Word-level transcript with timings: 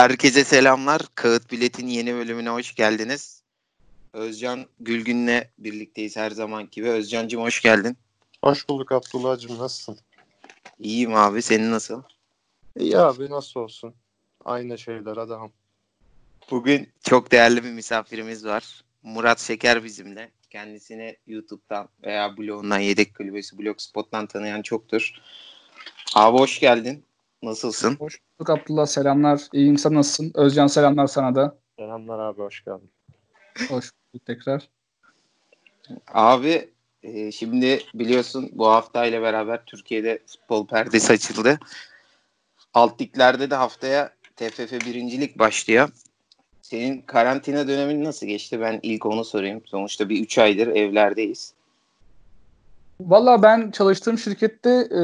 Herkese 0.00 0.44
selamlar. 0.44 1.02
Kağıt 1.14 1.52
Bilet'in 1.52 1.86
yeni 1.86 2.14
bölümüne 2.14 2.50
hoş 2.50 2.74
geldiniz. 2.74 3.42
Özcan 4.12 4.66
Gülgün'le 4.80 5.42
birlikteyiz 5.58 6.16
her 6.16 6.30
zaman 6.30 6.68
gibi. 6.70 6.88
Özcan'cığım 6.88 7.42
hoş 7.42 7.62
geldin. 7.62 7.96
Hoş 8.44 8.68
bulduk 8.68 8.92
Abdullah'cığım. 8.92 9.58
Nasılsın? 9.58 9.98
İyiyim 10.78 11.14
abi. 11.14 11.42
Senin 11.42 11.70
nasıl? 11.70 12.02
İyi 12.78 12.98
abi 12.98 13.30
nasıl 13.30 13.60
olsun? 13.60 13.94
Aynı 14.44 14.78
şeyler 14.78 15.16
adam. 15.16 15.52
Bugün 16.50 16.88
çok 17.02 17.32
değerli 17.32 17.64
bir 17.64 17.70
misafirimiz 17.70 18.46
var. 18.46 18.84
Murat 19.02 19.40
Şeker 19.40 19.84
bizimle. 19.84 20.30
Kendisini 20.50 21.16
YouTube'dan 21.26 21.88
veya 22.02 22.36
blogundan 22.36 22.78
Yedek 22.78 23.16
Kulübesi 23.16 23.58
Blogspot'tan 23.58 24.26
tanıyan 24.26 24.62
çoktur. 24.62 25.12
Abi 26.14 26.38
hoş 26.38 26.60
geldin. 26.60 27.04
Nasılsın? 27.42 27.96
Hoş 27.96 28.18
bulduk 28.38 28.50
Abdullah. 28.50 28.86
Selamlar. 28.86 29.40
İyiyim 29.52 29.78
sen 29.78 29.94
nasılsın? 29.94 30.32
Özcan 30.34 30.66
selamlar 30.66 31.06
sana 31.06 31.34
da. 31.34 31.58
Selamlar 31.78 32.18
abi 32.18 32.42
hoş 32.42 32.64
geldin. 32.64 32.90
Hoş 33.68 33.90
bulduk 34.14 34.26
tekrar. 34.26 34.68
Abi 36.08 36.70
e, 37.02 37.32
şimdi 37.32 37.82
biliyorsun 37.94 38.50
bu 38.52 38.68
hafta 38.68 39.06
ile 39.06 39.22
beraber 39.22 39.64
Türkiye'de 39.64 40.18
futbol 40.26 40.66
perdesi 40.66 41.12
açıldı. 41.12 41.58
Alt 42.74 43.00
liglerde 43.00 43.50
de 43.50 43.54
haftaya 43.54 44.12
TFF 44.36 44.72
birincilik 44.72 45.38
başlıyor. 45.38 45.88
Senin 46.62 47.02
karantina 47.02 47.68
dönemin 47.68 48.04
nasıl 48.04 48.26
geçti? 48.26 48.60
Ben 48.60 48.80
ilk 48.82 49.06
onu 49.06 49.24
sorayım. 49.24 49.62
Sonuçta 49.66 50.08
bir 50.08 50.22
3 50.22 50.38
aydır 50.38 50.66
evlerdeyiz. 50.66 51.54
Valla 53.00 53.42
ben 53.42 53.70
çalıştığım 53.70 54.18
şirkette 54.18 54.70
e, 54.70 55.00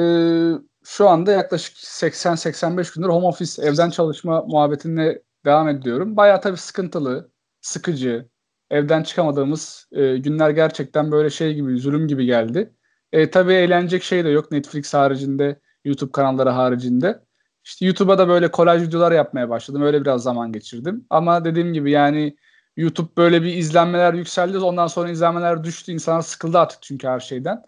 şu 0.89 1.09
anda 1.09 1.33
yaklaşık 1.33 1.77
80-85 1.77 2.95
gündür 2.95 3.09
home 3.09 3.27
office 3.27 3.63
evden 3.63 3.91
çalışma 3.91 4.43
muhabbetine 4.43 5.19
devam 5.45 5.69
ediyorum. 5.69 6.17
Bayağı 6.17 6.41
tabii 6.41 6.57
sıkıntılı, 6.57 7.31
sıkıcı, 7.61 8.29
evden 8.71 9.03
çıkamadığımız 9.03 9.89
e, 9.93 10.17
günler 10.17 10.51
gerçekten 10.51 11.13
böyle 11.13 11.31
şey 11.31 11.55
gibi, 11.55 11.79
zulüm 11.79 12.09
gibi 12.09 12.27
geldi. 12.27 12.75
E, 13.13 13.31
tabii 13.31 13.53
eğlenecek 13.53 14.03
şey 14.03 14.25
de 14.25 14.29
yok 14.29 14.53
Netflix 14.53 14.95
haricinde, 14.95 15.61
YouTube 15.85 16.13
kanalları 16.13 16.51
haricinde. 16.51 17.23
İşte 17.65 17.87
YouTube'a 17.87 18.19
da 18.19 18.29
böyle 18.29 18.51
kolaj 18.51 18.83
videolar 18.83 19.13
yapmaya 19.13 19.49
başladım. 19.51 19.83
Öyle 19.83 20.01
biraz 20.01 20.23
zaman 20.23 20.53
geçirdim. 20.53 21.07
Ama 21.11 21.45
dediğim 21.45 21.73
gibi 21.73 21.91
yani 21.91 22.37
YouTube 22.77 23.09
böyle 23.17 23.43
bir 23.43 23.55
izlenmeler 23.57 24.15
yükseldi. 24.15 24.59
Ondan 24.59 24.87
sonra 24.87 25.11
izlenmeler 25.11 25.65
düştü. 25.65 25.93
İnsanlar 25.93 26.23
sıkıldı 26.23 26.59
artık 26.59 26.83
çünkü 26.83 27.07
her 27.09 27.21
şeyden. 27.21 27.63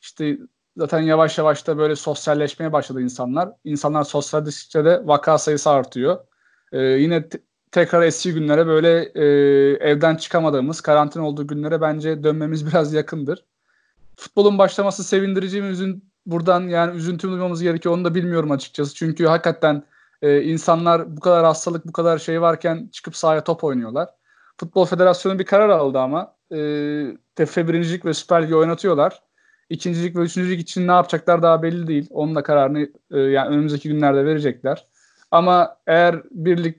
İşte 0.00 0.38
zaten 0.76 1.00
yavaş 1.00 1.38
yavaş 1.38 1.66
da 1.66 1.78
böyle 1.78 1.96
sosyalleşmeye 1.96 2.72
başladı 2.72 3.02
insanlar. 3.02 3.48
İnsanlar 3.64 4.04
sosyalleştikçe 4.04 4.84
de 4.84 5.02
vaka 5.04 5.38
sayısı 5.38 5.70
artıyor. 5.70 6.18
Ee, 6.72 6.78
yine 6.78 7.28
te- 7.28 7.42
tekrar 7.72 8.02
eski 8.02 8.34
günlere 8.34 8.66
böyle 8.66 9.12
e, 9.14 9.24
evden 9.90 10.16
çıkamadığımız, 10.16 10.80
karantina 10.80 11.26
olduğu 11.26 11.46
günlere 11.46 11.80
bence 11.80 12.24
dönmemiz 12.24 12.66
biraz 12.70 12.92
yakındır. 12.92 13.44
Futbolun 14.16 14.58
başlaması 14.58 15.04
sevindirici 15.04 15.62
mi 15.62 15.68
üzün 15.68 16.12
buradan 16.26 16.60
yani 16.68 16.96
üzüntü 16.96 17.28
duymamız 17.28 17.62
gerekiyor 17.62 17.94
onu 17.94 18.04
da 18.04 18.14
bilmiyorum 18.14 18.50
açıkçası. 18.50 18.94
Çünkü 18.94 19.26
hakikaten 19.26 19.82
e, 20.22 20.42
insanlar 20.42 21.16
bu 21.16 21.20
kadar 21.20 21.44
hastalık, 21.44 21.86
bu 21.86 21.92
kadar 21.92 22.18
şey 22.18 22.40
varken 22.40 22.88
çıkıp 22.92 23.16
sahaya 23.16 23.44
top 23.44 23.64
oynuyorlar. 23.64 24.08
Futbol 24.60 24.86
Federasyonu 24.86 25.38
bir 25.38 25.44
karar 25.44 25.68
aldı 25.68 25.98
ama 25.98 26.36
e, 26.52 26.56
TFF 27.36 27.56
birincilik 27.56 28.04
ve 28.04 28.14
Süper 28.14 28.42
Ligi 28.42 28.56
oynatıyorlar. 28.56 29.22
İkincilik 29.70 30.16
ve 30.16 30.20
üçüncülük 30.20 30.60
için 30.60 30.88
ne 30.88 30.92
yapacaklar 30.92 31.42
daha 31.42 31.62
belli 31.62 31.86
değil. 31.86 32.08
Onun 32.10 32.34
da 32.34 32.42
kararını 32.42 32.88
e, 33.10 33.18
yani 33.18 33.48
önümüzdeki 33.48 33.88
günlerde 33.88 34.24
verecekler. 34.24 34.86
Ama 35.30 35.76
eğer 35.86 36.22
birlik 36.30 36.78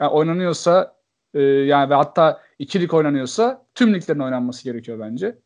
yani 0.00 0.10
oynanıyorsa 0.10 0.96
e, 1.34 1.40
yani 1.42 1.90
ve 1.90 1.94
hatta 1.94 2.40
ikilik 2.58 2.94
oynanıyorsa 2.94 3.66
tüm 3.74 3.94
liglerin 3.94 4.20
oynanması 4.20 4.64
gerekiyor 4.64 4.98
bence. 5.00 5.38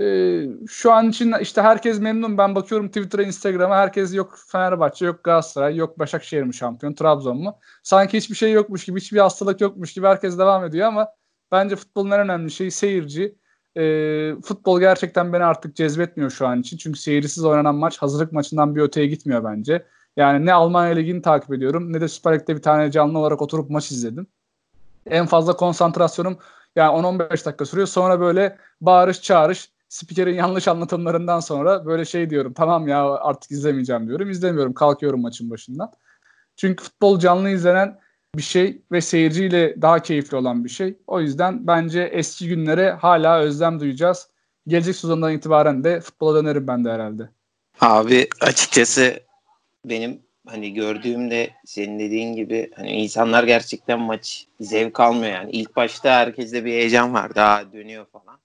E, 0.00 0.46
şu 0.68 0.92
an 0.92 1.08
için 1.08 1.34
işte 1.40 1.62
herkes 1.62 2.00
memnun. 2.00 2.38
Ben 2.38 2.54
bakıyorum 2.54 2.88
Twitter'a, 2.88 3.22
Instagram'a 3.22 3.76
herkes 3.76 4.14
yok 4.14 4.38
Fenerbahçe, 4.48 5.06
yok 5.06 5.24
Galatasaray, 5.24 5.76
yok 5.76 5.98
Başakşehir 5.98 6.42
mi 6.42 6.54
şampiyon, 6.54 6.94
Trabzon 6.94 7.36
mu? 7.36 7.58
Sanki 7.82 8.16
hiçbir 8.16 8.34
şey 8.34 8.52
yokmuş 8.52 8.84
gibi, 8.84 9.00
hiçbir 9.00 9.18
hastalık 9.18 9.60
yokmuş 9.60 9.92
gibi 9.94 10.06
herkes 10.06 10.38
devam 10.38 10.64
ediyor 10.64 10.88
ama 10.88 11.08
bence 11.52 11.76
futbolun 11.76 12.10
en 12.10 12.20
önemli 12.20 12.50
şeyi 12.50 12.70
seyirci 12.70 13.34
e, 13.76 14.34
futbol 14.44 14.80
gerçekten 14.80 15.32
beni 15.32 15.44
artık 15.44 15.76
cezbetmiyor 15.76 16.30
şu 16.30 16.46
an 16.46 16.60
için. 16.60 16.76
Çünkü 16.76 16.98
seyircisiz 16.98 17.44
oynanan 17.44 17.74
maç 17.74 17.98
hazırlık 17.98 18.32
maçından 18.32 18.76
bir 18.76 18.80
öteye 18.80 19.06
gitmiyor 19.06 19.44
bence. 19.44 19.86
Yani 20.16 20.46
ne 20.46 20.52
Almanya 20.52 20.94
Ligi'ni 20.94 21.22
takip 21.22 21.52
ediyorum 21.52 21.92
ne 21.92 22.00
de 22.00 22.08
Süper 22.08 22.34
Lig'de 22.34 22.56
bir 22.56 22.62
tane 22.62 22.90
canlı 22.90 23.18
olarak 23.18 23.42
oturup 23.42 23.70
maç 23.70 23.90
izledim. 23.90 24.26
En 25.06 25.26
fazla 25.26 25.56
konsantrasyonum 25.56 26.38
yani 26.76 26.96
10-15 26.96 27.44
dakika 27.44 27.64
sürüyor. 27.64 27.88
Sonra 27.88 28.20
böyle 28.20 28.58
bağırış 28.80 29.22
çağırış 29.22 29.72
spikerin 29.88 30.34
yanlış 30.34 30.68
anlatımlarından 30.68 31.40
sonra 31.40 31.86
böyle 31.86 32.04
şey 32.04 32.30
diyorum 32.30 32.52
tamam 32.52 32.88
ya 32.88 33.10
artık 33.10 33.50
izlemeyeceğim 33.50 34.08
diyorum. 34.08 34.30
İzlemiyorum 34.30 34.72
kalkıyorum 34.72 35.20
maçın 35.22 35.50
başından. 35.50 35.92
Çünkü 36.56 36.84
futbol 36.84 37.18
canlı 37.18 37.50
izlenen 37.50 37.98
bir 38.36 38.42
şey 38.42 38.78
ve 38.92 39.00
seyirciyle 39.00 39.82
daha 39.82 40.02
keyifli 40.02 40.36
olan 40.36 40.64
bir 40.64 40.68
şey. 40.68 40.94
O 41.06 41.20
yüzden 41.20 41.66
bence 41.66 42.02
eski 42.02 42.48
günlere 42.48 42.90
hala 42.90 43.40
özlem 43.40 43.80
duyacağız. 43.80 44.28
Gelecek 44.66 44.96
sezondan 44.96 45.32
itibaren 45.32 45.84
de 45.84 46.00
futbola 46.00 46.42
dönerim 46.42 46.66
ben 46.66 46.84
de 46.84 46.90
herhalde. 46.90 47.28
Abi 47.80 48.28
açıkçası 48.40 49.20
benim 49.84 50.20
hani 50.46 50.74
gördüğümde 50.74 51.50
senin 51.64 51.98
dediğin 51.98 52.36
gibi 52.36 52.70
hani 52.76 52.90
insanlar 52.90 53.44
gerçekten 53.44 54.00
maç 54.00 54.46
zevk 54.60 55.00
almıyor 55.00 55.32
yani. 55.32 55.50
İlk 55.50 55.76
başta 55.76 56.10
herkeste 56.10 56.64
bir 56.64 56.72
heyecan 56.72 57.14
var. 57.14 57.34
Daha 57.34 57.72
dönüyor 57.72 58.06
falan. 58.06 58.38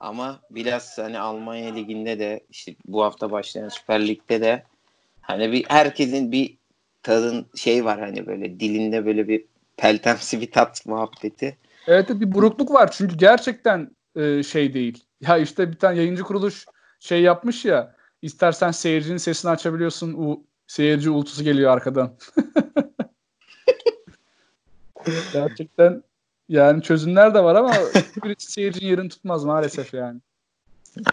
Ama 0.00 0.40
biraz 0.50 0.98
hani 0.98 1.18
Almanya 1.18 1.74
liginde 1.74 2.18
de 2.18 2.40
işte 2.50 2.74
bu 2.86 3.04
hafta 3.04 3.30
başlayan 3.30 3.68
Süper 3.68 4.08
Lig'de 4.08 4.40
de 4.40 4.62
hani 5.20 5.52
bir 5.52 5.64
herkesin 5.68 6.32
bir 6.32 6.57
tadın 7.02 7.46
şey 7.54 7.84
var 7.84 8.00
hani 8.00 8.26
böyle 8.26 8.60
dilinde 8.60 9.06
böyle 9.06 9.28
bir 9.28 9.44
peltemsi 9.76 10.40
bir 10.40 10.50
tat 10.50 10.86
muhabbeti. 10.86 11.58
Evet 11.86 12.08
bir 12.10 12.32
burukluk 12.32 12.72
var 12.72 12.90
çünkü 12.90 13.16
gerçekten 13.16 13.90
e, 14.16 14.42
şey 14.42 14.74
değil. 14.74 15.04
Ya 15.20 15.38
işte 15.38 15.72
bir 15.72 15.78
tane 15.78 15.98
yayıncı 15.98 16.22
kuruluş 16.22 16.66
şey 17.00 17.22
yapmış 17.22 17.64
ya 17.64 17.94
istersen 18.22 18.70
seyircinin 18.70 19.16
sesini 19.16 19.50
açabiliyorsun 19.50 20.12
u 20.12 20.44
seyirci 20.66 21.10
ultusu 21.10 21.44
geliyor 21.44 21.72
arkadan. 21.72 22.16
gerçekten 25.32 26.02
yani 26.48 26.82
çözümler 26.82 27.34
de 27.34 27.44
var 27.44 27.54
ama 27.54 27.74
birisi 28.24 28.52
seyircinin 28.52 28.90
yerini 28.90 29.08
tutmaz 29.08 29.44
maalesef 29.44 29.94
yani. 29.94 30.20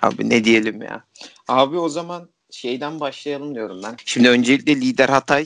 Abi 0.01 0.29
ne 0.29 0.43
diyelim 0.43 0.81
ya. 0.81 1.03
Abi 1.47 1.77
o 1.77 1.89
zaman 1.89 2.29
şeyden 2.51 2.99
başlayalım 2.99 3.55
diyorum 3.55 3.81
ben. 3.83 3.95
Şimdi 4.05 4.29
öncelikle 4.29 4.75
lider 4.75 5.09
Hatay 5.09 5.45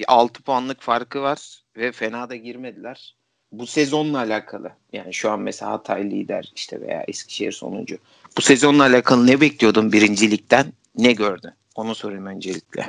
bir 0.00 0.04
6 0.08 0.42
puanlık 0.42 0.80
farkı 0.80 1.22
var 1.22 1.64
ve 1.76 1.92
fena 1.92 2.30
da 2.30 2.36
girmediler. 2.36 3.16
Bu 3.52 3.66
sezonla 3.66 4.18
alakalı 4.18 4.72
yani 4.92 5.14
şu 5.14 5.30
an 5.30 5.40
mesela 5.40 5.72
Hatay 5.72 6.10
lider 6.10 6.52
işte 6.54 6.80
veya 6.80 7.04
Eskişehir 7.08 7.52
sonuncu. 7.52 7.98
Bu 8.36 8.40
sezonla 8.40 8.82
alakalı 8.82 9.26
ne 9.26 9.40
bekliyordun 9.40 9.92
birincilikten 9.92 10.72
ne 10.96 11.12
gördün? 11.12 11.50
Onu 11.74 11.94
sorayım 11.94 12.26
öncelikle. 12.26 12.86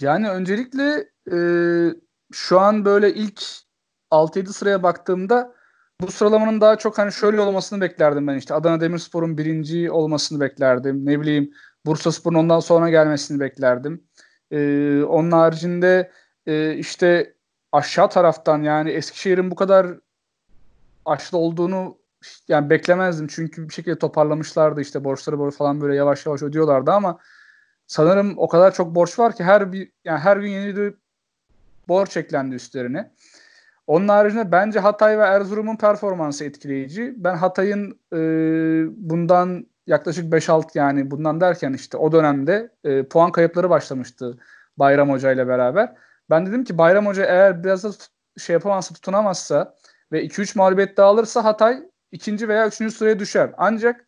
Yani 0.00 0.30
öncelikle 0.30 1.08
e, 1.32 1.38
şu 2.32 2.60
an 2.60 2.84
böyle 2.84 3.14
ilk 3.14 3.42
6-7 4.10 4.46
sıraya 4.46 4.82
baktığımda 4.82 5.54
bu 6.00 6.10
sıralamanın 6.10 6.60
daha 6.60 6.78
çok 6.78 6.98
hani 6.98 7.12
şöyle 7.12 7.40
olmasını 7.40 7.80
beklerdim 7.80 8.26
ben 8.26 8.36
işte. 8.36 8.54
Adana 8.54 8.80
Demirspor'un 8.80 9.38
birinci 9.38 9.90
olmasını 9.90 10.40
beklerdim. 10.40 11.06
Ne 11.06 11.20
bileyim 11.20 11.50
Bursa 11.86 12.12
Spor'un 12.12 12.38
ondan 12.38 12.60
sonra 12.60 12.90
gelmesini 12.90 13.40
beklerdim. 13.40 14.08
Ee, 14.50 15.02
onun 15.02 15.30
haricinde 15.30 16.10
e, 16.46 16.74
işte 16.74 17.34
aşağı 17.72 18.10
taraftan 18.10 18.62
yani 18.62 18.90
Eskişehir'in 18.90 19.50
bu 19.50 19.54
kadar 19.54 19.86
aşlı 21.04 21.38
olduğunu 21.38 21.98
yani 22.48 22.70
beklemezdim. 22.70 23.26
Çünkü 23.26 23.68
bir 23.68 23.74
şekilde 23.74 23.98
toparlamışlardı 23.98 24.80
işte 24.80 25.04
borçları 25.04 25.38
böyle 25.40 25.50
falan 25.50 25.80
böyle 25.80 25.96
yavaş 25.96 26.26
yavaş 26.26 26.42
ödüyorlardı 26.42 26.92
ama 26.92 27.18
sanırım 27.86 28.34
o 28.36 28.48
kadar 28.48 28.74
çok 28.74 28.94
borç 28.94 29.18
var 29.18 29.36
ki 29.36 29.44
her 29.44 29.72
bir 29.72 29.92
yani 30.04 30.18
her 30.18 30.36
gün 30.36 30.48
yeni 30.48 30.76
bir 30.76 30.94
borç 31.88 32.16
eklendi 32.16 32.54
üstlerine. 32.54 33.12
Onun 33.86 34.08
haricinde 34.08 34.52
bence 34.52 34.80
Hatay 34.80 35.18
ve 35.18 35.22
Erzurum'un 35.22 35.76
performansı 35.76 36.44
etkileyici. 36.44 37.14
Ben 37.16 37.36
Hatay'ın 37.36 38.00
e, 38.12 38.18
bundan 39.10 39.66
yaklaşık 39.88 40.32
5-6 40.32 40.78
yani 40.78 41.10
bundan 41.10 41.40
derken 41.40 41.72
işte 41.72 41.96
o 41.96 42.12
dönemde 42.12 42.72
e, 42.84 43.08
puan 43.08 43.32
kayıpları 43.32 43.70
başlamıştı 43.70 44.38
Bayram 44.76 45.10
Hoca 45.10 45.32
ile 45.32 45.48
beraber. 45.48 45.94
Ben 46.30 46.46
dedim 46.46 46.64
ki 46.64 46.78
Bayram 46.78 47.06
Hoca 47.06 47.24
eğer 47.24 47.64
biraz 47.64 47.84
da 47.84 47.90
şey 48.38 48.54
yapamazsa 48.54 48.94
tutunamazsa 48.94 49.74
ve 50.12 50.24
2-3 50.24 50.58
mağlubiyet 50.58 50.96
daha 50.96 51.06
alırsa 51.08 51.44
Hatay 51.44 51.82
ikinci 52.12 52.48
veya 52.48 52.68
üçüncü 52.68 52.94
sıraya 52.94 53.18
düşer. 53.18 53.50
Ancak 53.58 54.06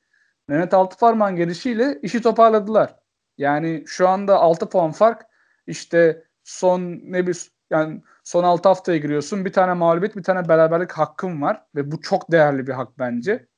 Mehmet 0.49 0.75
Altıparmağ'ın 0.75 1.37
gelişiyle 1.37 1.99
işi 2.03 2.23
toparladılar. 2.23 2.97
Yani 3.38 3.85
şu 3.87 4.09
anda 4.09 4.38
6 4.38 4.69
puan 4.69 4.93
fark 4.93 5.23
işte 5.67 6.25
son 6.44 6.81
ne 7.03 7.26
bir 7.26 7.50
yani 7.71 8.03
son 8.25 8.44
6 8.44 8.69
haftaya 8.69 8.99
giriyorsun. 8.99 9.44
Bir 9.44 9.53
tane 9.53 9.73
mağlubiyet, 9.75 10.17
bir 10.17 10.23
tane 10.23 10.49
beraberlik 10.49 10.93
hakkın 10.93 11.43
var 11.43 11.65
ve 11.75 11.91
bu 11.91 12.00
çok 12.00 12.33
değerli 12.33 12.67
bir 12.67 12.73
hak 12.73 12.99
bence. 12.99 13.50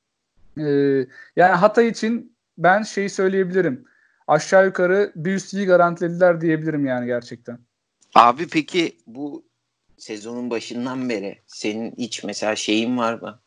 Ee, 0.57 1.05
yani 1.35 1.55
Hatay 1.55 1.87
için 1.87 2.35
ben 2.57 2.83
şeyi 2.83 3.09
söyleyebilirim. 3.09 3.85
Aşağı 4.27 4.65
yukarı 4.65 5.11
bir 5.15 5.33
üst 5.33 5.53
ligi 5.53 5.65
garantilediler 5.65 6.41
diyebilirim 6.41 6.85
yani 6.85 7.05
gerçekten. 7.05 7.59
Abi 8.15 8.47
peki 8.47 8.97
bu 9.07 9.43
sezonun 9.97 10.49
başından 10.49 11.09
beri 11.09 11.39
senin 11.47 11.93
hiç 11.97 12.23
mesela 12.23 12.55
şeyin 12.55 12.97
var 12.97 13.13
mı? 13.13 13.39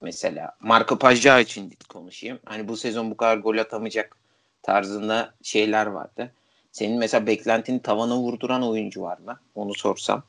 Mesela 0.00 0.56
Marco 0.60 0.98
Pajca 0.98 1.40
için 1.40 1.72
konuşayım. 1.88 2.38
Hani 2.44 2.68
bu 2.68 2.76
sezon 2.76 3.10
bu 3.10 3.16
kadar 3.16 3.36
gol 3.36 3.58
atamayacak 3.58 4.16
tarzında 4.62 5.34
şeyler 5.42 5.86
vardı. 5.86 6.32
Senin 6.72 6.98
mesela 6.98 7.26
beklentini 7.26 7.82
tavana 7.82 8.16
vurduran 8.16 8.62
oyuncu 8.62 9.02
var 9.02 9.18
mı? 9.18 9.40
Onu 9.54 9.74
sorsam. 9.74 10.22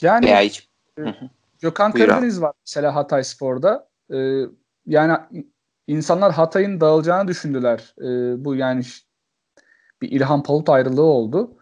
Yani 0.00 0.26
Veya 0.26 0.40
hiç... 0.40 0.68
E, 0.98 1.02
Gökhan 1.60 1.92
Karadeniz 1.92 2.40
var 2.40 2.52
mesela 2.66 2.94
Hatay 2.94 3.24
Spor'da. 3.24 3.87
Ee, 4.14 4.42
yani 4.86 5.18
insanlar 5.86 6.32
Hatay'ın 6.32 6.80
dağılacağını 6.80 7.28
düşündüler. 7.28 7.94
Ee, 8.00 8.44
bu 8.44 8.54
yani 8.54 8.82
bir 10.02 10.10
İlhan 10.10 10.42
Palut 10.42 10.68
ayrılığı 10.68 11.02
oldu. 11.02 11.58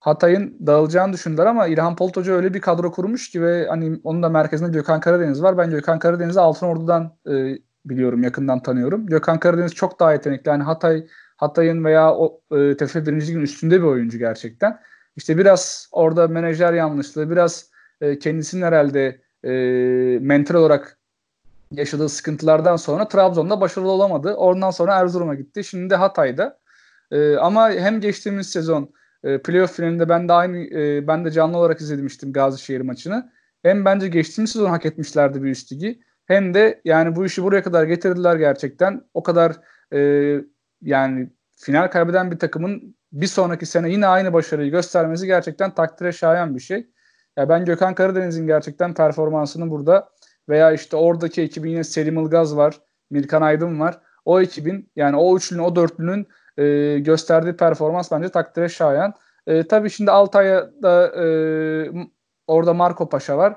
Hatay'ın 0.00 0.66
dağılacağını 0.66 1.12
düşündüler 1.12 1.46
ama 1.46 1.66
İlhan 1.66 1.96
Polut 1.96 2.16
Hoca 2.16 2.32
öyle 2.32 2.54
bir 2.54 2.60
kadro 2.60 2.92
kurmuş 2.92 3.30
ki 3.30 3.42
ve 3.42 3.66
hani 3.68 4.00
onun 4.04 4.22
da 4.22 4.28
merkezinde 4.28 4.70
Gökhan 4.70 5.00
Karadeniz 5.00 5.42
var. 5.42 5.58
Ben 5.58 5.70
Gökhan 5.70 5.98
Karadeniz'i 5.98 6.40
Altınordu'dan 6.40 7.16
e, 7.30 7.58
biliyorum, 7.84 8.22
yakından 8.22 8.62
tanıyorum. 8.62 9.06
Gökhan 9.06 9.40
Karadeniz 9.40 9.74
çok 9.74 10.00
daha 10.00 10.12
yetenekli. 10.12 10.48
Yani 10.48 10.62
Hatay 10.62 11.06
Hatay'ın 11.36 11.84
veya 11.84 12.14
o 12.14 12.40
e, 12.56 12.76
TFF 12.76 12.94
1. 12.96 13.06
Lig'in 13.06 13.40
üstünde 13.40 13.80
bir 13.80 13.86
oyuncu 13.86 14.18
gerçekten. 14.18 14.80
İşte 15.16 15.38
biraz 15.38 15.88
orada 15.92 16.28
menajer 16.28 16.72
yanlışlığı, 16.72 17.30
biraz 17.30 17.70
e, 18.00 18.18
kendisinin 18.18 18.62
herhalde 18.62 19.20
e, 19.44 19.50
mental 20.20 20.54
olarak 20.54 20.97
yaşadığı 21.72 22.08
sıkıntılardan 22.08 22.76
sonra 22.76 23.08
Trabzon'da 23.08 23.60
başarılı 23.60 23.90
olamadı. 23.90 24.34
Oradan 24.34 24.70
sonra 24.70 24.94
Erzurum'a 24.94 25.34
gitti. 25.34 25.64
Şimdi 25.64 25.90
de 25.90 25.96
Hatay'da. 25.96 26.58
E, 27.10 27.36
ama 27.36 27.70
hem 27.70 28.00
geçtiğimiz 28.00 28.50
sezon 28.50 28.92
e, 29.24 29.42
playoff 29.42 29.76
finalinde 29.76 30.08
ben 30.08 30.28
de 30.28 30.32
aynı 30.32 30.58
e, 30.58 31.06
ben 31.06 31.24
de 31.24 31.30
canlı 31.30 31.58
olarak 31.58 31.80
izlemiştim 31.80 32.32
Gazişehir 32.32 32.80
maçını. 32.80 33.32
Hem 33.62 33.84
bence 33.84 34.08
geçtiğimiz 34.08 34.52
sezon 34.52 34.70
hak 34.70 34.86
etmişlerdi 34.86 35.42
bir 35.42 35.50
üst 35.50 35.72
ligi. 35.72 36.00
Hem 36.26 36.54
de 36.54 36.80
yani 36.84 37.16
bu 37.16 37.26
işi 37.26 37.42
buraya 37.42 37.62
kadar 37.62 37.84
getirdiler 37.84 38.36
gerçekten. 38.36 39.02
O 39.14 39.22
kadar 39.22 39.56
e, 39.92 40.00
yani 40.82 41.30
final 41.56 41.88
kaybeden 41.88 42.30
bir 42.30 42.38
takımın 42.38 42.96
bir 43.12 43.26
sonraki 43.26 43.66
sene 43.66 43.90
yine 43.90 44.06
aynı 44.06 44.32
başarıyı 44.32 44.70
göstermesi 44.70 45.26
gerçekten 45.26 45.74
takdire 45.74 46.12
şayan 46.12 46.54
bir 46.54 46.60
şey. 46.60 46.86
Ya 47.36 47.48
ben 47.48 47.64
Gökhan 47.64 47.94
Karadeniz'in 47.94 48.46
gerçekten 48.46 48.94
performansını 48.94 49.70
burada 49.70 50.08
veya 50.48 50.72
işte 50.72 50.96
oradaki 50.96 51.42
ekibin 51.42 51.70
yine 51.70 51.84
Selim 51.84 52.18
Ilgaz 52.18 52.56
var, 52.56 52.80
Mirkan 53.10 53.42
Aydın 53.42 53.80
var. 53.80 54.00
O 54.24 54.40
ekibin 54.40 54.90
yani 54.96 55.16
o 55.16 55.36
üçlünün, 55.36 55.62
o 55.62 55.76
dörtlünün 55.76 56.28
e, 56.58 56.98
gösterdiği 56.98 57.56
performans 57.56 58.12
bence 58.12 58.28
takdire 58.28 58.68
şayan. 58.68 59.14
E, 59.46 59.68
tabii 59.68 59.90
şimdi 59.90 60.10
Altay'da 60.10 61.06
e, 61.24 61.26
orada 62.46 62.74
Marco 62.74 63.08
Paşa 63.08 63.38
var. 63.38 63.56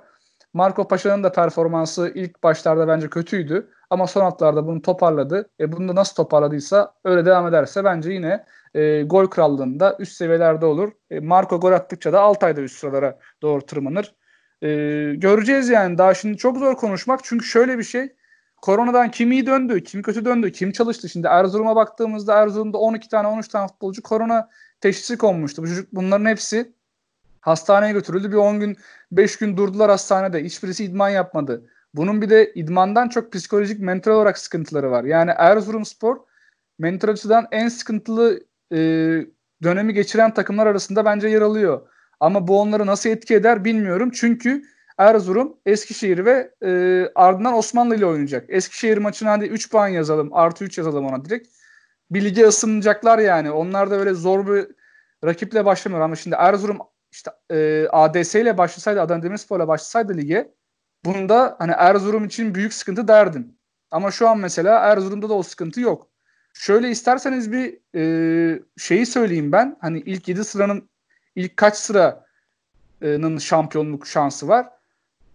Marco 0.53 0.88
Paşa'nın 0.88 1.23
da 1.23 1.31
performansı 1.31 2.11
ilk 2.15 2.43
başlarda 2.43 2.88
bence 2.88 3.09
kötüydü. 3.09 3.69
Ama 3.89 4.07
son 4.07 4.21
hatlarda 4.21 4.67
bunu 4.67 4.81
toparladı. 4.81 5.49
E 5.59 5.71
bunu 5.71 5.88
da 5.88 5.95
nasıl 5.95 6.15
toparladıysa 6.15 6.93
öyle 7.05 7.25
devam 7.25 7.47
ederse 7.47 7.83
bence 7.83 8.11
yine 8.11 8.45
e, 8.73 9.03
gol 9.03 9.25
krallığında 9.25 9.95
üst 9.99 10.13
seviyelerde 10.13 10.65
olur. 10.65 10.91
E, 11.09 11.19
Marco 11.19 11.59
gol 11.59 11.71
attıkça 11.71 12.13
da 12.13 12.21
Altay'da 12.21 12.61
üst 12.61 12.77
sıralara 12.77 13.19
doğru 13.41 13.65
tırmanır. 13.65 14.15
E, 14.61 14.67
göreceğiz 15.15 15.69
yani. 15.69 15.97
Daha 15.97 16.13
şimdi 16.13 16.37
çok 16.37 16.57
zor 16.57 16.75
konuşmak. 16.75 17.19
Çünkü 17.23 17.45
şöyle 17.45 17.77
bir 17.77 17.83
şey. 17.83 18.15
Koronadan 18.61 19.11
kim 19.11 19.31
iyi 19.31 19.45
döndü, 19.45 19.83
kim 19.83 20.01
kötü 20.01 20.25
döndü, 20.25 20.51
kim 20.51 20.71
çalıştı? 20.71 21.09
Şimdi 21.09 21.27
Erzurum'a 21.27 21.75
baktığımızda 21.75 22.33
Erzurum'da 22.33 22.77
12 22.77 23.09
tane 23.09 23.27
13 23.27 23.47
tane 23.47 23.67
futbolcu 23.67 24.03
korona 24.03 24.49
teşhisi 24.81 25.17
konmuştu. 25.17 25.63
Bu 25.63 25.67
çocuk 25.67 25.87
bunların 25.91 26.25
hepsi 26.25 26.73
hastaneye 27.41 27.93
götürüldü. 27.93 28.31
Bir 28.31 28.35
10 28.35 28.59
gün 28.59 28.77
5 29.11 29.37
gün 29.37 29.57
durdular 29.57 29.89
hastanede. 29.89 30.43
Hiçbirisi 30.43 30.85
idman 30.85 31.09
yapmadı. 31.09 31.69
Bunun 31.93 32.21
bir 32.21 32.29
de 32.29 32.53
idmandan 32.53 33.09
çok 33.09 33.33
psikolojik 33.33 33.79
mental 33.79 34.11
olarak 34.11 34.37
sıkıntıları 34.37 34.91
var. 34.91 35.03
Yani 35.03 35.31
Erzurumspor 35.37 36.17
mental 36.79 37.09
açıdan 37.09 37.47
en 37.51 37.67
sıkıntılı 37.67 38.43
e, 38.71 38.77
dönemi 39.63 39.93
geçiren 39.93 40.33
takımlar 40.33 40.67
arasında 40.67 41.05
bence 41.05 41.27
yer 41.27 41.41
alıyor. 41.41 41.81
Ama 42.21 42.47
bu 42.47 42.62
onları 42.62 42.85
nasıl 42.85 43.09
etki 43.09 43.35
eder 43.35 43.65
bilmiyorum. 43.65 44.12
Çünkü 44.13 44.63
Erzurum, 44.97 45.57
Eskişehir 45.65 46.25
ve 46.25 46.51
e, 46.63 46.71
ardından 47.15 47.53
Osmanlı 47.53 47.95
ile 47.95 48.06
oynayacak. 48.06 48.45
Eskişehir 48.50 48.97
maçına 48.97 49.31
hadi 49.31 49.45
3 49.45 49.71
puan 49.71 49.88
yazalım. 49.88 50.33
Artı 50.33 50.63
3 50.63 50.77
yazalım 50.77 51.06
ona 51.06 51.25
direkt. 51.25 51.47
Bir 52.12 52.23
lige 52.23 52.47
ısınacaklar 52.47 53.19
yani. 53.19 53.51
Onlar 53.51 53.91
da 53.91 53.95
öyle 53.95 54.13
zor 54.13 54.47
bir 54.47 54.68
rakiple 55.25 55.65
başlamıyor. 55.65 56.01
Ama 56.01 56.15
şimdi 56.15 56.35
Erzurum 56.39 56.77
işte 57.12 57.31
e, 57.51 57.88
ADS 57.91 58.35
ile 58.35 58.57
başlasaydı, 58.57 59.01
Adana 59.01 59.24
Demirspor 59.24 59.59
ile 59.59 59.67
başlasaydı 59.67 60.17
lige 60.17 60.53
bunda 61.06 61.56
hani 61.59 61.71
Erzurum 61.77 62.25
için 62.25 62.56
büyük 62.56 62.74
sıkıntı 62.74 63.07
derdim. 63.07 63.56
Ama 63.91 64.12
şu 64.12 64.29
an 64.29 64.39
mesela 64.39 64.79
Erzurum'da 64.79 65.29
da 65.29 65.33
o 65.33 65.44
sıkıntı 65.44 65.81
yok. 65.81 66.07
Şöyle 66.53 66.89
isterseniz 66.89 67.51
bir 67.51 67.79
e, 67.95 68.63
şeyi 68.77 69.06
söyleyeyim 69.06 69.51
ben. 69.51 69.77
Hani 69.81 70.00
ilk 70.00 70.27
7 70.27 70.44
sıranın 70.44 70.90
ilk 71.35 71.57
kaç 71.57 71.77
sıranın 71.77 73.37
şampiyonluk 73.37 74.07
şansı 74.07 74.47
var? 74.47 74.69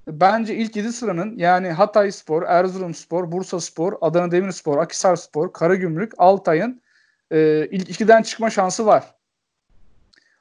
bence 0.08 0.54
ilk 0.54 0.76
7 0.76 0.92
sıranın 0.92 1.38
yani 1.38 1.68
Hatay 1.68 2.12
Spor, 2.12 2.42
Erzurum 2.42 2.94
Spor, 2.94 3.32
Bursa 3.32 3.60
Spor, 3.60 3.92
Adana 4.00 4.30
Demirspor, 4.30 4.78
Akhisar 4.78 5.16
Spor, 5.16 5.52
Karagümrük, 5.52 6.12
Altay'ın 6.18 6.82
e, 7.30 7.68
ilk 7.70 7.90
ikiden 7.90 8.22
çıkma 8.22 8.50
şansı 8.50 8.86
var. 8.86 9.14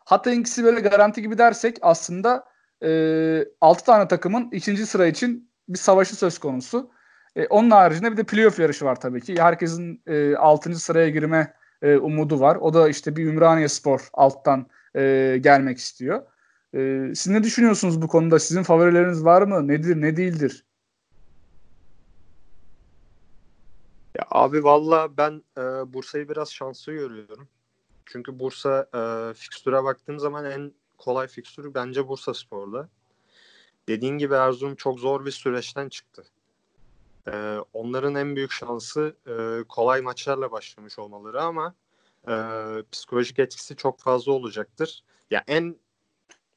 Hatay'ın 0.05 0.41
ikisi 0.41 0.63
böyle 0.63 0.79
garanti 0.79 1.21
gibi 1.21 1.37
dersek 1.37 1.77
aslında 1.81 2.45
e, 2.83 3.45
6 3.61 3.85
tane 3.85 4.07
takımın 4.07 4.49
ikinci 4.51 4.85
sıra 4.85 5.07
için 5.07 5.51
bir 5.69 5.77
savaşı 5.77 6.15
söz 6.15 6.37
konusu. 6.37 6.91
E, 7.35 7.47
onun 7.47 7.71
haricinde 7.71 8.11
bir 8.11 8.17
de 8.17 8.23
playoff 8.23 8.59
yarışı 8.59 8.85
var 8.85 8.99
tabii 8.99 9.21
ki. 9.21 9.41
Herkesin 9.41 10.01
e, 10.07 10.35
6. 10.35 10.75
sıraya 10.75 11.09
girme 11.09 11.53
e, 11.81 11.97
umudu 11.97 12.39
var. 12.39 12.55
O 12.55 12.73
da 12.73 12.89
işte 12.89 13.15
bir 13.15 13.25
Ümraniye 13.25 13.67
Spor 13.67 14.09
alttan 14.13 14.67
e, 14.95 15.37
gelmek 15.41 15.77
istiyor. 15.77 16.23
Ee, 16.75 17.11
siz 17.15 17.27
ne 17.27 17.43
düşünüyorsunuz 17.43 18.01
bu 18.01 18.07
konuda? 18.07 18.39
Sizin 18.39 18.63
favorileriniz 18.63 19.25
var 19.25 19.41
mı? 19.41 19.67
Nedir, 19.67 20.01
ne 20.01 20.17
değildir? 20.17 20.65
Ya 24.17 24.25
abi 24.29 24.63
valla 24.63 25.17
ben 25.17 25.43
e, 25.57 25.61
Bursa'yı 25.93 26.29
biraz 26.29 26.51
şanslı 26.53 26.93
görüyorum. 26.93 27.47
Çünkü 28.05 28.39
Bursa 28.39 28.89
e, 28.95 29.33
fikstüre 29.33 29.83
baktığım 29.83 30.19
zaman 30.19 30.45
en 30.45 30.73
kolay 30.97 31.27
fikstürü 31.27 31.73
bence 31.73 32.07
Bursa 32.07 32.33
Spor'da. 32.33 32.89
Dediğin 33.87 34.17
gibi 34.17 34.33
Erzurum 34.33 34.75
çok 34.75 34.99
zor 34.99 35.25
bir 35.25 35.31
süreçten 35.31 35.89
çıktı. 35.89 36.23
E, 37.27 37.57
onların 37.73 38.15
en 38.15 38.35
büyük 38.35 38.51
şansı 38.51 39.15
e, 39.27 39.63
kolay 39.69 40.01
maçlarla 40.01 40.51
başlamış 40.51 40.99
olmaları 40.99 41.41
ama 41.41 41.75
e, 42.27 42.35
psikolojik 42.91 43.39
etkisi 43.39 43.75
çok 43.75 43.99
fazla 43.99 44.31
olacaktır. 44.31 45.03
Ya 45.31 45.43
en 45.47 45.75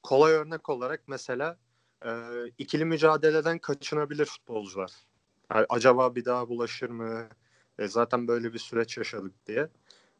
kolay 0.03 0.33
örnek 0.33 0.69
olarak 0.69 1.03
mesela 1.07 1.59
e, 2.05 2.11
ikili 2.59 2.85
mücadeleden 2.85 3.59
kaçınabilir 3.59 4.25
futbolcular. 4.25 4.93
Yani 5.55 5.67
acaba 5.69 6.15
bir 6.15 6.25
daha 6.25 6.49
bulaşır 6.49 6.91
mı? 6.91 7.29
E, 7.79 7.89
zaten 7.89 8.29
böyle 8.29 8.53
bir 8.53 8.59
süreç 8.59 8.99
yaşadık 8.99 9.47
diye. 9.47 9.69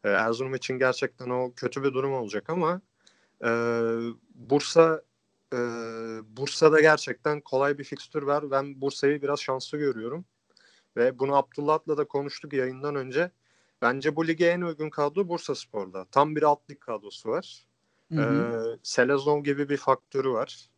E, 0.05 0.09
Erzurum 0.09 0.55
için 0.55 0.79
gerçekten 0.79 1.31
o 1.31 1.53
kötü 1.57 1.83
bir 1.83 1.95
durum 1.95 2.13
olacak 2.13 2.51
ama 2.51 2.81
e, 3.45 3.51
Bursa 4.35 5.03
e, 5.53 5.59
Bursa'da 6.37 6.81
gerçekten 6.81 7.41
kolay 7.41 7.79
bir 7.79 7.85
fikstür 7.85 8.23
var. 8.23 8.51
Ben 8.51 8.81
Bursa'yı 8.81 9.23
biraz 9.23 9.41
şanslı 9.41 9.79
görüyorum. 9.79 10.25
Ve 10.97 11.19
bunu 11.19 11.37
Abdullah'la 11.37 11.97
da 11.97 12.05
konuştuk 12.05 12.53
yayından 12.53 12.95
önce. 12.95 13.31
Bence 13.83 14.17
bu 14.17 14.27
lige 14.27 14.47
en 14.47 14.61
uygun 14.61 14.91
kadro 14.91 15.29
Bursa 15.29 15.55
Spor'da. 15.55 16.05
Tam 16.05 16.37
bir 16.37 16.43
alt 16.43 16.71
lig 16.71 16.81
kadrosu 16.81 17.29
var. 17.29 17.65
Hı 18.13 18.23
hı. 18.23 18.75
E, 18.75 18.79
Selezon 18.83 19.43
gibi 19.43 19.69
bir 19.69 19.77
faktörü 19.77 20.31
var. 20.31 20.69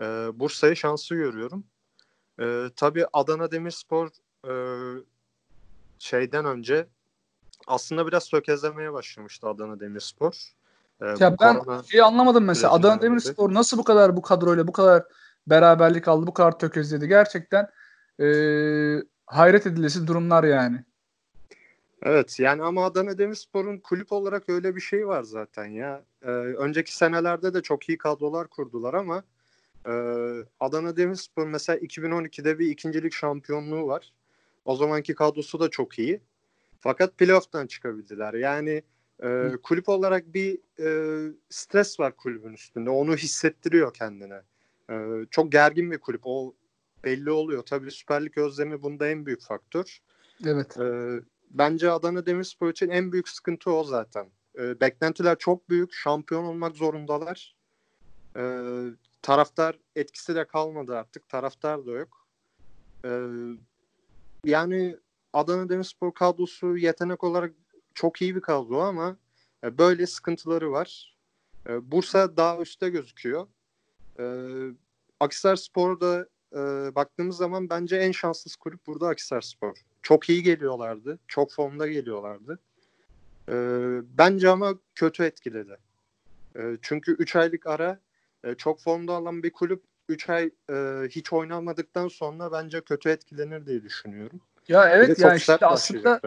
E, 0.00 0.04
Bursa'yı 0.34 0.76
şanslı 0.76 1.16
görüyorum. 1.16 1.64
E, 2.40 2.64
tabii 2.76 3.06
Adana 3.12 3.50
Demirspor 3.50 4.08
e, 4.48 4.52
şeyden 5.98 6.44
önce 6.44 6.86
aslında 7.66 8.06
biraz 8.06 8.28
tökezlemeye 8.28 8.92
başlamıştı 8.92 9.48
Adana 9.48 9.80
Demirspor. 9.80 10.52
Ee, 11.02 11.06
ya 11.18 11.36
ben 11.40 11.82
şeyi 11.90 12.02
anlamadım 12.02 12.44
mesela 12.44 12.72
Adana 12.72 13.02
Demirspor 13.02 13.54
nasıl 13.54 13.78
bu 13.78 13.84
kadar 13.84 14.16
bu 14.16 14.22
kadroyla 14.22 14.66
bu 14.68 14.72
kadar 14.72 15.04
beraberlik 15.46 16.08
aldı 16.08 16.26
bu 16.26 16.34
kadar 16.34 16.58
tökezledi 16.58 17.08
gerçekten 17.08 17.68
e, 18.20 18.26
hayret 19.26 19.66
edilesi 19.66 20.06
durumlar 20.06 20.44
yani. 20.44 20.84
Evet 22.02 22.40
yani 22.40 22.62
ama 22.62 22.84
Adana 22.84 23.18
Demirspor'un 23.18 23.78
kulüp 23.78 24.12
olarak 24.12 24.48
öyle 24.48 24.76
bir 24.76 24.80
şey 24.80 25.06
var 25.06 25.22
zaten 25.22 25.66
ya. 25.66 26.04
Ee, 26.22 26.28
önceki 26.30 26.96
senelerde 26.96 27.54
de 27.54 27.62
çok 27.62 27.88
iyi 27.88 27.98
kadrolar 27.98 28.48
kurdular 28.48 28.94
ama 28.94 29.24
e, 29.86 29.92
Adana 30.60 30.96
Demirspor 30.96 31.46
mesela 31.46 31.78
2012'de 31.78 32.58
bir 32.58 32.70
ikincilik 32.70 33.12
şampiyonluğu 33.12 33.86
var. 33.86 34.12
O 34.64 34.76
zamanki 34.76 35.14
kadrosu 35.14 35.60
da 35.60 35.68
çok 35.68 35.98
iyi. 35.98 36.20
Fakat 36.80 37.18
playoff'tan 37.18 37.66
çıkabildiler. 37.66 38.34
Yani 38.34 38.82
e, 39.22 39.52
kulüp 39.62 39.88
olarak 39.88 40.34
bir 40.34 40.58
e, 40.80 40.88
stres 41.48 42.00
var 42.00 42.16
kulübün 42.16 42.52
üstünde. 42.52 42.90
Onu 42.90 43.16
hissettiriyor 43.16 43.94
kendine. 43.94 44.40
E, 44.90 45.24
çok 45.30 45.52
gergin 45.52 45.90
bir 45.90 45.98
kulüp. 45.98 46.20
O 46.24 46.54
belli 47.04 47.30
oluyor. 47.30 47.62
Tabii 47.62 47.90
Süper 47.90 48.24
Lig 48.24 48.38
özlemi 48.38 48.82
bunda 48.82 49.08
en 49.08 49.26
büyük 49.26 49.42
faktör. 49.42 49.98
Evet. 50.46 50.78
E, 50.78 51.20
bence 51.50 51.90
Adana 51.90 52.26
Demirspor 52.26 52.70
için 52.70 52.88
en 52.88 53.12
büyük 53.12 53.28
sıkıntı 53.28 53.70
o 53.70 53.84
zaten. 53.84 54.30
E, 54.58 54.80
beklentiler 54.80 55.38
çok 55.38 55.68
büyük. 55.68 55.92
Şampiyon 55.92 56.44
olmak 56.44 56.76
zorundalar. 56.76 57.56
E, 58.36 58.42
taraftar 59.22 59.78
etkisi 59.96 60.34
de 60.34 60.44
kalmadı 60.44 60.96
artık. 60.96 61.28
Taraftar 61.28 61.86
da 61.86 61.90
yok. 61.90 62.26
E, 63.04 63.10
yani 64.44 64.96
Adana 65.32 65.68
Demirspor 65.68 66.14
kadrosu 66.14 66.76
yetenek 66.76 67.24
olarak 67.24 67.54
çok 67.94 68.22
iyi 68.22 68.36
bir 68.36 68.40
kadro 68.40 68.80
ama 68.80 69.16
e, 69.64 69.78
böyle 69.78 70.06
sıkıntıları 70.06 70.72
var. 70.72 71.16
E, 71.68 71.90
Bursa 71.90 72.36
daha 72.36 72.58
üstte 72.58 72.88
gözüküyor. 72.88 73.46
E, 74.18 74.24
Akisar 75.20 75.56
Spor'da 75.56 76.28
e, 76.52 76.58
baktığımız 76.94 77.36
zaman 77.36 77.70
bence 77.70 77.96
en 77.96 78.12
şanssız 78.12 78.56
kulüp 78.56 78.86
burada 78.86 79.08
Akisar 79.08 79.40
Spor. 79.40 79.78
Çok 80.08 80.28
iyi 80.28 80.42
geliyorlardı. 80.42 81.18
Çok 81.28 81.52
formda 81.52 81.88
geliyorlardı. 81.88 82.58
E, 83.48 83.54
bence 84.18 84.48
ama 84.48 84.74
kötü 84.94 85.24
etkiledi. 85.24 85.76
E, 86.56 86.60
çünkü 86.82 87.12
3 87.12 87.36
aylık 87.36 87.66
ara 87.66 87.98
e, 88.44 88.54
çok 88.54 88.80
formda 88.80 89.12
alan 89.12 89.42
bir 89.42 89.52
kulüp 89.52 89.82
3 90.08 90.28
ay 90.28 90.50
e, 90.70 91.02
hiç 91.10 91.32
oynamadıktan 91.32 92.08
sonra 92.08 92.52
bence 92.52 92.80
kötü 92.80 93.08
etkilenir 93.08 93.66
diye 93.66 93.82
düşünüyorum. 93.82 94.40
Ya 94.68 94.90
evet 94.90 95.18
yani 95.18 95.36
işte 95.36 95.66
aslında 95.66 96.20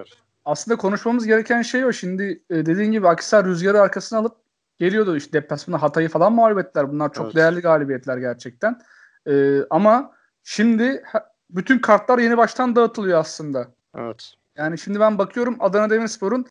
aslında 0.46 0.78
konuşmamız 0.78 1.26
gereken 1.26 1.62
şey 1.62 1.86
o. 1.86 1.92
Şimdi 1.92 2.44
e, 2.50 2.66
dediğin 2.66 2.92
gibi 2.92 3.08
Akisar 3.08 3.46
rüzgarı 3.46 3.82
arkasına 3.82 4.20
alıp 4.20 4.36
geliyordu. 4.80 5.18
İşte 5.18 5.34
deplasmanda 5.34 5.82
Hatay'ı 5.82 6.10
falan 6.10 6.34
mağlup 6.34 6.60
ettiler. 6.60 6.92
Bunlar 6.92 7.14
çok 7.14 7.26
evet. 7.26 7.36
değerli 7.36 7.62
galibiyetler 7.62 8.18
gerçekten. 8.18 8.82
E, 9.28 9.62
ama 9.70 10.16
şimdi 10.44 11.04
bütün 11.52 11.80
kartlar 11.80 12.20
yeni 12.20 12.38
baştan 12.38 12.76
dağıtılıyor 12.76 13.20
aslında. 13.20 13.68
Evet. 13.98 14.34
Yani 14.56 14.78
şimdi 14.78 15.00
ben 15.00 15.18
bakıyorum 15.18 15.58
Adana 15.60 15.90
Demirspor'un 15.90 16.46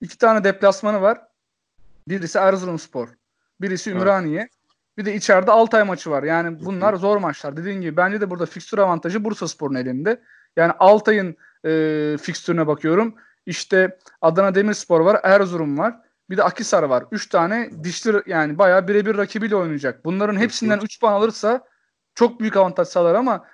iki 0.00 0.18
tane 0.18 0.44
deplasmanı 0.44 1.00
var. 1.00 1.20
Birisi 2.08 2.38
Erzurumspor. 2.38 3.08
Birisi 3.60 3.90
Ümraniye. 3.90 4.40
Evet. 4.40 4.50
Bir 4.98 5.04
de 5.04 5.14
içeride 5.14 5.50
Altay 5.50 5.84
maçı 5.84 6.10
var. 6.10 6.22
Yani 6.22 6.64
bunlar 6.64 6.94
zor 6.94 7.16
maçlar. 7.16 7.56
Dediğin 7.56 7.80
gibi 7.80 7.96
bence 7.96 8.20
de 8.20 8.30
burada 8.30 8.46
fikstür 8.46 8.78
avantajı 8.78 9.24
Bursa 9.24 9.48
Spor'un 9.48 9.74
elinde. 9.74 10.22
Yani 10.56 10.72
Altay'ın 10.78 11.36
e, 11.64 12.16
fikstürüne 12.20 12.66
bakıyorum. 12.66 13.14
İşte 13.46 13.98
Adana 14.22 14.54
Demirspor 14.54 15.00
var, 15.00 15.20
Erzurum 15.22 15.78
var. 15.78 16.00
Bir 16.30 16.36
de 16.36 16.42
Akisar 16.42 16.82
var. 16.82 17.04
Üç 17.12 17.28
tane 17.28 17.70
dişli 17.84 18.22
yani 18.26 18.58
bayağı 18.58 18.88
birebir 18.88 19.16
rakibiyle 19.16 19.56
oynayacak. 19.56 20.04
Bunların 20.04 20.36
hepsinden 20.36 20.80
3 20.80 21.00
puan 21.00 21.12
alırsa 21.12 21.64
çok 22.14 22.40
büyük 22.40 22.56
avantaj 22.56 22.88
sağlar 22.88 23.14
ama 23.14 23.44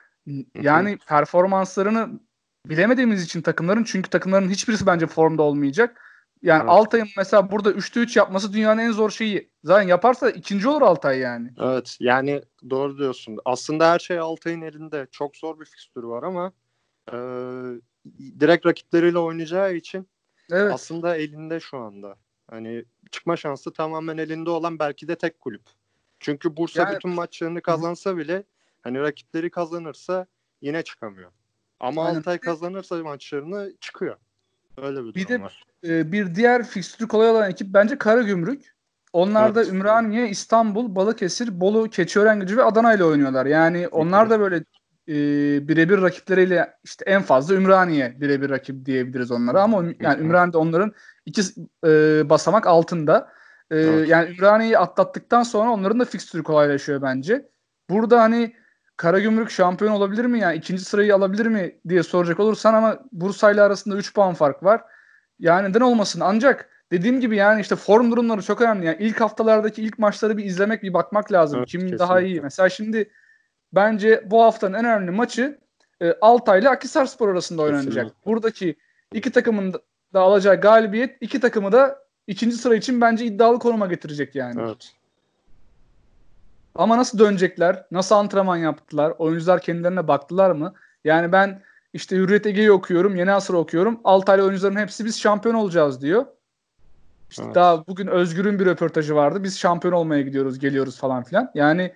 yani 0.63 0.99
performanslarını 0.99 2.21
bilemediğimiz 2.67 3.25
için 3.25 3.43
takımların 3.43 3.85
çünkü 3.85 4.11
takımların 4.11 4.49
hiçbirisi 4.49 4.87
bence 4.87 5.07
formda 5.07 5.43
olmayacak. 5.43 6.09
Yani 6.43 6.61
evet. 6.61 6.71
Altay'ın 6.71 7.09
mesela 7.17 7.51
burada 7.51 7.71
3'te 7.71 8.01
3 8.01 8.17
yapması 8.17 8.53
dünyanın 8.53 8.81
en 8.81 8.93
zor 8.93 9.11
şeyi. 9.11 9.51
Zaten 9.65 9.89
yaparsa 9.89 10.31
ikinci 10.31 10.69
olur 10.69 10.83
Altay 10.83 11.19
yani. 11.19 11.51
Evet 11.61 11.97
yani 12.01 12.43
doğru 12.71 12.99
diyorsun. 12.99 13.39
Aslında 13.45 13.91
her 13.91 13.99
şey 13.99 14.19
Altay'ın 14.19 14.63
elinde. 14.63 15.07
Çok 15.11 15.37
zor 15.37 15.61
bir 15.61 15.65
fikstürü 15.65 16.07
var 16.07 16.23
ama 16.23 16.53
e, 17.13 17.17
direkt 18.41 18.67
rakipleriyle 18.67 19.19
oynayacağı 19.19 19.75
için 19.75 20.09
evet. 20.53 20.73
aslında 20.73 21.17
elinde 21.17 21.61
şu 21.61 21.79
anda. 21.79 22.17
Hani 22.51 22.85
çıkma 23.11 23.37
şansı 23.37 23.73
tamamen 23.73 24.19
elinde 24.19 24.51
olan 24.51 24.79
belki 24.79 25.09
de 25.09 25.15
tek 25.15 25.41
kulüp. 25.41 25.63
Çünkü 26.21 26.57
Bursa 26.57 26.83
yani, 26.83 26.95
bütün 26.95 27.11
maçlarını 27.11 27.61
kazansa 27.63 28.17
bile 28.17 28.45
hani 28.83 29.01
rakipleri 29.01 29.51
kazanırsa 29.51 30.27
yine 30.61 30.83
çıkamıyor. 30.83 31.31
Ama 31.81 32.05
Aynen. 32.07 32.19
Altay 32.19 32.39
kazanırsa 32.39 32.97
maçlarını 32.97 33.73
çıkıyor. 33.81 34.17
Öyle 34.77 35.05
bir, 35.05 35.15
bir 35.15 35.29
durum 35.29 35.41
de, 35.41 35.43
var. 35.43 35.65
E, 35.85 36.13
bir 36.13 36.35
diğer 36.35 36.67
fikstürü 36.67 37.09
kolay 37.09 37.31
olan 37.31 37.51
ekip 37.51 37.75
bence 37.75 37.99
Karagümrük. 37.99 38.73
Onlar 39.13 39.47
evet. 39.47 39.57
da 39.57 39.65
Ümraniye, 39.65 40.29
İstanbul, 40.29 40.95
Balıkesir, 40.95 41.61
Bolu, 41.61 41.91
Keçiören 41.91 42.41
Gücü 42.41 42.57
ve 42.57 42.65
Adana 42.65 42.95
ile 42.95 43.05
oynuyorlar. 43.05 43.47
Yani 43.47 43.89
onlar 43.89 44.31
da 44.31 44.41
böyle 44.41 44.57
e, 45.09 45.15
birebir 45.69 46.03
rakipleriyle 46.03 46.75
işte 46.85 47.05
en 47.09 47.23
fazla 47.23 47.55
Ümraniye 47.55 48.21
birebir 48.21 48.51
rakip 48.51 48.87
diyebiliriz 48.87 49.31
onlara 49.31 49.63
ama 49.63 49.85
yani 50.01 50.21
Ümraniye 50.21 50.53
de 50.53 50.59
onların 50.59 50.93
iki 51.27 51.43
e, 51.87 51.89
basamak 52.31 52.67
altında. 52.67 53.29
E, 53.71 53.79
evet. 53.79 54.09
Yani 54.09 54.31
Ümraniye'yi 54.31 54.79
atlattıktan 54.79 55.43
sonra 55.43 55.71
onların 55.71 56.01
da 56.01 56.05
fikstürü 56.05 56.43
kolaylaşıyor 56.43 57.03
bence. 57.03 57.49
Burada 57.91 58.23
hani 58.23 58.55
Karagümrük 58.97 59.51
şampiyon 59.51 59.93
olabilir 59.93 60.25
mi 60.25 60.41
yani 60.41 60.57
ikinci 60.57 60.85
sırayı 60.85 61.15
alabilir 61.15 61.47
mi 61.47 61.79
diye 61.89 62.03
soracak 62.03 62.41
olursan 62.41 62.75
ama 62.75 62.99
Bursa 63.13 63.51
ile 63.51 63.63
arasında 63.63 63.97
3 63.97 64.15
puan 64.15 64.35
fark 64.35 64.63
var. 64.63 64.81
Yani 65.39 65.69
neden 65.69 65.81
olmasın 65.81 66.21
ancak 66.25 66.71
dediğim 66.93 67.21
gibi 67.21 67.37
yani 67.37 67.61
işte 67.61 67.77
form 67.77 68.11
durumları 68.11 68.43
çok 68.43 68.61
önemli. 68.61 68.87
Yani 68.87 68.97
ilk 69.01 69.21
haftalardaki 69.21 69.83
ilk 69.83 69.99
maçları 69.99 70.37
bir 70.37 70.45
izlemek 70.45 70.83
bir 70.83 70.95
bakmak 70.95 71.33
lazım. 71.33 71.59
Evet, 71.59 71.69
Kim 71.69 71.81
kesinlikle. 71.81 71.99
daha 71.99 72.21
iyi. 72.21 72.41
Mesela 72.41 72.69
şimdi 72.69 73.11
bence 73.73 74.23
bu 74.27 74.43
haftanın 74.43 74.75
en 74.75 74.85
önemli 74.85 75.11
maçı 75.11 75.59
e, 76.03 76.15
Altay 76.21 76.61
ile 76.61 76.69
Akhisarspor 76.69 77.29
arasında 77.29 77.63
oynanacak. 77.63 77.95
Kesinlikle. 77.95 78.27
Buradaki 78.27 78.77
iki 79.15 79.31
takımın 79.31 79.73
da 80.15 80.21
alacağı 80.21 80.61
galibiyet 80.61 81.17
iki 81.21 81.41
takımı 81.41 81.73
da 81.73 81.99
ikinci 82.27 82.57
sıra 82.57 82.75
için 82.75 83.01
bence 83.01 83.25
iddialı 83.25 83.59
konuma 83.59 83.87
getirecek 83.87 84.35
yani. 84.35 84.61
Evet. 84.61 84.93
Ama 86.75 86.99
nasıl 86.99 87.19
dönecekler? 87.19 87.87
Nasıl 87.91 88.15
antrenman 88.15 88.57
yaptılar? 88.57 89.13
Oyuncular 89.19 89.61
kendilerine 89.61 90.09
baktılar 90.09 90.51
mı? 90.51 90.75
Yani 91.05 91.33
ben 91.33 91.63
işte 91.93 92.17
Hürriyet 92.17 92.47
Ege'yi 92.47 92.73
okuyorum, 92.73 93.17
Yeni 93.17 93.33
Asır 93.33 93.55
okuyorum. 93.55 94.01
Altaylı 94.05 94.45
oyuncuların 94.45 94.77
hepsi 94.77 95.05
biz 95.05 95.21
şampiyon 95.21 95.55
olacağız 95.55 96.03
diyor. 96.03 96.27
İşte 97.31 97.43
evet. 97.47 97.55
daha 97.55 97.87
bugün 97.87 98.07
Özgür'ün 98.07 98.59
bir 98.59 98.67
röportajı 98.67 99.15
vardı. 99.15 99.45
Biz 99.45 99.59
şampiyon 99.59 99.95
olmaya 99.95 100.23
gidiyoruz, 100.23 100.59
geliyoruz 100.59 100.99
falan 100.99 101.23
filan. 101.23 101.51
Yani 101.55 101.93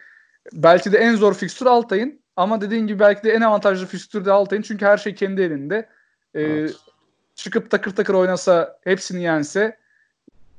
belki 0.52 0.92
de 0.92 0.98
en 0.98 1.16
zor 1.16 1.34
fikstür 1.34 1.66
Altay'ın 1.66 2.20
ama 2.36 2.60
dediğin 2.60 2.86
gibi 2.86 2.98
belki 2.98 3.22
de 3.22 3.32
en 3.32 3.40
avantajlı 3.40 3.86
fikstür 3.86 4.24
de 4.24 4.32
Altay'ın 4.32 4.62
çünkü 4.62 4.86
her 4.86 4.96
şey 4.96 5.14
kendi 5.14 5.42
elinde. 5.42 5.88
Ee, 6.34 6.42
evet. 6.42 6.74
Çıkıp 7.34 7.70
takır 7.70 7.96
takır 7.96 8.14
oynasa, 8.14 8.78
hepsini 8.84 9.22
yense 9.22 9.78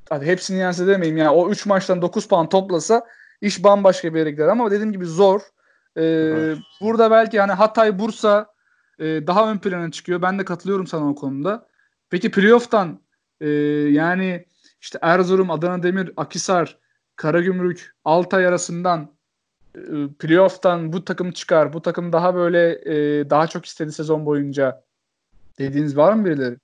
hadi 0.08 0.26
hepsini 0.26 0.58
yense 0.58 0.86
demeyeyim 0.86 1.16
yani 1.16 1.30
o 1.30 1.50
3 1.50 1.66
maçtan 1.66 2.02
9 2.02 2.28
puan 2.28 2.48
toplasa 2.48 3.06
iş 3.40 3.64
bambaşka 3.64 4.14
bir 4.14 4.18
yere 4.18 4.30
gider 4.30 4.48
ama 4.48 4.70
dediğim 4.70 4.92
gibi 4.92 5.06
zor. 5.06 5.40
Ee, 5.96 6.02
evet. 6.04 6.58
Burada 6.80 7.10
belki 7.10 7.40
hani 7.40 7.52
Hatay, 7.52 7.98
Bursa 7.98 8.46
e, 8.98 9.04
daha 9.04 9.50
ön 9.50 9.58
plana 9.58 9.90
çıkıyor. 9.90 10.22
Ben 10.22 10.38
de 10.38 10.44
katılıyorum 10.44 10.86
sana 10.86 11.08
o 11.08 11.14
konuda. 11.14 11.66
Peki 12.10 12.30
playoff'tan 12.30 13.00
e, 13.40 13.48
yani 13.90 14.46
işte 14.80 14.98
Erzurum, 15.02 15.50
Adana 15.50 15.82
Demir, 15.82 16.12
Akisar, 16.16 16.78
Karagümrük, 17.16 17.94
Altay 18.04 18.46
arasından 18.46 19.12
e, 19.76 20.08
playoff'tan 20.18 20.92
bu 20.92 21.04
takım 21.04 21.32
çıkar. 21.32 21.72
Bu 21.72 21.82
takım 21.82 22.12
daha 22.12 22.34
böyle 22.34 22.70
e, 22.70 23.30
daha 23.30 23.46
çok 23.46 23.66
istedi 23.66 23.92
sezon 23.92 24.26
boyunca 24.26 24.84
dediğiniz 25.58 25.96
var 25.96 26.12
mı 26.12 26.24
birileri? 26.24 26.56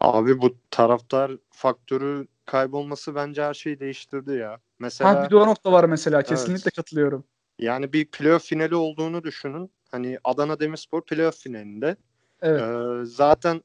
Abi 0.00 0.40
bu 0.40 0.54
taraftar 0.70 1.32
faktörü 1.50 2.26
kaybolması 2.48 3.14
bence 3.14 3.42
her 3.42 3.54
şeyi 3.54 3.80
değiştirdi 3.80 4.32
ya. 4.32 4.58
Mesela 4.78 5.10
ha, 5.10 5.24
bir 5.24 5.30
de 5.30 5.36
o 5.36 5.46
nokta 5.46 5.72
var 5.72 5.84
mesela. 5.84 6.22
Kesinlikle 6.22 6.62
evet. 6.64 6.76
katılıyorum. 6.76 7.24
Yani 7.58 7.92
bir 7.92 8.10
playoff 8.10 8.44
finali 8.44 8.74
olduğunu 8.74 9.24
düşünün. 9.24 9.70
Hani 9.90 10.18
Adana 10.24 10.60
Demirspor 10.60 11.02
playoff 11.02 11.36
finalinde. 11.36 11.96
Evet. 12.42 12.62
Ee, 12.62 13.04
zaten 13.04 13.62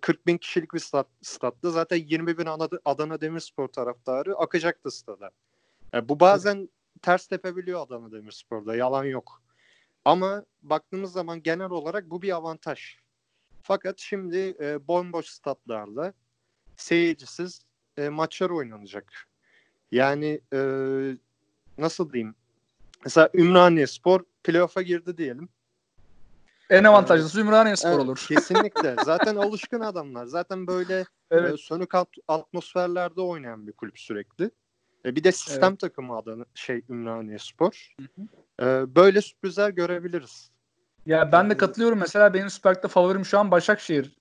40 0.00 0.26
bin 0.26 0.38
kişilik 0.38 0.74
bir 0.74 0.78
stat, 0.78 1.06
statta 1.22 1.70
zaten 1.70 1.96
20 1.96 2.38
bin 2.38 2.48
Adana 2.84 3.20
Demirspor 3.20 3.68
taraftarı 3.68 4.36
akacaktı 4.36 4.90
stada. 4.90 5.30
Yani 5.92 6.08
bu 6.08 6.20
bazen 6.20 6.56
evet. 6.56 6.68
ters 7.02 7.26
tepebiliyor 7.26 7.80
Adana 7.80 8.12
Demirspor'da. 8.12 8.76
Yalan 8.76 9.04
yok. 9.04 9.42
Ama 10.04 10.44
baktığımız 10.62 11.12
zaman 11.12 11.42
genel 11.42 11.70
olarak 11.70 12.10
bu 12.10 12.22
bir 12.22 12.36
avantaj. 12.36 12.96
Fakat 13.62 13.98
şimdi 13.98 14.56
e, 14.60 14.88
bomboş 14.88 15.26
statlarda 15.26 16.12
seyircisiz 16.76 17.60
e, 17.96 18.08
maçlar 18.08 18.50
oynanacak. 18.50 19.12
Yani 19.92 20.40
e, 20.52 20.58
nasıl 21.78 22.12
diyeyim? 22.12 22.34
Mesela 23.04 23.28
Ümraniye 23.34 23.86
Spor 23.86 24.20
playoff'a 24.44 24.82
girdi 24.82 25.16
diyelim. 25.18 25.48
En 26.70 26.84
avantajlısı 26.84 27.40
Ümraniye 27.40 27.76
Spor 27.76 27.88
Evet, 27.90 28.00
olur. 28.00 28.24
Kesinlikle. 28.28 28.96
Zaten 29.04 29.36
alışkın 29.36 29.80
adamlar. 29.80 30.26
Zaten 30.26 30.66
böyle 30.66 31.04
Evet. 31.30 31.54
e, 31.54 31.56
sönük 31.56 31.94
at- 31.94 32.08
atmosferlerde 32.28 33.20
oynayan 33.20 33.66
bir 33.66 33.72
kulüp 33.72 33.98
sürekli. 33.98 34.50
E, 35.04 35.16
bir 35.16 35.24
de 35.24 35.32
sistem 35.32 35.76
takımı 35.76 36.16
adını 36.16 36.44
şey 36.54 36.82
Ümraniye 36.88 37.38
Spor. 37.38 37.94
E, 38.60 38.64
böyle 38.94 39.20
sürprizler 39.20 39.70
görebiliriz. 39.70 40.50
Ya 41.06 41.32
ben 41.32 41.50
de 41.50 41.56
katılıyorum. 41.56 41.98
Mesela 41.98 42.34
benim 42.34 42.50
Süper 42.50 42.74
Lig'de 42.74 42.88
favorim 42.88 43.24
şu 43.24 43.38
an 43.38 43.50
Başakşehir. 43.50 44.16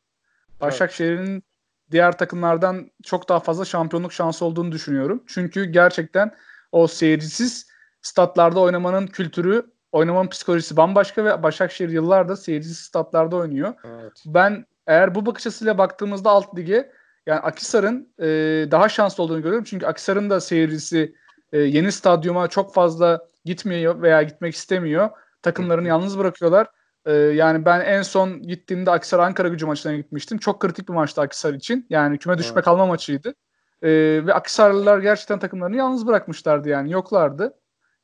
Başakşehir'in 0.62 1.44
diğer 1.94 2.18
takımlardan 2.18 2.92
çok 3.04 3.30
daha 3.30 3.40
fazla 3.40 3.66
şampiyonluk 3.66 4.14
şansı 4.14 4.46
olduğunu 4.46 4.72
düşünüyorum. 4.72 5.24
Çünkü 5.28 5.66
gerçekten 5.66 6.36
o 6.72 6.88
seyircisiz 6.88 7.68
statlarda 8.02 8.60
oynamanın 8.60 9.08
kültürü, 9.08 9.66
oynamanın 9.92 10.28
psikolojisi 10.28 10.78
bambaşka 10.78 11.26
ve 11.26 11.44
Başakşehir 11.44 11.90
yıllardır 11.90 12.36
seyircisiz 12.36 12.78
statlarda 12.78 13.36
oynuyor. 13.36 13.74
Evet. 13.84 14.24
Ben 14.26 14.66
eğer 14.88 15.16
bu 15.16 15.26
bakış 15.26 15.48
açısıyla 15.48 15.78
baktığımızda 15.78 16.30
alt 16.30 16.58
lige 16.58 16.92
yani 17.26 17.40
Akisar'ın 17.40 18.14
e, 18.20 18.26
daha 18.72 18.90
şanslı 18.90 19.24
olduğunu 19.24 19.42
görüyorum. 19.42 19.64
Çünkü 19.64 19.86
Akisar'ın 19.86 20.30
da 20.30 20.42
seyircisi 20.42 21.16
e, 21.52 21.60
yeni 21.60 21.92
stadyuma 21.92 22.48
çok 22.48 22.74
fazla 22.74 23.28
gitmiyor 23.46 24.02
veya 24.02 24.24
gitmek 24.24 24.56
istemiyor. 24.56 25.10
Takımlarını 25.42 25.88
yalnız 25.88 26.20
bırakıyorlar. 26.20 26.68
E, 27.06 27.14
yani 27.14 27.66
ben 27.66 27.82
en 27.82 28.02
son 28.02 28.42
gittiğimde 28.42 28.92
Akisar 28.92 29.20
Ankara 29.20 29.48
gücü 29.48 29.66
maçına 29.66 29.94
gitmiştim. 29.94 30.38
Çok 30.38 30.60
kritik 30.60 30.90
bir 30.90 30.94
maçtı 30.94 31.22
Akisar 31.22 31.54
için. 31.54 31.86
Yani 31.90 32.18
küme 32.18 32.38
düşme 32.38 32.54
Evet. 32.54 32.66
kalma 32.66 32.86
maçıydı. 32.86 33.36
E, 33.82 33.90
ve 34.26 34.34
Akisarlılar 34.34 35.00
gerçekten 35.00 35.40
takımlarını 35.40 35.76
yalnız 35.76 36.08
bırakmışlardı 36.08 36.70
yani 36.70 36.92
yoklardı. 36.92 37.54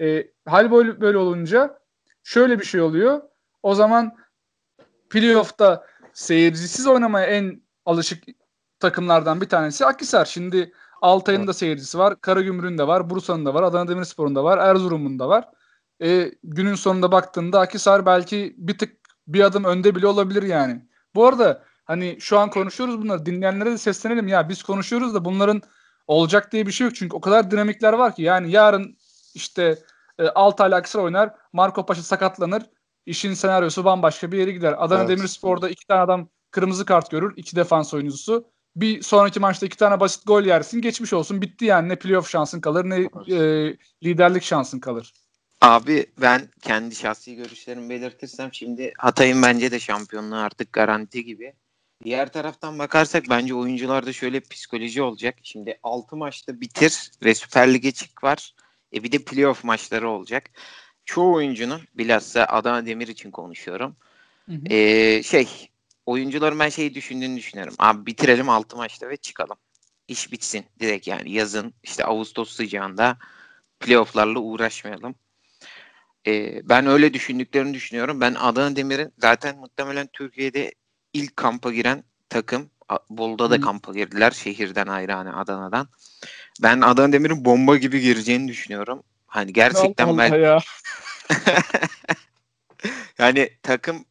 E, 0.01 0.27
hal 0.45 0.71
böyle, 0.71 1.01
böyle 1.01 1.17
olunca 1.17 1.79
şöyle 2.23 2.59
bir 2.59 2.65
şey 2.65 2.81
oluyor. 2.81 3.21
O 3.63 3.75
zaman 3.75 4.15
playoff'ta 5.09 5.85
seyircisiz 6.13 6.87
oynamaya 6.87 7.25
en 7.25 7.61
alışık 7.85 8.23
takımlardan 8.79 9.41
bir 9.41 9.49
tanesi 9.49 9.85
Akhisar. 9.85 10.25
Şimdi 10.25 10.73
Altay'ın 11.01 11.47
da 11.47 11.53
seyircisi 11.53 11.97
var, 11.97 12.21
Karagümrük'ün 12.21 12.77
de 12.77 12.87
var, 12.87 13.09
Bursa'nın 13.09 13.45
da 13.45 13.53
var, 13.53 13.63
Adana 13.63 13.87
Demirspor'un 13.87 14.35
da 14.35 14.43
var, 14.43 14.57
Erzurum'un 14.57 15.19
da 15.19 15.29
var. 15.29 15.49
E, 16.01 16.31
günün 16.43 16.75
sonunda 16.75 17.11
baktığında 17.11 17.59
Akhisar 17.59 18.05
belki 18.05 18.55
bir 18.57 18.77
tık 18.77 18.95
bir 19.27 19.41
adım 19.41 19.63
önde 19.63 19.95
bile 19.95 20.07
olabilir 20.07 20.43
yani. 20.43 20.85
Bu 21.15 21.25
arada 21.25 21.63
hani 21.85 22.17
şu 22.19 22.39
an 22.39 22.49
konuşuyoruz 22.49 23.01
bunları 23.01 23.25
dinleyenlere 23.25 23.71
de 23.71 23.77
seslenelim 23.77 24.27
ya 24.27 24.49
biz 24.49 24.63
konuşuyoruz 24.63 25.13
da 25.13 25.25
bunların 25.25 25.61
olacak 26.07 26.51
diye 26.51 26.67
bir 26.67 26.71
şey 26.71 26.85
yok. 26.87 26.95
Çünkü 26.95 27.15
o 27.15 27.21
kadar 27.21 27.51
dinamikler 27.51 27.93
var 27.93 28.15
ki 28.15 28.21
yani 28.21 28.51
yarın 28.51 28.97
işte 29.33 29.79
e, 30.19 30.27
Altay'la 30.27 30.77
Akhisar 30.77 30.99
oynar, 30.99 31.35
Marco 31.53 31.85
Paşa 31.85 32.01
sakatlanır, 32.01 32.63
işin 33.05 33.33
senaryosu 33.33 33.85
bambaşka 33.85 34.31
bir 34.31 34.37
yere 34.37 34.51
gider. 34.51 34.75
Adana 34.77 34.99
Evet. 34.99 35.09
Demirspor'da 35.09 35.69
iki 35.69 35.87
tane 35.87 36.01
adam 36.01 36.29
kırmızı 36.51 36.85
kart 36.85 37.11
görür, 37.11 37.33
iki 37.37 37.55
defans 37.55 37.93
oyuncusu. 37.93 38.45
Bir 38.75 39.01
sonraki 39.01 39.39
maçta 39.39 39.65
iki 39.65 39.77
tane 39.77 39.99
basit 39.99 40.27
gol 40.27 40.43
yersin, 40.43 40.81
geçmiş 40.81 41.13
olsun, 41.13 41.41
bitti 41.41 41.65
yani. 41.65 41.89
Ne 41.89 41.95
playoff 41.95 42.29
şansın 42.29 42.61
kalır, 42.61 42.85
ne 42.85 43.09
e, 43.35 43.77
liderlik 44.03 44.43
şansın 44.43 44.79
kalır. 44.79 45.13
Abi 45.61 46.05
ben 46.21 46.49
kendi 46.61 46.95
şahsi 46.95 47.35
görüşlerimi 47.35 47.89
belirtirsem 47.89 48.53
şimdi 48.53 48.93
Hatay'ın 48.97 49.41
bence 49.41 49.71
de 49.71 49.79
şampiyonluğu 49.79 50.35
artık 50.35 50.73
garanti 50.73 51.25
gibi. 51.25 51.53
Diğer 52.03 52.31
taraftan 52.31 52.79
bakarsak 52.79 53.23
bence 53.29 53.53
oyuncularda 53.55 54.13
şöyle 54.13 54.39
psikoloji 54.39 55.01
olacak. 55.01 55.35
Şimdi 55.43 55.79
6 55.83 56.15
maçta 56.15 56.61
bitir 56.61 57.11
ve 57.23 57.35
Süper 57.35 57.73
Lig'e 57.73 57.91
çık 57.91 58.23
var. 58.23 58.55
E 58.93 59.03
bir 59.03 59.11
de 59.11 59.17
playoff 59.23 59.63
maçları 59.63 60.09
olacak. 60.09 60.49
Çoğu 61.05 61.33
oyuncunun 61.33 61.81
bilhassa 61.93 62.45
Adana 62.45 62.85
Demir 62.85 63.07
için 63.07 63.31
konuşuyorum. 63.31 63.95
Hı 64.45 64.51
hı. 64.51 64.73
Ee, 64.73 65.23
şey 65.23 65.69
oyuncuların 66.05 66.59
ben 66.59 66.69
şeyi 66.69 66.95
düşündüğünü 66.95 67.37
düşünüyorum. 67.37 67.75
Abi 67.79 68.05
bitirelim 68.05 68.49
6 68.49 68.77
maçta 68.77 69.09
ve 69.09 69.17
çıkalım. 69.17 69.57
İş 70.07 70.31
bitsin 70.31 70.65
direkt 70.79 71.07
yani 71.07 71.31
yazın 71.31 71.73
işte 71.83 72.05
Ağustos 72.05 72.51
sıcağında 72.51 73.17
playofflarla 73.79 74.39
uğraşmayalım. 74.39 75.15
Ee, 76.27 76.61
ben 76.69 76.87
öyle 76.87 77.13
düşündüklerini 77.13 77.73
düşünüyorum. 77.73 78.21
Ben 78.21 78.33
Adana 78.33 78.75
Demir'in 78.75 79.13
zaten 79.17 79.57
muhtemelen 79.57 80.07
Türkiye'de 80.13 80.73
ilk 81.13 81.37
kampa 81.37 81.71
giren 81.71 82.03
takım. 82.29 82.69
Bolu'da 83.09 83.51
da 83.51 83.55
Hı. 83.55 83.61
kampa 83.61 83.93
girdiler 83.93 84.31
şehirden 84.31 84.87
ayrı 84.87 85.11
hani 85.11 85.31
Adana'dan. 85.31 85.87
Ben 86.63 86.81
Adana 86.81 87.13
Demir'in 87.13 87.45
bomba 87.45 87.77
gibi 87.77 87.99
gireceğini 88.01 88.47
düşünüyorum. 88.47 89.03
Hani 89.27 89.53
gerçekten 89.53 90.07
Allah 90.07 90.17
ben 90.17 90.33
ya. 90.39 90.59
yani 93.17 93.49
takım 93.63 94.05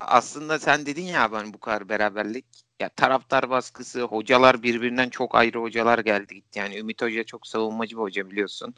aslında 0.00 0.58
sen 0.58 0.86
dedin 0.86 1.04
ya 1.04 1.32
ben 1.32 1.52
bu 1.52 1.60
kadar 1.60 1.88
beraberlik. 1.88 2.46
Ya 2.80 2.88
taraftar 2.88 3.50
baskısı, 3.50 4.02
hocalar 4.02 4.62
birbirinden 4.62 5.08
çok 5.08 5.34
ayrı 5.34 5.58
hocalar 5.58 5.98
geldi 5.98 6.34
gitti. 6.34 6.58
Yani 6.58 6.78
Ümit 6.78 7.02
Hoca 7.02 7.24
çok 7.24 7.46
savunmacı 7.46 7.96
bir 7.96 8.00
hoca 8.00 8.30
biliyorsun. 8.30 8.74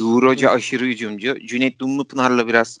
Uğur 0.00 0.26
Hoca 0.26 0.50
aşırı 0.50 0.84
hücumcu. 0.84 1.38
Cüneyt 1.46 1.78
Dumlupınar'la 1.78 2.46
biraz 2.46 2.78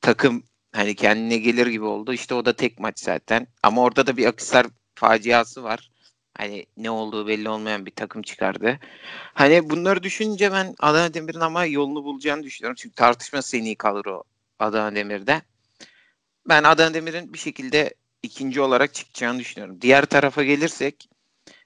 takım 0.00 0.42
hani 0.72 0.94
kendine 0.94 1.36
gelir 1.36 1.66
gibi 1.66 1.84
oldu. 1.84 2.12
İşte 2.12 2.34
o 2.34 2.44
da 2.44 2.52
tek 2.52 2.80
maç 2.80 3.00
zaten. 3.00 3.46
Ama 3.62 3.82
orada 3.82 4.06
da 4.06 4.16
bir 4.16 4.26
Akhisar 4.26 4.66
faciası 4.94 5.62
var. 5.62 5.90
Hani 6.38 6.66
ne 6.76 6.90
olduğu 6.90 7.26
belli 7.26 7.48
olmayan 7.48 7.86
bir 7.86 7.90
takım 7.90 8.22
çıkardı. 8.22 8.78
Hani 9.34 9.70
bunları 9.70 10.02
düşününce 10.02 10.52
ben 10.52 10.74
Adana 10.80 11.14
Demir'in 11.14 11.40
ama 11.40 11.64
yolunu 11.64 12.04
bulacağını 12.04 12.42
düşünüyorum. 12.42 12.76
Çünkü 12.80 12.94
tartışma 12.94 13.40
en 13.54 13.64
iyi 13.64 13.76
kalır 13.76 14.06
o 14.06 14.22
Adana 14.58 14.94
Demir'de. 14.94 15.42
Ben 16.48 16.64
Adana 16.64 16.94
Demir'in 16.94 17.32
bir 17.32 17.38
şekilde 17.38 17.94
ikinci 18.22 18.60
olarak 18.60 18.94
çıkacağını 18.94 19.38
düşünüyorum. 19.38 19.80
Diğer 19.80 20.04
tarafa 20.04 20.42
gelirsek 20.44 21.08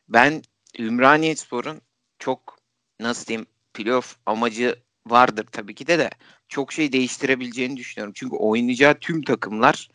ben 0.09 0.43
Ümraniye 0.79 1.37
Spor'un 1.37 1.81
çok 2.19 2.59
nasıl 3.01 3.27
diyeyim 3.27 3.47
playoff 3.75 4.17
amacı 4.27 4.77
vardır 5.07 5.47
tabii 5.53 5.75
ki 5.75 5.87
de 5.87 5.99
de 5.99 6.11
çok 6.49 6.73
şey 6.73 6.93
değiştirebileceğini 6.93 7.77
düşünüyorum. 7.77 8.13
Çünkü 8.17 8.37
oynayacağı 8.37 8.95
tüm 8.95 9.23
takımlar 9.23 9.89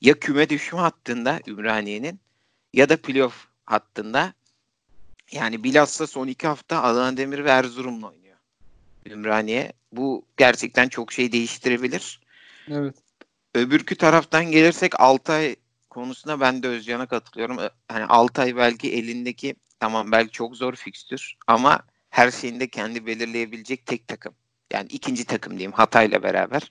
ya 0.00 0.18
küme 0.18 0.48
düşme 0.48 0.78
hattında 0.78 1.40
Ümraniye'nin 1.46 2.20
ya 2.72 2.88
da 2.88 3.02
playoff 3.02 3.46
hattında. 3.64 4.34
Yani 5.32 5.64
bilhassa 5.64 6.06
son 6.06 6.26
iki 6.26 6.46
hafta 6.46 6.82
Adana 6.82 7.16
Demir 7.16 7.44
ve 7.44 7.50
Erzurum'la 7.50 8.06
oynuyor. 8.08 8.36
Ümraniye. 9.06 9.72
Bu 9.92 10.24
gerçekten 10.36 10.88
çok 10.88 11.12
şey 11.12 11.32
değiştirebilir. 11.32 12.20
Evet. 12.68 12.94
Öbürkü 13.54 13.96
taraftan 13.96 14.44
gelirsek 14.44 15.00
Altay 15.00 15.56
konusunda 15.92 16.40
ben 16.40 16.62
de 16.62 16.68
Özcan'a 16.68 17.06
katılıyorum. 17.06 17.58
Hani 17.88 18.04
Altay 18.04 18.56
belki 18.56 18.92
elindeki 18.92 19.54
tamam 19.80 20.12
belki 20.12 20.30
çok 20.30 20.56
zor 20.56 20.74
fikstür 20.74 21.34
ama 21.46 21.82
her 22.10 22.30
şeyinde 22.30 22.68
kendi 22.68 23.06
belirleyebilecek 23.06 23.86
tek 23.86 24.08
takım. 24.08 24.34
Yani 24.72 24.88
ikinci 24.88 25.24
takım 25.24 25.52
diyeyim 25.52 25.72
Hatay'la 25.72 26.22
beraber. 26.22 26.70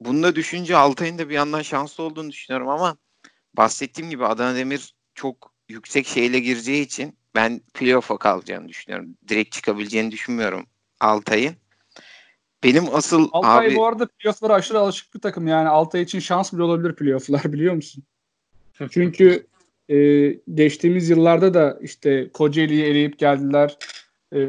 Bunu 0.00 0.22
da 0.22 0.36
düşünce 0.36 0.76
Altay'ın 0.76 1.18
da 1.18 1.28
bir 1.28 1.34
yandan 1.34 1.62
şanslı 1.62 2.04
olduğunu 2.04 2.30
düşünüyorum 2.30 2.68
ama 2.68 2.96
bahsettiğim 3.54 4.10
gibi 4.10 4.26
Adana 4.26 4.56
Demir 4.56 4.94
çok 5.14 5.52
yüksek 5.68 6.06
şeyle 6.06 6.40
gireceği 6.40 6.84
için 6.84 7.18
ben 7.34 7.60
playoff'a 7.74 8.18
kalacağını 8.18 8.68
düşünüyorum. 8.68 9.16
Direkt 9.28 9.52
çıkabileceğini 9.52 10.10
düşünmüyorum 10.10 10.66
Altay'ın. 11.00 11.56
Benim 12.66 12.84
asıl 12.94 13.28
Altay 13.32 13.66
abi 13.66 13.76
bu 13.76 13.86
arada 13.86 14.06
playoff'lara 14.06 14.54
aşırı 14.54 14.78
alışık 14.78 15.14
bir 15.14 15.20
takım. 15.20 15.46
Yani 15.46 15.68
Altay 15.68 16.02
için 16.02 16.18
şans 16.18 16.52
bile 16.52 16.62
olabilir 16.62 16.94
playoff'lar 16.96 17.52
biliyor 17.52 17.74
musun? 17.74 18.04
Çünkü 18.90 19.46
e, 19.88 20.28
geçtiğimiz 20.54 21.10
yıllarda 21.10 21.54
da 21.54 21.78
işte 21.82 22.30
Kocaeli'yi 22.32 22.84
eleyip 22.84 23.18
geldiler. 23.18 23.78
E, 24.32 24.40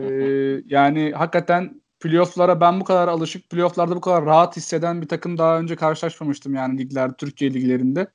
yani 0.65 1.11
hakikaten 1.11 1.81
playoff'lara 1.99 2.61
ben 2.61 2.79
bu 2.79 2.83
kadar 2.83 3.07
alışık, 3.07 3.49
playoff'larda 3.49 3.95
bu 3.95 4.01
kadar 4.01 4.25
rahat 4.25 4.57
hisseden 4.57 5.01
bir 5.01 5.07
takım 5.07 5.37
daha 5.37 5.59
önce 5.59 5.75
karşılaşmamıştım 5.75 6.55
yani 6.55 6.77
liglerde, 6.77 7.13
Türkiye 7.17 7.53
liglerinde. 7.53 8.07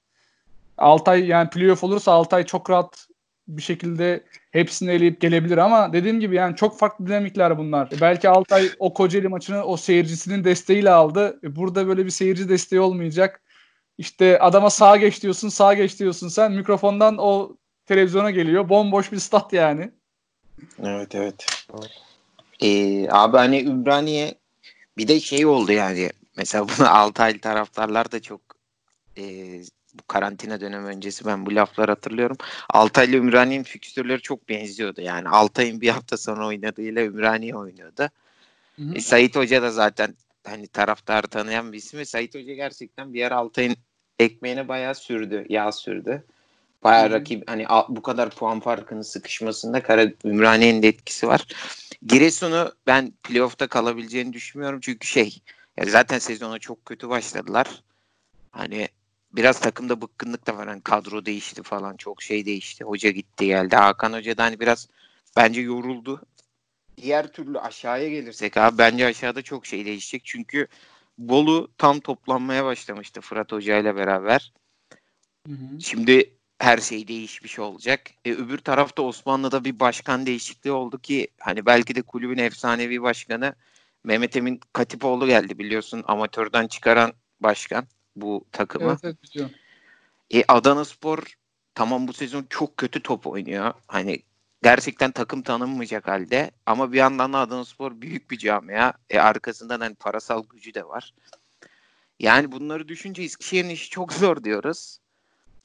Altay 0.78 1.26
yani 1.26 1.50
playoff 1.50 1.84
olursa 1.84 2.12
Altay 2.12 2.46
çok 2.46 2.70
rahat 2.70 3.06
bir 3.48 3.62
şekilde 3.62 4.24
hepsini 4.50 4.90
eleyip 4.90 5.20
gelebilir 5.20 5.58
ama 5.58 5.92
dediğim 5.92 6.20
gibi 6.20 6.34
yani 6.36 6.56
çok 6.56 6.78
farklı 6.78 7.06
dinamikler 7.06 7.58
bunlar. 7.58 7.92
E, 7.92 8.00
Belki 8.00 8.28
Altay 8.28 8.70
o 8.78 8.94
Kocaeli 8.94 9.28
maçını 9.28 9.64
o 9.64 9.76
seyircisinin 9.76 10.44
desteğiyle 10.44 10.90
aldı. 10.90 11.40
E, 11.44 11.56
Burada 11.56 11.86
böyle 11.86 12.04
bir 12.04 12.10
seyirci 12.10 12.48
desteği 12.48 12.80
olmayacak. 12.80 13.42
İşte 13.98 14.38
adama 14.38 14.70
sağa 14.70 14.96
geç 14.96 15.22
diyorsun, 15.22 15.48
sağa 15.48 15.74
geç 15.74 15.98
diyorsun 16.00 16.28
sen. 16.28 16.52
Mikrofondan 16.52 17.18
o 17.18 17.56
televizyona 17.86 18.30
geliyor. 18.30 18.68
Bomboş 18.68 19.12
bir 19.12 19.18
stat 19.18 19.52
yani. 19.52 19.90
Evet 20.82 21.14
evet. 21.14 21.46
Ee, 22.62 23.08
abi 23.10 23.36
hani 23.36 23.62
Ümraniye 23.62 24.34
bir 24.98 25.08
de 25.08 25.20
şey 25.20 25.46
oldu 25.46 25.72
yani 25.72 26.10
mesela 26.36 26.66
bunu 26.68 26.90
Altaylı 26.96 27.38
taraftarlar 27.38 28.12
da 28.12 28.22
çok 28.22 28.40
e, 29.18 29.24
bu 29.94 30.02
karantina 30.08 30.60
dönemi 30.60 30.86
öncesi 30.86 31.24
ben 31.26 31.46
bu 31.46 31.54
laflar 31.54 31.88
hatırlıyorum. 31.88 32.36
Altaylı 32.70 33.16
Ümraniye'nin 33.16 33.64
fikstürleri 33.64 34.20
çok 34.20 34.48
benziyordu. 34.48 35.00
Yani 35.00 35.28
Altay'ın 35.28 35.80
bir 35.80 35.88
hafta 35.88 36.16
sonra 36.16 36.46
oynadığıyla 36.46 37.02
Ümraniye 37.02 37.56
oynuyordu. 37.56 38.08
Hı 38.76 38.82
hı. 38.82 38.94
E, 38.94 39.00
Sait 39.00 39.36
Hoca 39.36 39.62
da 39.62 39.70
zaten 39.70 40.14
hani 40.46 40.66
taraftarı 40.66 41.26
tanıyan 41.26 41.72
bir 41.72 41.78
isim 41.78 42.00
ve 42.00 42.04
Sait 42.04 42.34
Hoca 42.34 42.54
gerçekten 42.54 43.14
bir 43.14 43.18
yer 43.18 43.32
Altay'ın 43.32 43.76
ekmeğine 44.18 44.68
bayağı 44.68 44.94
sürdü. 44.94 45.46
Yağ 45.48 45.72
sürdü. 45.72 46.24
Bayağı 46.84 47.06
hmm. 47.06 47.14
rakip 47.14 47.50
hani 47.50 47.66
bu 47.88 48.02
kadar 48.02 48.30
puan 48.30 48.60
farkının 48.60 49.02
sıkışmasında 49.02 49.82
Kara 49.82 50.06
Ümraniye'nin 50.24 50.82
de 50.82 50.88
etkisi 50.88 51.28
var. 51.28 51.46
Giresun'u 52.06 52.72
ben 52.86 53.12
playoff'ta 53.22 53.66
kalabileceğini 53.66 54.32
düşünmüyorum. 54.32 54.80
Çünkü 54.80 55.06
şey 55.08 55.38
ya 55.76 55.84
zaten 55.84 56.18
sezona 56.18 56.58
çok 56.58 56.86
kötü 56.86 57.08
başladılar. 57.08 57.82
Hani 58.50 58.88
biraz 59.32 59.60
takımda 59.60 60.00
bıkkınlık 60.00 60.46
da 60.46 60.56
var. 60.56 60.68
Hani 60.68 60.80
kadro 60.82 61.26
değişti 61.26 61.62
falan. 61.62 61.96
Çok 61.96 62.22
şey 62.22 62.46
değişti. 62.46 62.84
Hoca 62.84 63.10
gitti 63.10 63.46
geldi. 63.46 63.76
Hakan 63.76 64.12
Hoca 64.12 64.36
da 64.36 64.44
hani 64.44 64.60
biraz 64.60 64.88
bence 65.36 65.60
yoruldu. 65.60 66.22
Diğer 66.96 67.32
türlü 67.32 67.58
aşağıya 67.58 68.08
gelirsek 68.08 68.56
abi 68.56 68.78
bence 68.78 69.06
aşağıda 69.06 69.42
çok 69.42 69.66
şey 69.66 69.84
değişecek. 69.84 70.22
Çünkü 70.24 70.68
Bolu 71.18 71.70
tam 71.78 72.00
toplanmaya 72.00 72.64
başlamıştı 72.64 73.20
Fırat 73.20 73.52
Hoca 73.52 73.78
ile 73.78 73.96
beraber. 73.96 74.52
Hı 75.46 75.52
hı. 75.52 75.80
Şimdi 75.80 76.36
her 76.58 76.78
şey 76.78 77.08
değişmiş 77.08 77.58
olacak. 77.58 78.00
E, 78.24 78.32
öbür 78.32 78.58
tarafta 78.58 79.02
Osmanlı'da 79.02 79.64
bir 79.64 79.80
başkan 79.80 80.26
değişikliği 80.26 80.72
oldu 80.72 80.98
ki 80.98 81.28
hani 81.40 81.66
belki 81.66 81.94
de 81.94 82.02
kulübün 82.02 82.38
efsanevi 82.38 83.02
başkanı 83.02 83.54
Mehmet 84.04 84.36
Emin 84.36 84.60
Katipoğlu 84.72 85.26
geldi 85.26 85.58
biliyorsun 85.58 86.04
amatörden 86.06 86.66
çıkaran 86.66 87.12
başkan 87.40 87.86
bu 88.16 88.44
takımı. 88.52 88.84
Evet, 88.84 88.98
evet 89.02 89.22
biliyorum. 89.22 89.54
E, 90.34 90.44
Adana 90.48 90.84
Spor 90.84 91.36
tamam 91.74 92.08
bu 92.08 92.12
sezon 92.12 92.46
çok 92.50 92.76
kötü 92.76 93.02
top 93.02 93.26
oynuyor. 93.26 93.74
Hani 93.86 94.22
gerçekten 94.62 95.10
takım 95.12 95.42
tanınmayacak 95.42 96.08
halde 96.08 96.50
ama 96.66 96.92
bir 96.92 96.98
yandan 96.98 97.32
da 97.32 97.38
Adana 97.38 97.64
Spor 97.64 98.00
büyük 98.00 98.30
bir 98.30 98.38
camia. 98.38 98.92
E, 99.10 99.18
arkasından 99.18 99.80
hani 99.80 99.94
parasal 99.94 100.44
gücü 100.50 100.74
de 100.74 100.84
var. 100.84 101.14
Yani 102.20 102.52
bunları 102.52 102.88
düşünce 102.88 103.22
Eskişehir'in 103.22 103.68
işi 103.68 103.90
çok 103.90 104.12
zor 104.12 104.44
diyoruz. 104.44 104.98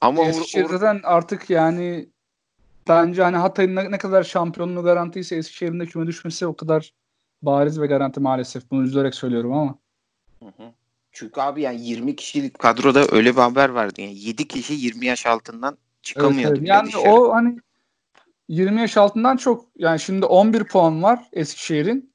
Ama 0.00 0.24
Eskişehir'den 0.24 0.96
or- 0.96 1.06
artık 1.06 1.50
yani 1.50 2.08
bence 2.88 3.22
hani 3.22 3.36
Hatay'ın 3.36 3.76
ne, 3.76 3.90
ne 3.90 3.98
kadar 3.98 4.22
şampiyonluğu 4.22 4.82
garantiyse 4.82 5.36
Eskişehir'in 5.36 5.80
de 5.80 5.86
küme 5.86 6.06
düşmesi 6.06 6.46
o 6.46 6.56
kadar 6.56 6.92
bariz 7.42 7.80
ve 7.80 7.86
garanti 7.86 8.20
maalesef. 8.20 8.70
Bunu 8.70 8.82
üzülerek 8.82 9.14
söylüyorum 9.14 9.52
ama. 9.52 9.78
Hı 10.42 10.46
hı. 10.46 10.72
Çünkü 11.18 11.40
abi 11.40 11.62
yani 11.62 11.80
20 11.80 12.16
kişilik 12.16 12.58
kadroda 12.58 13.04
öyle 13.12 13.32
bir 13.32 13.40
haber 13.40 13.68
vardı. 13.68 14.00
Yani 14.00 14.18
7 14.18 14.48
kişi 14.48 14.74
20 14.74 15.06
yaş 15.06 15.26
altından 15.26 15.78
çıkamıyordu. 16.02 16.48
Evet, 16.48 16.58
evet. 16.58 16.68
Yani 16.68 16.86
dışarı. 16.86 17.12
o 17.12 17.32
hani 17.32 17.58
20 18.48 18.80
yaş 18.80 18.96
altından 18.96 19.36
çok 19.36 19.64
yani 19.76 20.00
şimdi 20.00 20.26
11 20.26 20.64
puan 20.64 21.02
var 21.02 21.28
Eskişehir'in. 21.32 22.12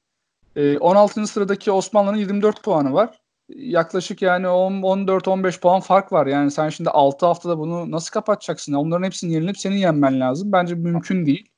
E, 0.56 0.78
16. 0.78 1.26
sıradaki 1.26 1.72
Osmanlı'nın 1.72 2.16
24 2.16 2.62
puanı 2.62 2.92
var. 2.92 3.20
Yaklaşık 3.48 4.22
yani 4.22 4.46
14-15 4.46 5.60
puan 5.60 5.80
fark 5.80 6.12
var. 6.12 6.26
Yani 6.26 6.50
sen 6.50 6.68
şimdi 6.68 6.90
6 6.90 7.26
haftada 7.26 7.58
bunu 7.58 7.90
nasıl 7.90 8.10
kapatacaksın? 8.12 8.72
Onların 8.72 9.04
hepsini 9.04 9.32
yenilip 9.32 9.58
senin 9.58 9.76
yenmen 9.76 10.20
lazım. 10.20 10.52
Bence 10.52 10.74
mümkün 10.74 11.26
değil. 11.26 11.48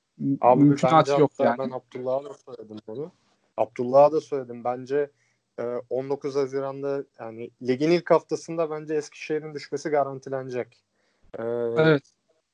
Abi 0.41 0.63
Mümkünatı 0.63 1.21
yok 1.21 1.33
yani. 1.39 1.59
Ben 1.59 1.71
Abdullah'a 1.71 2.25
da 2.25 2.35
söyledim 2.35 2.77
bunu. 2.89 3.13
Abdullah'a 3.57 4.13
da 4.13 4.21
söyledim. 4.21 4.65
Bence 4.65 5.11
19 5.91 6.37
Haziran'da 6.37 7.05
yani 7.21 7.51
ligin 7.63 7.91
ilk 7.91 8.11
haftasında 8.11 8.71
bence 8.71 8.95
Eskişehir'in 8.95 9.55
düşmesi 9.55 9.89
garantilenecek. 9.89 10.83
Evet. 11.39 12.03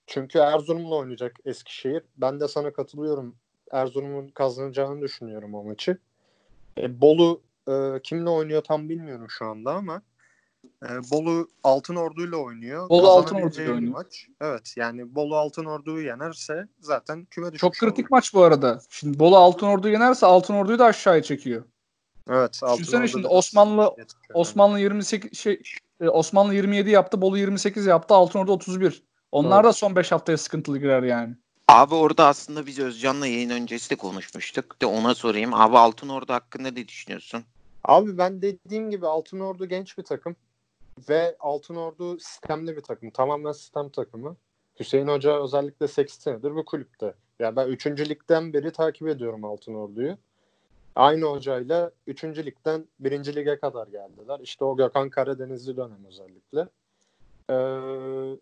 Çünkü 0.07 0.39
Erzurum'la 0.39 0.95
oynayacak 0.95 1.37
Eskişehir. 1.45 2.03
Ben 2.17 2.41
de 2.41 2.49
sana 2.49 2.73
katılıyorum. 2.73 3.35
Erzurum'un 3.71 4.29
kazanacağını 4.29 5.01
düşünüyorum 5.01 5.55
o 5.55 5.65
maçı. 5.65 5.99
E, 6.79 7.01
Bolu 7.01 7.41
e, 7.69 8.01
kimle 8.03 8.31
oynuyor 8.31 8.63
tam 8.63 8.89
bilmiyorum 8.89 9.27
şu 9.29 9.47
anda 9.47 9.73
ama 9.73 10.03
e, 10.83 10.89
Bolu 11.11 11.49
Altın 11.65 11.97
Ordu'yla 11.97 12.37
oynuyor. 12.37 12.89
Bolu 12.89 13.09
Altın 13.09 13.37
Ordu'yla 13.37 13.73
oynuyor. 13.73 13.93
Maç. 13.93 14.29
Evet 14.41 14.75
yani 14.77 15.15
Bolu 15.15 15.37
Altın 15.37 15.65
Ordu'yu 15.65 16.07
yenerse 16.07 16.69
zaten 16.81 17.25
küme 17.25 17.47
düşmüş 17.47 17.61
Çok 17.61 17.73
kritik 17.75 18.05
olur. 18.05 18.11
maç 18.11 18.35
bu 18.35 18.43
arada. 18.43 18.81
Şimdi 18.89 19.19
Bolu 19.19 19.37
Altın 19.37 19.67
Ordu'yu 19.67 19.93
yenerse 19.93 20.27
Altın 20.27 20.55
Ordu'yu 20.55 20.79
da 20.79 20.85
aşağıya 20.85 21.23
çekiyor. 21.23 21.65
Evet. 22.31 22.61
Düşünsene 22.73 23.09
şimdi 23.09 23.27
Osmanlı 23.27 23.97
Osmanlı 24.35 24.81
28 24.81 25.39
şey 25.39 25.63
e, 26.01 26.09
Osmanlı 26.09 26.55
27 26.55 26.91
yaptı, 26.91 27.21
Bolu 27.21 27.39
28 27.39 27.87
yaptı, 27.87 28.15
Altınordu 28.15 28.53
31. 28.53 29.03
Onlar 29.33 29.65
da 29.65 29.73
son 29.73 29.97
5 29.97 30.13
haftaya 30.13 30.39
sıkıntılı 30.39 30.79
girer 30.79 31.03
yani. 31.03 31.37
Abi 31.69 31.95
orada 31.95 32.27
aslında 32.27 32.67
biz 32.67 32.79
Özcan'la 32.79 33.27
yayın 33.27 33.51
öncesi 33.51 33.91
de 33.91 33.97
konuşmuştuk. 33.97 34.83
De 34.83 34.87
ona 34.87 35.15
sorayım. 35.15 35.55
Abi 35.55 35.79
Altınordu 35.79 36.33
hakkında 36.33 36.71
ne 36.71 36.89
düşünüyorsun? 36.89 37.45
Abi 37.85 38.19
ben 38.19 38.43
dediğim 38.43 38.91
gibi 38.91 39.07
Altınordu 39.07 39.67
genç 39.67 39.99
bir 39.99 40.03
takım. 40.03 40.37
Ve 41.09 41.37
Altınordu 41.41 42.19
sistemli 42.19 42.77
bir 42.77 42.83
takım. 42.83 43.11
Tamamen 43.11 43.53
sistem 43.53 43.89
takımı. 43.89 44.37
Hüseyin 44.81 45.09
Hoca 45.09 45.45
özellikle 45.45 45.89
8 45.89 46.15
senedir 46.15 46.55
bu 46.55 46.65
kulüpte. 46.65 47.07
Ya 47.07 47.15
yani 47.39 47.57
ben 47.57 47.67
3. 47.69 47.87
ligden 47.87 48.53
beri 48.53 48.73
takip 48.73 49.09
ediyorum 49.09 49.45
Altınordu'yu. 49.45 50.17
Aynı 50.97 51.25
hocayla 51.25 51.91
3. 52.07 52.25
ligden 52.25 52.87
1. 53.01 53.37
lige 53.37 53.59
kadar 53.59 53.87
geldiler. 53.87 54.41
İşte 54.43 54.65
o 54.65 54.77
Gökhan 54.77 55.11
Karadenizli 55.11 55.77
dönem 55.77 56.05
özellikle. 56.09 56.69
Ee, 57.51 58.39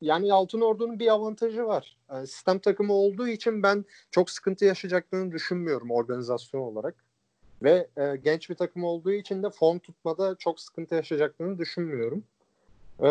yani 0.00 0.32
Altın 0.32 0.60
Ordu'nun 0.60 0.98
bir 0.98 1.08
avantajı 1.08 1.66
var. 1.66 1.96
Yani 2.10 2.26
sistem 2.26 2.58
takımı 2.58 2.92
olduğu 2.92 3.28
için 3.28 3.62
ben 3.62 3.84
çok 4.10 4.30
sıkıntı 4.30 4.64
yaşayacaklarını 4.64 5.32
düşünmüyorum 5.32 5.90
organizasyon 5.90 6.60
olarak. 6.60 6.94
Ve 7.62 7.88
e, 7.96 8.16
genç 8.16 8.50
bir 8.50 8.54
takım 8.54 8.84
olduğu 8.84 9.12
için 9.12 9.42
de 9.42 9.50
form 9.50 9.78
tutmada 9.78 10.34
çok 10.38 10.60
sıkıntı 10.60 10.94
yaşayacaklarını 10.94 11.58
düşünmüyorum. 11.58 12.24
E, 13.02 13.08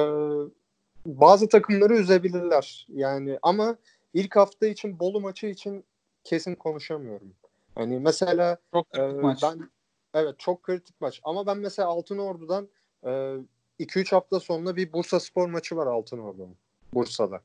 bazı 1.06 1.50
takımları 1.50 1.96
üzebilirler. 1.98 2.88
Yani 2.90 3.40
ama 3.42 3.76
ilk 4.14 4.36
hafta 4.36 4.68
için 4.68 5.00
Bolu 5.00 5.22
maçı 5.22 5.48
için 5.48 5.84
kesin 6.24 6.56
konuşamıyorum. 6.56 7.34
Hani 7.76 8.00
mesela 8.00 8.58
çok 8.74 8.90
kritik 8.90 9.18
e, 9.18 9.22
maç. 9.22 9.44
ben 9.44 9.70
evet 10.14 10.40
çok 10.40 10.64
kritik 10.64 11.02
maç 11.02 11.22
ama 11.24 11.48
ben 11.48 11.58
mesela 11.58 11.88
Altın 11.88 12.18
Ordu'dan 12.18 12.70
2-3 13.04 14.00
e, 14.00 14.04
hafta 14.10 14.40
sonra 14.40 14.76
bir 14.76 14.94
Bursa 14.94 15.20
Spor 15.20 15.50
maçı 15.50 15.76
var 15.76 15.88
Altın 15.88 16.20
Ordu'nun. 16.20 16.56
Bursa'da. 16.94 17.42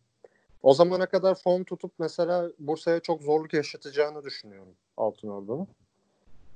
O 0.62 0.74
zamana 0.74 1.06
kadar 1.06 1.34
form 1.34 1.64
tutup 1.64 1.92
mesela 1.98 2.50
Bursa'ya 2.58 3.00
çok 3.00 3.22
zorluk 3.22 3.54
yaşatacağını 3.54 4.24
düşünüyorum 4.24 4.74
Altın 4.96 5.28
Ordu'nun. 5.28 5.68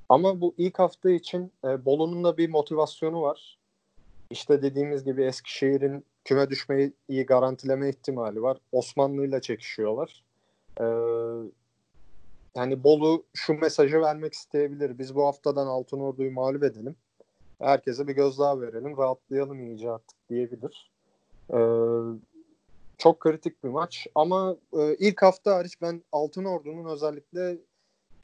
Ama 0.08 0.40
bu 0.40 0.54
ilk 0.58 0.78
hafta 0.78 1.10
için 1.10 1.52
e, 1.64 1.84
Bolu'nun 1.84 2.24
da 2.24 2.36
bir 2.36 2.48
motivasyonu 2.48 3.22
var. 3.22 3.58
İşte 4.30 4.62
dediğimiz 4.62 5.04
gibi 5.04 5.24
Eskişehir'in 5.24 6.04
küme 6.24 6.50
düşmeyi 6.50 6.92
garantileme 7.26 7.88
ihtimali 7.88 8.42
var. 8.42 8.58
Osmanlı 8.72 9.26
ile 9.26 9.40
çekişiyorlar. 9.40 10.24
Ee, 10.80 10.84
yani 12.56 12.84
Bolu 12.84 13.24
şu 13.34 13.54
mesajı 13.54 14.00
vermek 14.00 14.32
isteyebilir. 14.32 14.98
Biz 14.98 15.14
bu 15.14 15.26
haftadan 15.26 15.66
Altın 15.66 16.00
Ordu'yu 16.00 16.32
mağlup 16.32 16.62
edelim. 16.64 16.96
Herkese 17.58 18.08
bir 18.08 18.12
gözdağı 18.12 18.60
verelim. 18.60 18.96
Rahatlayalım 18.96 19.66
iyice 19.66 19.90
artık 19.90 20.18
diyebilir. 20.30 20.90
Ee, 21.52 21.58
çok 22.98 23.20
kritik 23.20 23.64
bir 23.64 23.68
maç. 23.68 24.06
Ama 24.14 24.56
e, 24.72 24.94
ilk 24.94 25.22
hafta 25.22 25.54
hariç 25.54 25.82
ben 25.82 26.02
Altın 26.12 26.44
Ordu'nun 26.44 26.84
özellikle 26.84 27.56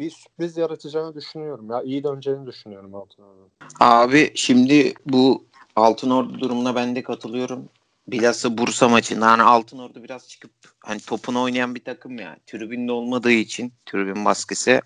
bir 0.01 0.11
sürpriz 0.11 0.57
yaratacağını 0.57 1.15
düşünüyorum. 1.15 1.71
Ya 1.71 1.83
iyi 1.83 2.05
döneceğini 2.05 2.47
düşünüyorum 2.47 2.95
Altın 2.95 3.23
Ordu. 3.23 3.51
Abi 3.81 4.33
şimdi 4.35 4.95
bu 5.07 5.45
Altın 5.77 6.11
Ordu 6.11 6.41
durumuna 6.41 6.75
ben 6.75 6.97
de 6.97 7.03
katılıyorum. 7.03 7.69
Bilhassa 8.11 8.59
Bursa 8.59 8.89
maçında 8.89 9.31
hani 9.31 9.43
Altın 9.43 9.79
Ordu 9.79 10.05
biraz 10.05 10.29
çıkıp 10.29 10.51
hani 10.81 11.01
topunu 11.01 11.43
oynayan 11.43 11.75
bir 11.75 11.85
takım 11.85 12.19
ya. 12.19 12.37
Tribünde 12.47 12.93
olmadığı 12.93 13.31
için 13.31 13.73
tribün 13.87 14.25
baskısı. 14.25 14.81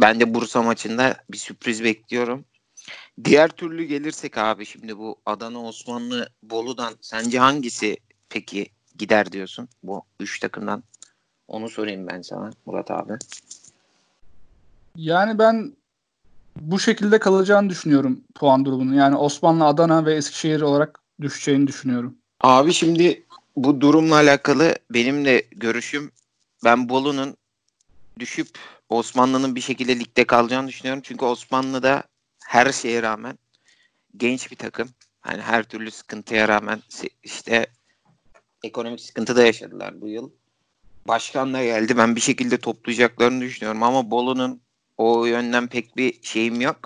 Ben 0.00 0.20
de 0.20 0.34
Bursa 0.34 0.62
maçında 0.62 1.16
bir 1.30 1.36
sürpriz 1.36 1.84
bekliyorum. 1.84 2.44
Diğer 3.24 3.48
türlü 3.48 3.84
gelirsek 3.84 4.38
abi 4.38 4.66
şimdi 4.66 4.98
bu 4.98 5.16
Adana 5.26 5.62
Osmanlı 5.62 6.28
Bolu'dan 6.42 6.94
sence 7.00 7.38
hangisi 7.38 7.96
peki 8.28 8.66
gider 8.98 9.32
diyorsun 9.32 9.68
bu 9.82 10.02
üç 10.20 10.40
takımdan? 10.40 10.82
Onu 11.48 11.68
sorayım 11.68 12.06
ben 12.06 12.22
sana 12.22 12.50
Murat 12.66 12.90
abi. 12.90 13.12
Yani 14.96 15.38
ben 15.38 15.76
bu 16.60 16.78
şekilde 16.78 17.18
kalacağını 17.18 17.70
düşünüyorum 17.70 18.20
puan 18.34 18.64
durumunun. 18.64 18.94
Yani 18.94 19.16
Osmanlı, 19.16 19.64
Adana 19.64 20.06
ve 20.06 20.14
Eskişehir 20.14 20.60
olarak 20.60 21.03
düşeceğini 21.20 21.66
düşünüyorum. 21.66 22.18
Abi 22.40 22.72
şimdi 22.72 23.24
bu 23.56 23.80
durumla 23.80 24.14
alakalı 24.14 24.74
benim 24.90 25.24
de 25.24 25.46
görüşüm 25.52 26.12
ben 26.64 26.88
Bolu'nun 26.88 27.36
düşüp 28.18 28.48
Osmanlı'nın 28.88 29.54
bir 29.54 29.60
şekilde 29.60 29.98
ligde 29.98 30.24
kalacağını 30.24 30.68
düşünüyorum. 30.68 31.02
Çünkü 31.04 31.24
Osmanlı'da 31.24 32.02
her 32.44 32.72
şeye 32.72 33.02
rağmen 33.02 33.38
genç 34.16 34.50
bir 34.50 34.56
takım. 34.56 34.88
Hani 35.20 35.42
her 35.42 35.62
türlü 35.62 35.90
sıkıntıya 35.90 36.48
rağmen 36.48 36.82
işte 37.22 37.66
ekonomik 38.64 39.00
sıkıntı 39.00 39.36
da 39.36 39.46
yaşadılar 39.46 40.00
bu 40.00 40.08
yıl. 40.08 40.30
Başkan 41.08 41.54
da 41.54 41.64
geldi. 41.64 41.96
Ben 41.96 42.16
bir 42.16 42.20
şekilde 42.20 42.56
toplayacaklarını 42.58 43.40
düşünüyorum 43.40 43.82
ama 43.82 44.10
Bolu'nun 44.10 44.60
o 44.96 45.26
yönden 45.26 45.68
pek 45.68 45.96
bir 45.96 46.22
şeyim 46.22 46.60
yok. 46.60 46.78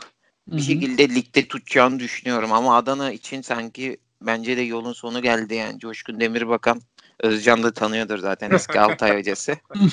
Bir 0.47 0.53
Hı-hı. 0.53 0.63
şekilde 0.63 1.09
ligde 1.09 1.49
tutacağını 1.49 1.99
düşünüyorum 1.99 2.53
ama 2.53 2.77
Adana 2.77 3.13
için 3.13 3.43
sanki 3.43 3.97
bence 4.23 4.57
de 4.57 4.63
yolun 4.63 4.93
sonu 4.93 5.23
geldi 5.23 5.55
yani. 5.55 5.79
Coşkun 5.79 6.21
Demirbakan 6.21 6.83
Özcan 7.21 7.63
da 7.63 7.73
tanıyordur 7.73 8.19
zaten 8.19 8.51
eski 8.51 8.81
Altay 8.81 9.17
hocası. 9.19 9.57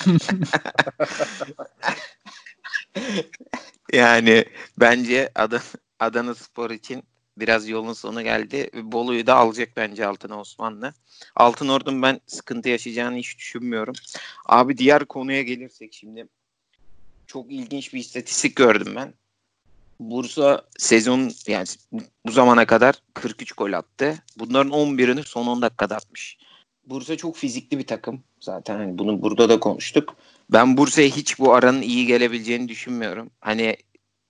yani 3.94 4.46
bence 4.78 5.32
Adana, 5.36 5.62
Adana 6.00 6.36
Spor 6.36 6.72
için 6.72 7.04
biraz 7.38 7.70
yolun 7.70 7.94
sonu 7.94 8.22
geldi. 8.22 8.70
Bolu'yu 8.74 9.28
da 9.28 9.36
alacak 9.36 9.70
bence 9.76 10.06
altına 10.06 10.40
Osmanlı. 10.40 10.94
Altın 11.36 11.68
Ordu'nun 11.68 12.02
ben 12.02 12.20
sıkıntı 12.28 12.70
yaşayacağını 12.70 13.18
hiç 13.18 13.38
düşünmüyorum. 13.38 13.96
Abi 14.46 14.78
diğer 14.78 15.06
konuya 15.06 15.42
gelirsek 15.42 15.94
şimdi 15.94 16.28
çok 17.28 17.52
ilginç 17.52 17.94
bir 17.94 18.00
istatistik 18.00 18.56
gördüm 18.56 18.94
ben. 18.96 19.14
Bursa 20.00 20.62
sezon 20.78 21.32
yani 21.48 21.66
bu 22.26 22.32
zamana 22.32 22.66
kadar 22.66 22.96
43 23.14 23.52
gol 23.52 23.74
attı. 23.74 24.16
Bunların 24.40 24.72
11'ini 24.72 25.24
son 25.24 25.48
10 25.48 25.62
dakikada 25.62 25.96
atmış. 25.96 26.38
Bursa 26.86 27.18
çok 27.18 27.38
fizikli 27.38 27.80
bir 27.80 27.88
takım. 27.88 28.24
Zaten 28.40 28.78
hani 28.78 28.98
bunu 28.98 29.22
burada 29.22 29.50
da 29.50 29.60
konuştuk. 29.60 30.16
Ben 30.52 30.78
Bursa'ya 30.78 31.08
hiç 31.08 31.40
bu 31.40 31.54
aranın 31.54 31.82
iyi 31.82 32.06
gelebileceğini 32.06 32.70
düşünmüyorum. 32.70 33.32
Hani 33.42 33.78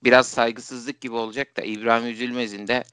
biraz 0.04 0.26
saygısızlık 0.26 1.00
gibi 1.00 1.14
olacak 1.14 1.56
da 1.56 1.62
İbrahim 1.62 2.06
Üzülmez'in 2.06 2.66
de 2.66 2.84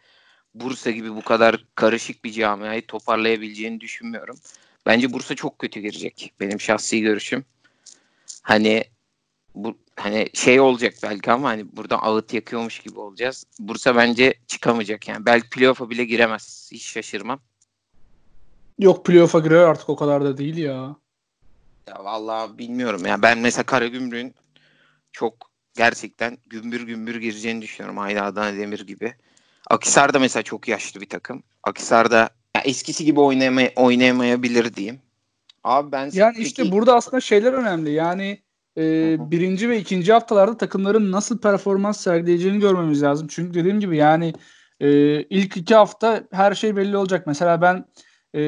Bursa 0.54 0.92
gibi 0.92 1.16
bu 1.16 1.22
kadar 1.22 1.66
karışık 1.76 2.26
bir 2.26 2.32
camiayı 2.32 2.88
toparlayabileceğini 2.88 3.82
düşünmüyorum. 3.82 4.40
Bence 4.86 5.14
Bursa 5.14 5.36
çok 5.36 5.60
kötü 5.60 5.80
girecek. 5.80 6.34
Benim 6.40 6.60
şahsi 6.60 7.02
görüşüm. 7.02 7.46
Hani 8.42 8.84
bu 9.56 9.78
hani 9.96 10.30
şey 10.34 10.60
olacak 10.60 10.94
belki 11.04 11.32
ama 11.32 11.50
hani 11.50 11.78
buradan 11.78 12.00
ağıt 12.02 12.34
yakıyormuş 12.34 12.80
gibi 12.80 13.00
olacağız. 13.00 13.46
Bursa 13.60 13.96
bence 13.96 14.34
çıkamayacak 14.48 15.08
yani. 15.08 15.26
Belki 15.26 15.50
playoff'a 15.50 15.90
bile 15.90 16.06
giremez. 16.06 16.70
Hiç 16.72 16.84
şaşırmam. 16.84 17.40
Yok 18.80 19.06
playoff'a 19.06 19.40
girer 19.40 19.64
artık 19.64 19.90
o 19.90 19.96
kadar 19.96 20.24
da 20.26 20.38
değil 20.38 20.58
ya. 20.58 20.96
Ya 21.88 22.04
vallahi 22.04 22.58
bilmiyorum. 22.58 23.06
Yani 23.06 23.22
ben 23.22 23.38
mesela 23.38 23.64
Karagümrük'ün 23.64 24.36
çok 25.12 25.34
gerçekten 25.76 26.38
gümbür 26.48 26.82
gümbür 26.82 27.16
gireceğini 27.16 27.62
düşünüyorum. 27.62 28.00
Aynı 28.00 28.24
Adana 28.24 28.58
Demir 28.58 28.88
gibi. 28.88 29.14
Akisar 29.70 30.14
da 30.14 30.20
mesela 30.20 30.44
çok 30.44 30.68
yaşlı 30.68 31.02
bir 31.02 31.10
takım. 31.10 31.44
Akisar 31.64 32.12
da 32.12 32.30
ya 32.56 32.62
eskisi 32.62 33.06
gibi 33.06 33.20
oynamay 33.20 33.74
oynayamayabilir 33.76 34.76
diyeyim. 34.76 35.02
Abi 35.64 35.92
ben 35.92 36.10
yani 36.14 36.34
peki... 36.36 36.48
işte 36.48 36.72
burada 36.72 36.96
aslında 36.96 37.22
şeyler 37.22 37.54
önemli. 37.54 37.92
Yani 37.92 38.43
e, 38.78 39.16
birinci 39.32 39.70
ve 39.70 39.80
ikinci 39.80 40.14
haftalarda 40.14 40.58
takımların 40.58 41.12
nasıl 41.12 41.38
performans 41.38 42.00
sergileyeceğini 42.00 42.60
görmemiz 42.60 43.04
lazım. 43.04 43.28
Çünkü 43.28 43.54
dediğim 43.54 43.80
gibi 43.80 43.98
yani 43.98 44.34
e, 44.80 44.90
ilk 45.24 45.58
iki 45.58 45.76
hafta 45.76 46.24
her 46.32 46.54
şey 46.54 46.76
belli 46.76 46.98
olacak. 46.98 47.28
Mesela 47.28 47.62
ben 47.62 47.86
e, 48.36 48.42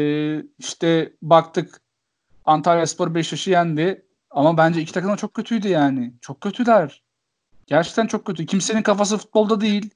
işte 0.59 1.13
baktık 1.21 1.81
Antalya 2.45 2.87
Spor 2.87 3.15
Beşiktaş'ı 3.15 3.49
yendi. 3.49 4.05
Ama 4.31 4.57
bence 4.57 4.81
iki 4.81 4.93
takım 4.93 5.11
da 5.11 5.17
çok 5.17 5.33
kötüydü 5.33 5.67
yani. 5.67 6.13
Çok 6.21 6.41
kötüler. 6.41 7.03
Gerçekten 7.67 8.07
çok 8.07 8.25
kötü. 8.25 8.45
Kimsenin 8.45 8.81
kafası 8.81 9.17
futbolda 9.17 9.61
değil. 9.61 9.89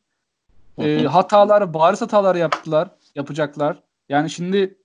E, 0.78 1.04
hatalar, 1.04 1.74
bariz 1.74 2.02
hatalar 2.02 2.36
yaptılar. 2.36 2.90
Yapacaklar. 3.16 3.84
Yani 4.10 4.30
şimdi 4.30 4.78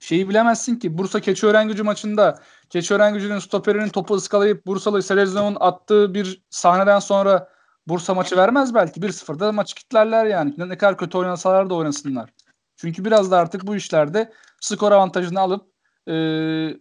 şeyi 0.00 0.28
bilemezsin 0.28 0.76
ki 0.76 0.98
Bursa 0.98 1.20
Keçiören 1.20 1.68
gücü 1.68 1.82
maçında 1.82 2.38
Keçiören 2.70 3.14
gücünün 3.14 3.38
stoperinin 3.38 3.88
topu 3.88 4.14
ıskalayıp 4.14 4.66
Bursalı 4.66 5.02
Selezyon'un 5.02 5.56
attığı 5.60 6.14
bir 6.14 6.42
sahneden 6.50 6.98
sonra 6.98 7.48
Bursa 7.88 8.14
maçı 8.14 8.36
vermez 8.36 8.74
belki. 8.74 9.00
1-0'da 9.00 9.52
maçı 9.52 9.74
kitlerler 9.74 10.26
yani. 10.26 10.54
Ne 10.56 10.78
kadar 10.78 10.98
kötü 10.98 11.18
oynasalar 11.18 11.70
da 11.70 11.74
oynasınlar. 11.74 12.30
Çünkü 12.76 13.04
biraz 13.04 13.30
da 13.30 13.38
artık 13.38 13.66
bu 13.66 13.76
işlerde 13.76 14.32
skor 14.60 14.92
avantajını 14.92 15.40
alıp 15.40 15.66
e, 16.08 16.16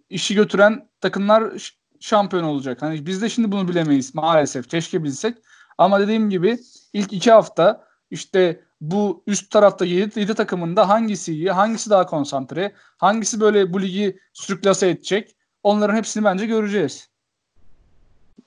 işi 0.10 0.36
götüren 0.36 0.89
takımlar 1.02 1.72
şampiyon 2.00 2.43
olacak. 2.43 2.82
Hani 2.82 3.06
biz 3.06 3.22
de 3.22 3.30
şimdi 3.30 3.52
bunu 3.52 3.67
bilemeyiz 3.67 4.15
maalesef. 4.15 4.69
Keşke 4.69 5.04
bilsek. 5.04 5.38
Ama 5.78 6.00
dediğim 6.00 6.30
gibi 6.30 6.60
ilk 6.93 7.13
iki 7.13 7.32
hafta 7.32 7.84
işte 8.12 8.63
bu 8.82 9.24
üst 9.28 9.52
tarafta 9.52 9.86
7, 9.86 10.19
7 10.19 10.34
takımında 10.34 10.89
hangisi 10.89 11.34
iyi, 11.34 11.52
hangisi 11.52 11.89
daha 11.89 12.06
konsantre, 12.06 12.74
hangisi 12.98 13.39
böyle 13.39 13.74
bu 13.74 13.82
ligi 13.82 14.19
sürüklase 14.34 14.89
edecek 14.89 15.36
onların 15.63 15.95
hepsini 15.95 16.23
bence 16.23 16.45
göreceğiz. 16.45 17.10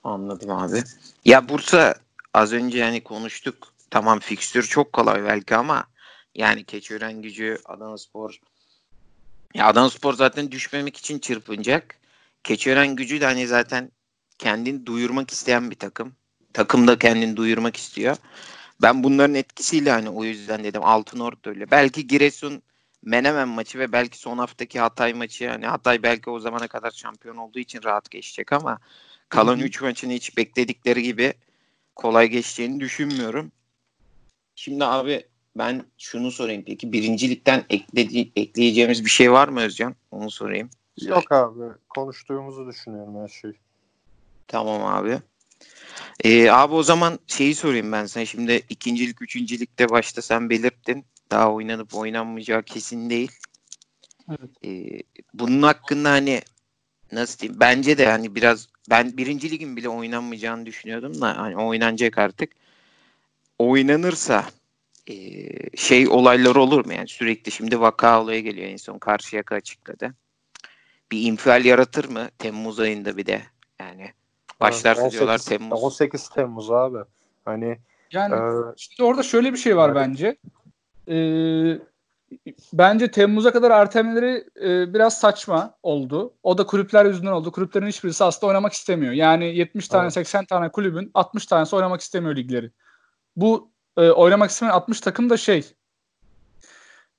Anladım 0.03 0.51
abi. 0.51 0.83
Ya 1.25 1.49
Bursa 1.49 1.95
az 2.33 2.53
önce 2.53 2.77
yani 2.77 3.03
konuştuk. 3.03 3.73
Tamam 3.89 4.19
fikstür 4.19 4.63
çok 4.63 4.93
kolay 4.93 5.23
belki 5.23 5.55
ama 5.55 5.85
yani 6.35 6.63
Keçiören 6.63 7.21
gücü, 7.21 7.57
Adana 7.65 7.97
Spor. 7.97 8.39
Ya 9.53 9.67
Adana 9.67 9.89
Spor 9.89 10.13
zaten 10.13 10.51
düşmemek 10.51 10.97
için 10.97 11.19
çırpınacak. 11.19 11.95
Keçiören 12.43 12.95
gücü 12.95 13.21
de 13.21 13.25
hani 13.25 13.47
zaten 13.47 13.91
kendini 14.37 14.85
duyurmak 14.85 15.31
isteyen 15.31 15.71
bir 15.71 15.75
takım. 15.75 16.15
Takım 16.53 16.87
da 16.87 16.99
kendini 16.99 17.37
duyurmak 17.37 17.77
istiyor. 17.77 18.17
Ben 18.81 19.03
bunların 19.03 19.35
etkisiyle 19.35 19.91
hani 19.91 20.09
o 20.09 20.23
yüzden 20.23 20.63
dedim 20.63 20.81
Altın 20.83 21.19
Orta 21.19 21.49
öyle. 21.49 21.71
Belki 21.71 22.07
Giresun 22.07 22.63
Menemen 23.07 23.47
maçı 23.47 23.79
ve 23.79 23.91
belki 23.91 24.17
son 24.17 24.37
haftaki 24.37 24.79
Hatay 24.79 25.13
maçı 25.13 25.49
hani 25.49 25.65
Hatay 25.65 26.03
belki 26.03 26.29
o 26.29 26.39
zamana 26.39 26.67
kadar 26.67 26.91
şampiyon 26.91 27.37
olduğu 27.37 27.59
için 27.59 27.83
rahat 27.83 28.11
geçecek 28.11 28.53
ama 28.53 28.79
kalan 29.29 29.59
3 29.59 29.81
maçını 29.81 30.13
hiç 30.13 30.37
bekledikleri 30.37 31.03
gibi 31.03 31.33
kolay 31.95 32.27
geçeceğini 32.27 32.79
düşünmüyorum. 32.79 33.51
Şimdi 34.55 34.85
abi 34.85 35.25
ben 35.57 35.85
şunu 35.97 36.31
sorayım 36.31 36.63
peki 36.65 36.93
birincilikten 36.93 37.65
ekledi, 37.69 38.31
ekleyeceğimiz 38.35 39.05
bir 39.05 39.09
şey 39.09 39.31
var 39.31 39.47
mı 39.47 39.61
Özcan? 39.61 39.95
Onu 40.11 40.31
sorayım. 40.31 40.69
Yok 41.01 41.31
abi 41.31 41.63
konuştuğumuzu 41.89 42.67
düşünüyorum 42.67 43.21
her 43.21 43.27
şey. 43.27 43.51
Tamam 44.47 44.85
abi. 44.85 45.19
Ee, 46.23 46.49
abi 46.49 46.73
o 46.73 46.83
zaman 46.83 47.19
şeyi 47.27 47.55
sorayım 47.55 47.91
ben 47.91 48.05
sana. 48.05 48.25
Şimdi 48.25 48.65
ikincilik, 48.69 49.21
üçüncülükte 49.21 49.89
başta 49.89 50.21
sen 50.21 50.49
belirttin. 50.49 51.05
Daha 51.31 51.53
oynanıp 51.53 51.95
oynanmayacağı 51.95 52.63
kesin 52.63 53.09
değil. 53.09 53.31
Evet. 54.29 54.49
Ee, 54.65 55.01
bunun 55.33 55.61
hakkında 55.61 56.11
hani 56.11 56.41
nasıl 57.11 57.39
diyeyim? 57.39 57.59
Bence 57.59 57.97
de 57.97 58.05
hani 58.05 58.35
biraz 58.35 58.67
ben 58.89 59.17
birinci 59.17 59.51
ligin 59.51 59.77
bile 59.77 59.89
oynanmayacağını 59.89 60.65
düşünüyordum 60.65 61.21
da 61.21 61.37
hani 61.37 61.57
oynanacak 61.57 62.17
artık. 62.17 62.51
Oynanırsa 63.59 64.45
e, 65.09 65.15
şey 65.77 66.07
olaylar 66.07 66.55
olur 66.55 66.85
mu? 66.85 66.93
Yani 66.93 67.07
sürekli 67.07 67.51
şimdi 67.51 67.79
vaka 67.79 68.21
olaya 68.21 68.39
geliyor. 68.39 68.67
En 68.67 68.77
son 68.77 68.99
Karşıyaka 68.99 69.55
açıkladı. 69.55 70.13
Bir 71.11 71.21
infial 71.21 71.65
yaratır 71.65 72.09
mı? 72.09 72.29
Temmuz 72.39 72.79
ayında 72.79 73.17
bir 73.17 73.25
de. 73.25 73.41
Yani 73.79 74.11
başlarsa 74.59 75.01
18, 75.01 75.19
diyorlar 75.19 75.37
Temmuz. 75.37 75.83
18 75.83 76.29
Temmuz 76.29 76.71
abi. 76.71 76.97
Hani 77.45 77.77
yani 78.11 78.35
e, 78.35 78.41
şimdi 78.77 79.03
orada 79.03 79.23
şöyle 79.23 79.53
bir 79.53 79.57
şey 79.57 79.77
var 79.77 79.87
yani, 79.87 79.95
bence. 79.95 80.37
Ee, 81.09 81.79
bence 82.73 83.11
Temmuz'a 83.11 83.53
kadar 83.53 83.71
ertelemeleri 83.71 84.45
e, 84.61 84.93
biraz 84.93 85.19
saçma 85.19 85.77
oldu. 85.83 86.33
O 86.43 86.57
da 86.57 86.65
kulüpler 86.65 87.05
yüzünden 87.05 87.31
oldu. 87.31 87.51
Kulüplerin 87.51 87.87
hiçbirisi 87.87 88.23
aslında 88.23 88.47
oynamak 88.47 88.73
istemiyor. 88.73 89.13
Yani 89.13 89.55
70 89.55 89.87
tane 89.87 90.03
evet. 90.03 90.13
80 90.13 90.45
tane 90.45 90.69
kulübün 90.69 91.11
60 91.13 91.45
tanesi 91.45 91.75
oynamak 91.75 92.01
istemiyor 92.01 92.35
ligleri. 92.35 92.71
Bu 93.35 93.71
e, 93.97 94.09
oynamak 94.09 94.49
istemeyen 94.49 94.75
60 94.75 95.01
takım 95.01 95.29
da 95.29 95.37
şey 95.37 95.73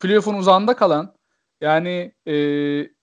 playoff'un 0.00 0.34
uzağında 0.34 0.76
kalan 0.76 1.14
yani 1.60 2.14
e, 2.26 2.32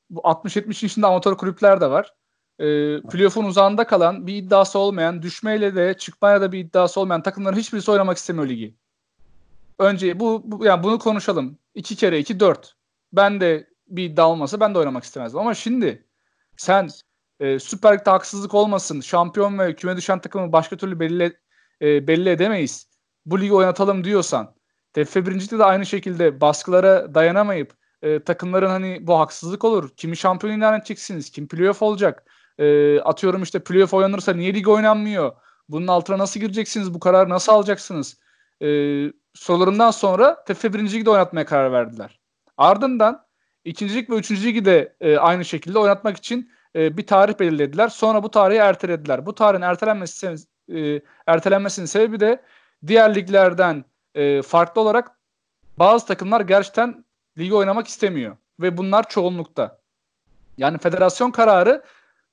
bu 0.10 0.20
60-70 0.20 0.86
içinde 0.86 1.08
amatör 1.08 1.38
kulüpler 1.38 1.82
de 1.82 1.90
var. 1.90 2.14
E, 2.60 2.66
playoff'un 3.02 3.46
uzağında 3.46 3.88
kalan 3.88 4.28
bir 4.28 4.36
iddiası 4.36 4.80
olmayan 4.80 5.22
düşmeyle 5.22 5.76
de 5.76 5.94
çıkmaya 5.98 6.42
da 6.42 6.52
bir 6.52 6.60
iddiası 6.60 7.00
olmayan 7.00 7.22
takımların 7.22 7.58
hiçbirisi 7.58 7.92
oynamak 7.92 8.18
istemiyor 8.18 8.48
ligi. 8.48 8.76
Önce 9.80 10.20
bu, 10.20 10.42
bu 10.46 10.66
yani 10.66 10.84
bunu 10.84 11.00
konuşalım. 11.00 11.60
2 11.74 11.96
kere 11.96 12.20
2 12.20 12.40
4. 12.40 12.76
Ben 13.14 13.42
de 13.42 13.68
bir 13.88 14.04
iddia 14.04 14.30
olmasa 14.30 14.60
ben 14.60 14.76
de 14.76 14.80
oynamak 14.80 15.04
istemezdim. 15.04 15.40
Ama 15.40 15.54
şimdi 15.54 16.08
sen 16.58 16.90
e, 17.40 17.60
Süper 17.60 17.94
Lig'de 17.94 18.10
haksızlık 18.10 18.54
olmasın. 18.54 19.02
Şampiyon 19.02 19.60
ve 19.60 19.76
küme 19.76 19.98
düşen 19.98 20.20
takımı 20.20 20.52
başka 20.52 20.78
türlü 20.78 21.00
belli 21.00 21.38
e, 21.82 22.08
belli 22.08 22.30
edemeyiz 22.30 22.96
bu 23.26 23.42
ligi 23.42 23.54
oynatalım 23.54 24.04
diyorsan 24.04 24.56
TFF 24.94 25.16
birincilikte 25.16 25.60
de 25.60 25.64
aynı 25.64 25.86
şekilde 25.86 26.42
baskılara 26.42 27.16
dayanamayıp 27.16 27.74
e, 28.02 28.24
takımların 28.24 28.70
hani 28.70 29.08
bu 29.08 29.20
haksızlık 29.20 29.64
olur. 29.64 29.90
Kimi 29.98 30.18
şampiyon 30.18 30.58
ilan 30.58 30.80
edeceksiniz? 30.80 31.30
Kim 31.30 31.48
playoff 31.48 31.82
olacak? 31.82 32.32
E, 32.58 33.00
atıyorum 33.00 33.44
işte 33.44 33.60
playoff 33.64 33.94
oynanırsa 33.94 34.34
niye 34.34 34.54
lig 34.54 34.68
oynanmıyor? 34.68 35.32
Bunun 35.70 35.88
altına 35.88 36.18
nasıl 36.18 36.40
gireceksiniz? 36.40 36.94
Bu 36.94 37.00
kararı 37.00 37.30
nasıl 37.30 37.52
alacaksınız? 37.52 38.18
E, 38.62 38.68
sorularından 39.34 39.92
sonra 39.92 40.44
TFF 40.44 40.64
birinci 40.64 41.06
de 41.06 41.10
oynatmaya 41.10 41.46
karar 41.46 41.72
verdiler. 41.72 42.20
Ardından 42.58 43.26
ikincilik 43.66 44.10
ve 44.10 44.16
üçüncü 44.16 44.66
de 44.66 44.96
e, 45.02 45.18
aynı 45.18 45.46
şekilde 45.46 45.80
oynatmak 45.80 46.18
için 46.18 46.52
e, 46.76 46.98
bir 46.98 47.08
tarih 47.08 47.40
belirlediler. 47.40 47.88
Sonra 47.88 48.24
bu 48.24 48.32
tarihi 48.32 48.60
ertelediler. 48.60 49.26
Bu 49.26 49.36
tarihin 49.36 49.62
ertelenmesi 49.62 50.36
e, 50.76 51.02
ertelenmesinin 51.28 51.86
sebebi 51.86 52.20
de 52.20 52.42
diğer 52.88 53.16
liglerden 53.16 53.86
e, 54.16 54.42
farklı 54.42 54.82
olarak 54.82 55.12
bazı 55.80 56.06
takımlar 56.06 56.42
gerçekten 56.42 57.06
ligi 57.38 57.54
oynamak 57.54 57.88
istemiyor. 57.88 58.38
Ve 58.60 58.78
bunlar 58.78 59.10
çoğunlukta. 59.10 59.80
Yani 60.58 60.78
federasyon 60.78 61.32
kararı 61.32 61.84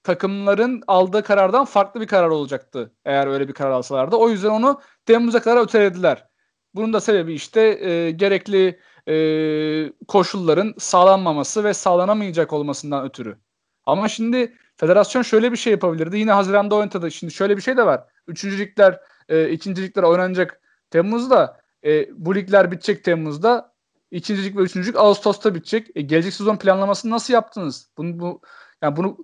takımların 0.02 0.82
aldığı 0.86 1.22
karardan 1.22 1.64
farklı 1.64 2.00
bir 2.00 2.06
karar 2.06 2.28
olacaktı 2.28 2.92
eğer 3.04 3.26
öyle 3.26 3.48
bir 3.48 3.52
karar 3.52 3.70
alsalardı. 3.70 4.16
O 4.16 4.28
yüzden 4.28 4.50
onu 4.50 4.80
Temmuz'a 5.06 5.40
kadar 5.42 5.62
ötelediler. 5.62 6.28
Bunun 6.74 6.92
da 6.92 7.00
sebebi 7.00 7.34
işte 7.34 7.60
e, 7.60 8.10
gerekli 8.10 8.80
e, 9.08 9.92
koşulların 10.08 10.74
sağlanmaması 10.78 11.64
ve 11.64 11.74
sağlanamayacak 11.74 12.52
olmasından 12.52 13.04
ötürü. 13.04 13.38
Ama 13.84 14.08
şimdi 14.08 14.56
federasyon 14.76 15.22
şöyle 15.22 15.52
bir 15.52 15.56
şey 15.56 15.70
yapabilirdi. 15.70 16.18
Yine 16.18 16.32
Haziran'da 16.32 16.74
oynadı. 16.74 17.10
Şimdi 17.10 17.32
şöyle 17.32 17.56
bir 17.56 17.62
şey 17.62 17.76
de 17.76 17.86
var. 17.86 18.04
Üçüncü 18.26 18.58
ligler, 18.58 19.00
e, 19.28 19.50
ikinci 19.50 19.82
ligler 19.82 20.02
oynanacak 20.02 20.60
Temmuz'da. 20.90 21.60
E, 21.84 22.08
bu 22.12 22.34
ligler 22.34 22.70
bitecek 22.70 23.04
Temmuz'da. 23.04 23.72
İkincilik 24.10 24.56
ve 24.56 24.60
üçüncülük 24.60 24.96
Ağustos'ta 24.96 25.54
bitecek. 25.54 25.88
E, 25.94 26.02
gelecek 26.02 26.34
sezon 26.34 26.56
planlamasını 26.56 27.12
nasıl 27.12 27.34
yaptınız? 27.34 27.90
Bunu 27.96 28.20
bu 28.20 28.40
yani 28.82 28.96
bunu 28.96 29.16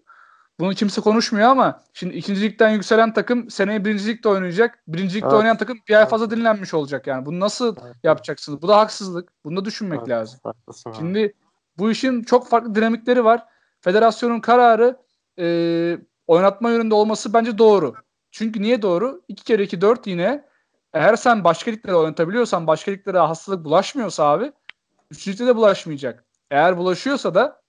bunu 0.60 0.74
kimse 0.74 1.00
konuşmuyor 1.00 1.48
ama 1.48 1.82
şimdi 1.92 2.14
ikincilikten 2.14 2.70
yükselen 2.70 3.12
takım 3.12 3.50
seneye 3.50 3.84
birincilikte 3.84 4.28
oynayacak. 4.28 4.78
Birincilikte 4.88 5.28
evet. 5.28 5.38
oynayan 5.38 5.56
takım 5.56 5.78
bir 5.88 5.94
ay 5.94 6.06
fazla 6.06 6.30
dinlenmiş 6.30 6.74
olacak 6.74 7.06
yani. 7.06 7.26
Bunu 7.26 7.40
nasıl 7.40 7.76
evet. 7.84 7.96
yapacaksınız? 8.02 8.62
Bu 8.62 8.68
da 8.68 8.78
haksızlık. 8.78 9.32
Bunu 9.44 9.56
da 9.56 9.64
düşünmek 9.64 9.98
evet. 9.98 10.08
lazım. 10.08 10.40
Haklısın 10.44 10.92
şimdi 10.98 11.18
abi. 11.18 11.32
bu 11.78 11.90
işin 11.90 12.22
çok 12.22 12.48
farklı 12.48 12.74
dinamikleri 12.74 13.24
var. 13.24 13.44
Federasyonun 13.80 14.40
kararı 14.40 14.96
e, 15.38 15.98
oynatma 16.26 16.70
yönünde 16.70 16.94
olması 16.94 17.34
bence 17.34 17.58
doğru. 17.58 17.94
Çünkü 18.30 18.62
niye 18.62 18.82
doğru? 18.82 19.22
2 19.28 19.44
kere 19.44 19.62
2 19.62 19.80
4 19.80 20.06
yine 20.06 20.44
eğer 20.92 21.16
sen 21.16 21.44
başka 21.44 21.70
liglere 21.70 21.96
oynatabiliyorsan 21.96 22.66
başka 22.66 22.90
liglere 22.90 23.18
hastalık 23.18 23.64
bulaşmıyorsa 23.64 24.24
abi 24.24 24.52
üçüncüde 25.10 25.46
de 25.46 25.56
bulaşmayacak. 25.56 26.24
Eğer 26.50 26.78
bulaşıyorsa 26.78 27.34
da 27.34 27.62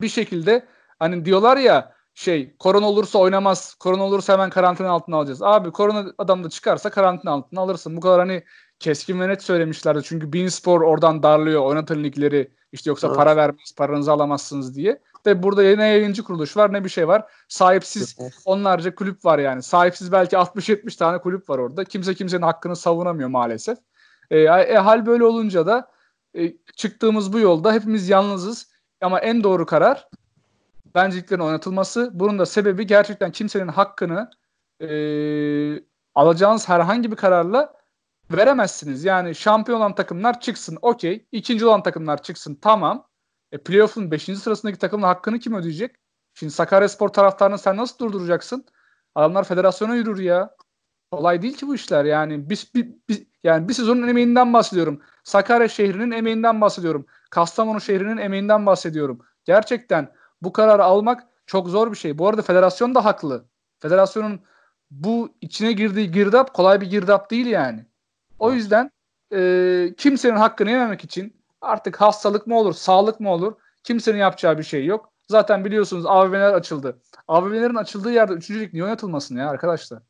bir 0.00 0.08
şekilde 0.08 0.66
hani 0.98 1.24
diyorlar 1.24 1.56
ya 1.56 1.99
şey 2.20 2.56
korona 2.58 2.88
olursa 2.88 3.18
oynamaz. 3.18 3.74
Korona 3.74 4.04
olursa 4.04 4.32
hemen 4.32 4.50
karantina 4.50 4.90
altına 4.90 5.16
alacağız. 5.16 5.42
Abi 5.42 5.70
korona 5.70 6.12
adam 6.18 6.44
da 6.44 6.50
çıkarsa 6.50 6.90
karantina 6.90 7.30
altına 7.30 7.60
alırsın. 7.60 7.96
Bu 7.96 8.00
kadar 8.00 8.18
hani 8.18 8.44
keskin 8.78 9.20
ve 9.20 9.28
net 9.28 9.42
söylemişlerdi. 9.42 10.00
Çünkü 10.04 10.32
Beanspor 10.32 10.80
oradan 10.80 11.22
darlıyor 11.22 11.62
oynatın 11.62 12.04
ligleri. 12.04 12.50
İşte 12.72 12.90
yoksa 12.90 13.06
evet. 13.06 13.16
para 13.16 13.36
vermez, 13.36 13.74
paranızı 13.76 14.12
alamazsınız 14.12 14.76
diye. 14.76 15.00
De 15.26 15.42
burada 15.42 15.62
ne 15.62 15.86
yayıncı 15.86 16.22
kuruluş 16.22 16.56
var 16.56 16.72
ne 16.72 16.84
bir 16.84 16.88
şey 16.88 17.08
var. 17.08 17.24
Sahipsiz 17.48 18.16
onlarca 18.44 18.94
kulüp 18.94 19.24
var 19.24 19.38
yani. 19.38 19.62
Sahipsiz 19.62 20.12
belki 20.12 20.36
60-70 20.36 20.98
tane 20.98 21.18
kulüp 21.18 21.50
var 21.50 21.58
orada. 21.58 21.84
Kimse 21.84 22.14
kimsenin 22.14 22.42
hakkını 22.42 22.76
savunamıyor 22.76 23.28
maalesef. 23.28 23.78
E, 24.30 24.38
e, 24.40 24.74
hal 24.74 25.06
böyle 25.06 25.24
olunca 25.24 25.66
da 25.66 25.90
e, 26.38 26.52
çıktığımız 26.76 27.32
bu 27.32 27.38
yolda 27.38 27.72
hepimiz 27.72 28.08
yalnızız. 28.08 28.70
Ama 29.00 29.20
en 29.20 29.44
doğru 29.44 29.66
karar 29.66 30.08
bencilliklerin 30.94 31.40
oynatılması. 31.40 32.10
Bunun 32.14 32.38
da 32.38 32.46
sebebi 32.46 32.86
gerçekten 32.86 33.32
kimsenin 33.32 33.68
hakkını 33.68 34.30
e, 34.80 34.88
alacağınız 36.14 36.68
herhangi 36.68 37.10
bir 37.10 37.16
kararla 37.16 37.72
veremezsiniz. 38.30 39.04
Yani 39.04 39.34
şampiyon 39.34 39.78
olan 39.78 39.94
takımlar 39.94 40.40
çıksın 40.40 40.78
okey. 40.82 41.26
İkinci 41.32 41.66
olan 41.66 41.82
takımlar 41.82 42.22
çıksın 42.22 42.58
tamam. 42.62 43.06
E, 43.52 43.58
playoff'un 43.58 44.10
5. 44.10 44.22
sırasındaki 44.22 44.78
takımın 44.78 45.06
hakkını 45.06 45.38
kim 45.38 45.54
ödeyecek? 45.54 45.96
Şimdi 46.34 46.52
Sakaryaspor 46.52 47.08
taraftarını 47.08 47.58
sen 47.58 47.76
nasıl 47.76 47.98
durduracaksın? 47.98 48.66
Adamlar 49.14 49.44
federasyona 49.44 49.94
yürür 49.94 50.18
ya. 50.18 50.56
Kolay 51.10 51.42
değil 51.42 51.56
ki 51.56 51.66
bu 51.66 51.74
işler. 51.74 52.04
Yani 52.04 52.50
biz, 52.50 52.74
biz, 52.74 52.84
biz 53.08 53.22
yani 53.44 53.68
bir 53.68 53.74
sezonun 53.74 54.08
emeğinden 54.08 54.52
bahsediyorum. 54.52 55.00
Sakarya 55.24 55.68
şehrinin 55.68 56.10
emeğinden 56.10 56.60
bahsediyorum. 56.60 57.06
Kastamonu 57.30 57.80
şehrinin 57.80 58.16
emeğinden 58.16 58.66
bahsediyorum. 58.66 59.20
Gerçekten 59.44 60.12
bu 60.42 60.52
kararı 60.52 60.84
almak 60.84 61.26
çok 61.46 61.68
zor 61.68 61.92
bir 61.92 61.96
şey. 61.96 62.18
Bu 62.18 62.28
arada 62.28 62.42
federasyon 62.42 62.94
da 62.94 63.04
haklı. 63.04 63.44
Federasyonun 63.78 64.40
bu 64.90 65.34
içine 65.40 65.72
girdiği 65.72 66.10
girdap 66.10 66.54
kolay 66.54 66.80
bir 66.80 66.90
girdap 66.90 67.30
değil 67.30 67.46
yani. 67.46 67.86
O 68.38 68.52
yüzden 68.52 68.90
e, 69.32 69.94
kimsenin 69.96 70.36
hakkını 70.36 70.70
yememek 70.70 71.04
için 71.04 71.36
artık 71.60 72.00
hastalık 72.00 72.46
mı 72.46 72.58
olur, 72.58 72.74
sağlık 72.74 73.20
mı 73.20 73.30
olur 73.32 73.54
kimsenin 73.84 74.18
yapacağı 74.18 74.58
bir 74.58 74.62
şey 74.62 74.84
yok. 74.84 75.12
Zaten 75.28 75.64
biliyorsunuz 75.64 76.06
AVM'ler 76.06 76.52
açıldı. 76.52 76.98
AVM'lerin 77.28 77.74
açıldığı 77.74 78.12
yerde 78.12 78.32
üçüncülük 78.32 78.72
niye 78.72 78.84
oynatılmasın 78.84 79.36
ya 79.36 79.50
arkadaşlar? 79.50 80.02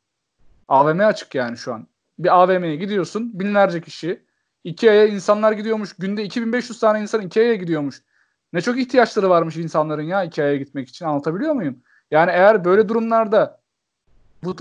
AVM 0.67 0.99
açık 0.99 1.35
yani 1.35 1.57
şu 1.57 1.73
an. 1.73 1.87
Bir 2.19 2.41
AVM'ye 2.41 2.75
gidiyorsun 2.75 3.39
binlerce 3.39 3.81
kişi. 3.81 4.25
Ikea'ya 4.63 5.05
insanlar 5.05 5.51
gidiyormuş. 5.51 5.93
Günde 5.93 6.23
2500 6.23 6.79
tane 6.79 7.01
insan 7.01 7.21
Ikea'ya 7.21 7.55
gidiyormuş. 7.55 8.01
Ne 8.53 8.61
çok 8.61 8.79
ihtiyaçları 8.79 9.29
varmış 9.29 9.57
insanların 9.57 10.03
ya 10.03 10.23
Ikea'ya 10.23 10.57
gitmek 10.57 10.89
için 10.89 11.05
anlatabiliyor 11.05 11.53
muyum? 11.53 11.79
Yani 12.11 12.31
eğer 12.31 12.65
böyle 12.65 12.89
durumlarda 12.89 13.59
bu, 14.43 14.55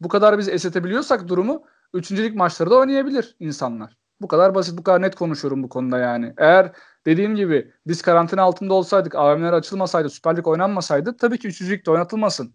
bu 0.00 0.08
kadar 0.08 0.38
biz 0.38 0.48
esetebiliyorsak 0.48 1.28
durumu 1.28 1.62
üçüncülük 1.94 2.36
maçları 2.36 2.70
da 2.70 2.74
oynayabilir 2.74 3.36
insanlar. 3.40 3.96
Bu 4.20 4.28
kadar 4.28 4.54
basit, 4.54 4.78
bu 4.78 4.82
kadar 4.82 5.02
net 5.02 5.14
konuşuyorum 5.14 5.62
bu 5.62 5.68
konuda 5.68 5.98
yani. 5.98 6.34
Eğer 6.36 6.72
dediğim 7.06 7.36
gibi 7.36 7.72
biz 7.86 8.02
karantina 8.02 8.42
altında 8.42 8.74
olsaydık, 8.74 9.14
AVM'ler 9.14 9.52
açılmasaydı, 9.52 10.10
Süper 10.10 10.36
Lig 10.36 10.46
oynanmasaydı 10.46 11.16
tabii 11.16 11.38
ki 11.38 11.48
üçüncülük 11.48 11.86
de 11.86 11.90
oynatılmasın. 11.90 12.54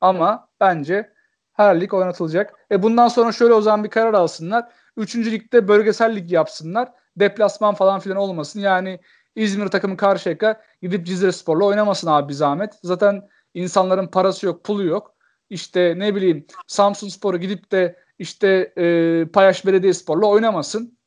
Ama 0.00 0.48
bence 0.60 1.12
her 1.52 1.80
lig 1.80 1.94
oynatılacak. 1.94 2.54
E 2.70 2.82
bundan 2.82 3.08
sonra 3.08 3.32
şöyle 3.32 3.54
o 3.54 3.60
zaman 3.60 3.84
bir 3.84 3.90
karar 3.90 4.14
alsınlar. 4.14 4.72
Üçüncü 4.96 5.32
ligde 5.32 5.68
bölgesel 5.68 6.16
lig 6.16 6.32
yapsınlar. 6.32 6.92
Deplasman 7.16 7.74
falan 7.74 8.00
filan 8.00 8.18
olmasın. 8.18 8.60
Yani 8.60 9.00
İzmir 9.38 9.68
takımı 9.68 9.96
Karşıyaka 9.96 10.60
gidip 10.82 11.06
Cizre 11.06 11.32
Spor'la 11.32 11.64
oynamasın 11.64 12.08
abi 12.08 12.28
bir 12.28 12.34
zahmet. 12.34 12.74
Zaten 12.82 13.28
insanların 13.54 14.06
parası 14.06 14.46
yok, 14.46 14.64
pulu 14.64 14.84
yok. 14.84 15.14
İşte 15.50 15.94
ne 15.96 16.14
bileyim 16.14 16.46
Samsun 16.66 17.08
Spor'u 17.08 17.38
gidip 17.38 17.72
de 17.72 17.96
işte 18.18 18.72
e, 18.78 19.24
Payaş 19.32 19.66
Belediyespor'la 19.66 20.26
oynamasın. 20.26 20.98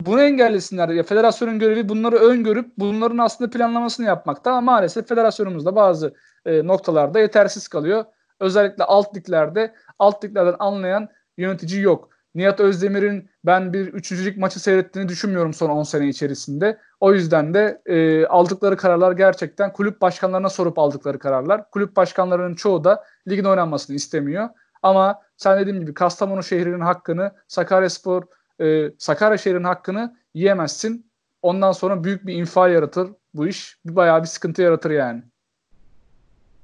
Bunu 0.00 0.22
engellesinler. 0.22 0.88
Ya 0.88 1.02
federasyonun 1.02 1.58
görevi 1.58 1.88
bunları 1.88 2.16
öngörüp 2.16 2.72
bunların 2.78 3.18
aslında 3.18 3.50
planlamasını 3.50 4.06
yapmakta 4.06 4.50
ama 4.50 4.60
maalesef 4.60 5.08
federasyonumuzda 5.08 5.76
bazı 5.76 6.14
e, 6.46 6.66
noktalarda 6.66 7.20
yetersiz 7.20 7.68
kalıyor. 7.68 8.04
Özellikle 8.40 8.84
alt 8.84 9.16
liglerde 9.16 9.74
alt 9.98 10.24
liglerden 10.24 10.56
anlayan 10.58 11.08
yönetici 11.36 11.82
yok. 11.82 12.15
Nihat 12.36 12.60
Özdemir'in 12.60 13.30
ben 13.44 13.72
bir 13.72 13.86
üçüncülük 13.86 14.36
maçı 14.36 14.60
seyrettiğini 14.60 15.08
düşünmüyorum 15.08 15.54
son 15.54 15.70
10 15.70 15.82
sene 15.82 16.08
içerisinde. 16.08 16.78
O 17.00 17.12
yüzden 17.12 17.54
de 17.54 17.82
e, 17.86 18.26
aldıkları 18.26 18.76
kararlar 18.76 19.12
gerçekten 19.12 19.72
kulüp 19.72 20.00
başkanlarına 20.00 20.48
sorup 20.48 20.78
aldıkları 20.78 21.18
kararlar. 21.18 21.70
Kulüp 21.70 21.96
başkanlarının 21.96 22.54
çoğu 22.54 22.84
da 22.84 23.04
ligin 23.28 23.44
oynanmasını 23.44 23.96
istemiyor. 23.96 24.48
Ama 24.82 25.20
sen 25.36 25.60
dediğim 25.60 25.80
gibi 25.80 25.94
Kastamonu 25.94 26.42
şehrinin 26.42 26.80
hakkını, 26.80 27.32
Sakaryaspor, 27.48 28.22
e, 28.60 28.90
Sakarya 28.98 29.38
şehrinin 29.38 29.64
hakkını 29.64 30.16
yiyemezsin. 30.34 31.12
Ondan 31.42 31.72
sonra 31.72 32.04
büyük 32.04 32.26
bir 32.26 32.34
infial 32.34 32.72
yaratır 32.72 33.10
bu 33.34 33.46
iş. 33.46 33.78
Bayağı 33.84 34.22
bir 34.22 34.28
sıkıntı 34.28 34.62
yaratır 34.62 34.90
yani. 34.90 35.22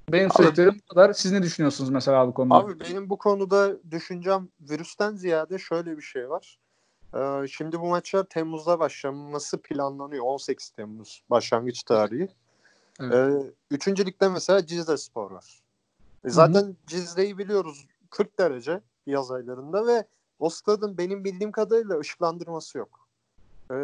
Benim 0.08 0.30
bu 0.30 0.88
kadar. 0.88 1.12
Siz 1.12 1.32
ne 1.32 1.42
düşünüyorsunuz 1.42 1.90
mesela 1.90 2.28
bu 2.28 2.34
konuda? 2.34 2.54
Abi 2.54 2.80
benim 2.80 3.10
bu 3.10 3.18
konuda 3.18 3.76
düşüncem 3.90 4.48
virüsten 4.60 5.14
ziyade 5.14 5.58
şöyle 5.58 5.96
bir 5.96 6.02
şey 6.02 6.30
var. 6.30 6.58
Ee, 7.14 7.46
şimdi 7.48 7.80
bu 7.80 7.86
maçlar 7.86 8.24
Temmuz'da 8.24 8.78
başlaması 8.78 9.62
planlanıyor. 9.62 10.24
18 10.24 10.70
Temmuz 10.70 11.22
başlangıç 11.30 11.82
tarihi. 11.82 12.28
Evet. 13.00 13.14
Ee, 13.14 13.52
üçüncü 13.70 14.06
ligde 14.06 14.28
mesela 14.28 14.66
Cizre 14.66 14.96
Spor 14.96 15.30
var. 15.30 15.62
E 16.24 16.30
zaten 16.30 16.62
Hı-hı. 16.62 16.74
Cizre'yi 16.86 17.38
biliyoruz 17.38 17.86
40 18.10 18.38
derece 18.38 18.80
yaz 19.06 19.30
aylarında 19.30 19.86
ve 19.86 20.04
o 20.38 20.50
stadın 20.50 20.98
benim 20.98 21.24
bildiğim 21.24 21.52
kadarıyla 21.52 21.98
ışıklandırması 21.98 22.78
yok. 22.78 23.08
Ee, 23.70 23.74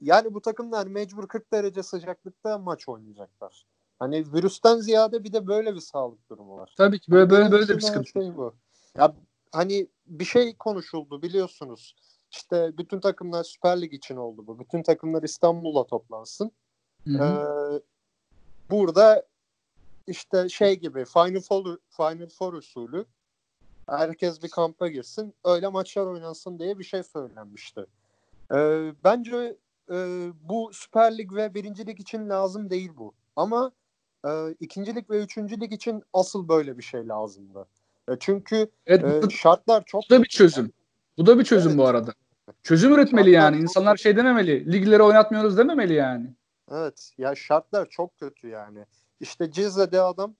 yani 0.00 0.34
bu 0.34 0.40
takımlar 0.40 0.86
mecbur 0.86 1.28
40 1.28 1.52
derece 1.52 1.82
sıcaklıkta 1.82 2.58
maç 2.58 2.88
oynayacaklar. 2.88 3.66
Hani 3.98 4.32
virüsten 4.32 4.76
ziyade 4.76 5.24
bir 5.24 5.32
de 5.32 5.46
böyle 5.46 5.74
bir 5.74 5.80
sağlık 5.80 6.30
durumu 6.30 6.56
var. 6.56 6.74
Tabii 6.76 6.98
ki 6.98 7.12
böyle 7.12 7.30
böyle 7.30 7.50
böyle 7.50 7.68
de 7.68 7.76
bir 7.76 7.80
sıkıntı. 7.80 8.10
Şey 8.10 8.36
bu. 8.36 8.54
Ya 8.96 9.14
hani 9.52 9.86
bir 10.06 10.24
şey 10.24 10.56
konuşuldu 10.56 11.22
biliyorsunuz. 11.22 11.96
İşte 12.30 12.78
bütün 12.78 13.00
takımlar 13.00 13.44
Süper 13.44 13.80
Lig 13.80 13.94
için 13.94 14.16
oldu 14.16 14.46
bu. 14.46 14.58
Bütün 14.58 14.82
takımlar 14.82 15.22
İstanbul'a 15.22 15.86
toplansın. 15.86 16.52
Ee, 17.08 17.20
burada 18.70 19.26
işte 20.06 20.48
şey 20.48 20.80
gibi 20.80 21.04
Final 21.04 21.40
Four, 21.40 21.76
Final 21.90 22.28
Four 22.28 22.52
usulü 22.52 23.04
herkes 23.88 24.42
bir 24.42 24.48
kampa 24.48 24.88
girsin 24.88 25.34
öyle 25.44 25.68
maçlar 25.68 26.06
oynansın 26.06 26.58
diye 26.58 26.78
bir 26.78 26.84
şey 26.84 27.02
söylenmişti. 27.02 27.86
Ee, 28.54 28.92
bence 29.04 29.56
e, 29.90 30.28
bu 30.42 30.70
Süper 30.72 31.18
Lig 31.18 31.32
ve 31.32 31.54
Birinci 31.54 31.86
Lig 31.86 32.00
için 32.00 32.28
lazım 32.28 32.70
değil 32.70 32.90
bu. 32.96 33.14
Ama 33.36 33.72
e, 34.26 34.54
ikincilik 34.60 35.10
ve 35.10 35.22
üçüncülük 35.22 35.72
için 35.72 36.02
asıl 36.12 36.48
böyle 36.48 36.78
bir 36.78 36.82
şey 36.82 37.08
lazımdı. 37.08 37.66
E, 38.08 38.12
çünkü 38.20 38.70
evet, 38.86 39.24
e, 39.24 39.30
şartlar 39.30 39.84
çok... 39.84 40.02
Bu 40.10 40.14
da 40.14 40.22
bir 40.22 40.28
çözüm. 40.28 40.72
Bu 41.18 41.26
da 41.26 41.38
bir 41.38 41.44
çözüm 41.44 41.70
evet. 41.70 41.78
bu 41.78 41.86
arada. 41.86 42.12
Çözüm 42.62 42.94
üretmeli 42.94 43.32
Şartlar 43.32 43.42
yani. 43.42 43.54
çok 43.54 43.62
İnsanlar 43.62 43.96
şey 43.96 44.16
dememeli. 44.16 44.72
Ligleri 44.72 45.02
oynatmıyoruz 45.02 45.58
dememeli 45.58 45.94
yani. 45.94 46.34
Evet. 46.70 47.12
Ya 47.18 47.34
şartlar 47.34 47.88
çok 47.90 48.18
kötü 48.18 48.48
yani. 48.48 48.86
İşte 49.20 49.50
Cizre'de 49.50 50.00
adam 50.00 50.34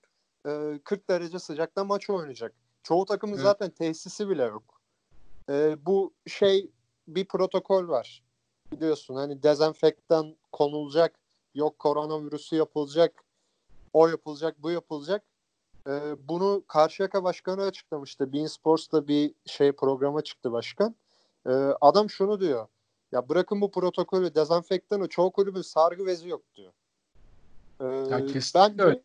e, 0.46 0.80
40 0.84 1.10
derece 1.10 1.38
sıcakta 1.38 1.84
maç 1.84 2.10
oynayacak. 2.10 2.52
Çoğu 2.82 3.04
takımın 3.04 3.34
Evet. 3.34 3.44
zaten 3.44 3.70
tesisi 3.70 4.28
bile 4.28 4.42
yok. 4.42 4.80
E, 5.50 5.76
bu 5.86 6.12
şey 6.26 6.70
bir 7.08 7.24
protokol 7.24 7.88
var. 7.88 8.22
Biliyorsun 8.72 9.14
hani 9.14 9.42
dezenfektan 9.42 10.36
konulacak. 10.52 11.14
Yok 11.54 11.78
koronavirüsü 11.78 12.56
yapılacak. 12.56 13.24
O 13.96 14.08
yapılacak, 14.08 14.62
bu 14.62 14.70
yapılacak. 14.70 15.22
E, 15.86 15.90
bunu 16.28 16.62
Karşıyaka 16.68 17.24
Başkanı 17.24 17.62
açıklamıştı. 17.62 18.32
Bein 18.32 18.46
Sports'ta 18.46 19.08
bir 19.08 19.34
şey 19.46 19.72
programa 19.72 20.22
çıktı 20.22 20.52
başkan. 20.52 20.94
E, 21.46 21.50
adam 21.80 22.10
şunu 22.10 22.40
diyor. 22.40 22.66
Ya 23.12 23.28
bırakın 23.28 23.60
bu 23.60 23.70
protokolü, 23.70 24.34
dezenfektanı 24.34 25.08
çoğu 25.08 25.30
kulübün 25.30 25.62
sargı 25.62 26.06
bezi 26.06 26.28
yok 26.28 26.42
diyor. 26.54 26.72
Ee, 27.80 27.84
Ya 27.84 28.20
bence, 28.54 28.82
öyle. 28.82 29.02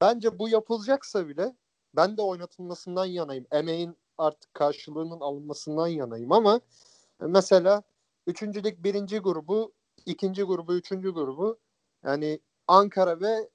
bence 0.00 0.38
bu 0.38 0.48
yapılacaksa 0.48 1.28
bile 1.28 1.56
ben 1.96 2.16
de 2.16 2.22
oynatılmasından 2.22 3.04
yanayım. 3.04 3.46
Emeğin 3.52 3.96
artık 4.18 4.54
karşılığının 4.54 5.20
alınmasından 5.20 5.88
yanayım 5.88 6.32
ama 6.32 6.60
e, 7.22 7.26
mesela 7.26 7.82
üçüncülük 8.26 8.84
birinci 8.84 9.18
grubu, 9.18 9.72
ikinci 10.06 10.42
grubu, 10.42 10.74
üçüncü 10.74 11.10
grubu 11.10 11.58
yani 12.04 12.40
Ankara 12.68 13.20
ve 13.20 13.48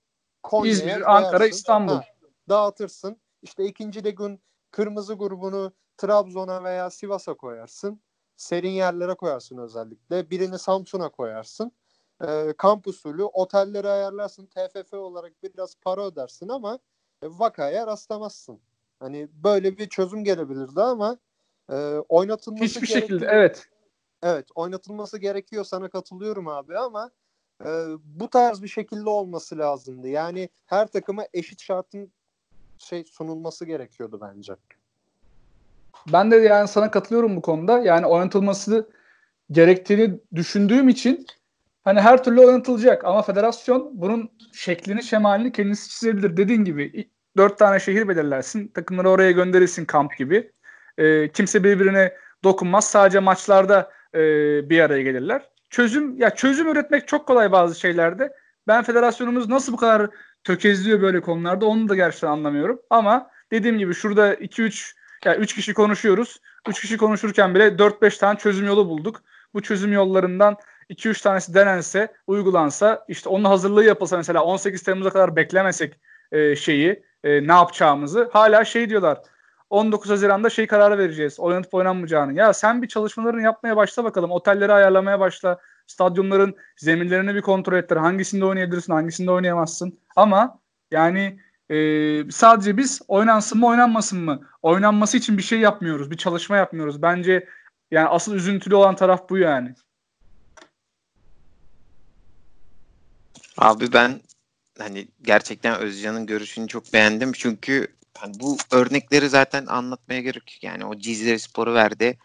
Konya'ya 0.49 0.73
İzmir, 0.73 1.15
Ankara, 1.15 1.37
koyarsın. 1.37 1.57
İstanbul. 1.57 1.93
Ha, 1.93 2.03
dağıtırsın. 2.49 3.21
İşte 3.41 3.65
ikinci 3.65 4.03
ligin 4.03 4.41
kırmızı 4.71 5.13
grubunu 5.13 5.73
Trabzon'a 5.97 6.63
veya 6.63 6.89
Sivas'a 6.89 7.33
koyarsın. 7.33 8.01
Serin 8.37 8.69
yerlere 8.69 9.13
koyarsın 9.13 9.57
özellikle. 9.57 10.29
Birini 10.29 10.59
Samsun'a 10.59 11.09
koyarsın. 11.09 11.71
Ee, 12.27 12.53
kamp 12.57 12.87
usulü 12.87 13.23
otelleri 13.23 13.89
ayarlarsın. 13.89 14.45
TFF 14.45 14.93
olarak 14.93 15.43
biraz 15.43 15.75
para 15.75 16.05
ödersin 16.05 16.49
ama 16.49 16.79
e, 17.21 17.27
vakaya 17.27 17.87
rastlamazsın. 17.87 18.61
Hani 18.99 19.27
böyle 19.33 19.77
bir 19.77 19.89
çözüm 19.89 20.23
gelebilirdi 20.23 20.81
ama 20.81 21.17
e, 21.71 21.75
oynatılması 22.09 22.65
Hiçbir 22.65 22.87
şekilde 22.87 23.25
evet. 23.29 23.65
Evet 24.23 24.47
oynatılması 24.55 25.17
gerekiyor 25.17 25.63
sana 25.63 25.89
katılıyorum 25.89 26.47
abi 26.47 26.77
ama 26.77 27.11
e, 27.61 27.69
bu 28.03 28.29
tarz 28.29 28.63
bir 28.63 28.67
şekilde 28.67 29.09
olması 29.09 29.57
lazımdı. 29.57 30.07
Yani 30.07 30.49
her 30.65 30.87
takıma 30.87 31.23
eşit 31.33 31.61
şartın 31.61 32.11
şey 32.77 33.03
sunulması 33.03 33.65
gerekiyordu 33.65 34.19
bence. 34.21 34.53
Ben 36.13 36.31
de 36.31 36.35
yani 36.35 36.67
sana 36.67 36.91
katılıyorum 36.91 37.35
bu 37.35 37.41
konuda. 37.41 37.79
Yani 37.79 38.05
oynatılması 38.05 38.89
gerektiğini 39.51 40.19
düşündüğüm 40.35 40.89
için 40.89 41.25
hani 41.83 42.01
her 42.01 42.23
türlü 42.23 42.39
oynatılacak 42.39 43.05
ama 43.05 43.21
federasyon 43.21 43.89
bunun 43.93 44.31
şeklini, 44.53 45.03
şemalini 45.03 45.51
kendisi 45.51 45.89
çizebilir. 45.89 46.37
Dediğin 46.37 46.63
gibi 46.63 47.09
dört 47.37 47.57
tane 47.57 47.79
şehir 47.79 48.07
belirlersin. 48.07 48.67
Takımları 48.67 49.09
oraya 49.09 49.31
gönderirsin 49.31 49.85
kamp 49.85 50.17
gibi. 50.17 50.51
Ee, 50.97 51.31
kimse 51.31 51.63
birbirine 51.63 52.13
dokunmaz. 52.43 52.85
Sadece 52.85 53.19
maçlarda 53.19 53.91
e, 54.13 54.19
bir 54.69 54.79
araya 54.79 55.01
gelirler. 55.01 55.49
Çözüm 55.69 56.17
ya 56.17 56.29
çözüm 56.29 56.67
üretmek 56.67 57.07
çok 57.07 57.27
kolay 57.27 57.51
bazı 57.51 57.79
şeylerde. 57.79 58.33
Ben 58.67 58.83
federasyonumuz 58.83 59.49
nasıl 59.49 59.73
bu 59.73 59.77
kadar 59.77 60.09
tökezliyor 60.43 61.01
böyle 61.01 61.21
konularda 61.21 61.65
onu 61.65 61.89
da 61.89 61.95
gerçekten 61.95 62.27
anlamıyorum. 62.27 62.79
Ama 62.89 63.29
dediğim 63.51 63.77
gibi 63.77 63.93
şurada 63.93 64.33
2-3 64.33 64.95
yani 65.25 65.37
3 65.37 65.55
kişi 65.55 65.73
konuşuyoruz. 65.73 66.41
3 66.67 66.81
kişi 66.81 66.97
konuşurken 66.97 67.55
bile 67.55 67.67
4-5 67.67 68.19
tane 68.19 68.39
çözüm 68.39 68.67
yolu 68.67 68.89
bulduk. 68.89 69.23
Bu 69.53 69.61
çözüm 69.61 69.93
yollarından 69.93 70.57
2-3 70.89 71.23
tanesi 71.23 71.53
denense, 71.53 72.13
uygulansa, 72.27 73.05
işte 73.07 73.29
onun 73.29 73.43
hazırlığı 73.43 73.83
yapılsa 73.85 74.17
mesela 74.17 74.43
18 74.43 74.83
Temmuz'a 74.83 75.09
kadar 75.09 75.35
beklemesek 75.35 75.99
e, 76.31 76.55
şeyi, 76.55 77.03
e, 77.23 77.47
ne 77.47 77.51
yapacağımızı 77.51 78.29
hala 78.33 78.65
şey 78.65 78.89
diyorlar. 78.89 79.17
19 79.69 80.09
Haziran'da 80.09 80.49
şey 80.49 80.67
kararı 80.67 80.97
vereceğiz. 80.97 81.39
Oynatıp 81.39 81.73
oynanmayacağını. 81.73 82.33
Ya 82.33 82.53
sen 82.53 82.81
bir 82.81 82.87
çalışmalarını 82.87 83.41
yapmaya 83.41 83.75
başla 83.75 84.03
bakalım. 84.03 84.31
Otelleri 84.31 84.73
ayarlamaya 84.73 85.19
başla. 85.19 85.59
Stadyumların 85.87 86.55
zeminlerini 86.77 87.35
bir 87.35 87.41
kontrol 87.41 87.77
ettir. 87.77 87.97
Hangisinde 87.97 88.45
oynayabilirsin, 88.45 88.93
hangisinde 88.93 89.31
oynayamazsın. 89.31 89.99
Ama 90.15 90.59
yani 90.91 91.39
e, 91.69 91.77
sadece 92.31 92.77
biz 92.77 93.01
oynansın 93.07 93.59
mı 93.59 93.67
oynanmasın 93.67 94.19
mı? 94.19 94.41
Oynanması 94.61 95.17
için 95.17 95.37
bir 95.37 95.43
şey 95.43 95.59
yapmıyoruz. 95.59 96.11
Bir 96.11 96.17
çalışma 96.17 96.57
yapmıyoruz. 96.57 97.01
Bence 97.01 97.47
yani 97.91 98.07
asıl 98.07 98.35
üzüntülü 98.35 98.75
olan 98.75 98.95
taraf 98.95 99.29
bu 99.29 99.37
yani. 99.37 99.75
Abi 103.57 103.93
ben 103.93 104.21
hani 104.77 105.07
gerçekten 105.21 105.79
Özcan'ın 105.79 106.25
görüşünü 106.25 106.67
çok 106.67 106.93
beğendim. 106.93 107.31
Çünkü 107.31 107.87
hani 108.17 108.39
bu 108.39 108.57
örnekleri 108.71 109.29
zaten 109.29 109.65
anlatmaya 109.65 110.21
gerek 110.21 110.53
yok. 110.53 110.63
Yani 110.63 110.85
o 110.85 110.95
Cizre 110.95 111.39
Spor'u 111.39 111.73
verdi. 111.73 112.17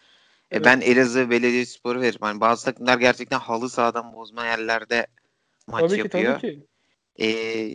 Evet. 0.51 0.61
E 0.61 0.65
ben 0.65 0.81
Elazığ 0.81 1.29
Belediyespor'u 1.29 2.01
veririm. 2.01 2.19
Hani 2.21 2.41
bazı 2.41 2.65
takımlar 2.65 2.97
gerçekten 2.99 3.39
halı 3.39 3.69
sahadan 3.69 4.13
bozma 4.13 4.45
yerlerde 4.45 5.07
maç 5.67 5.81
tabii 5.81 5.93
ki 5.93 5.99
yapıyor. 5.99 6.39
tabii 6.39 6.53
ki. 6.53 6.65
Ee, 7.15 7.27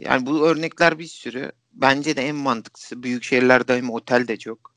yani 0.08 0.26
bu 0.26 0.46
örnekler 0.46 0.98
bir 0.98 1.06
sürü. 1.06 1.52
Bence 1.72 2.16
de 2.16 2.22
en 2.22 2.36
mantıklısı 2.36 3.02
büyük 3.02 3.24
şehirlerde 3.24 3.76
hem 3.76 3.90
otel 3.90 4.28
de 4.28 4.36
çok. 4.36 4.76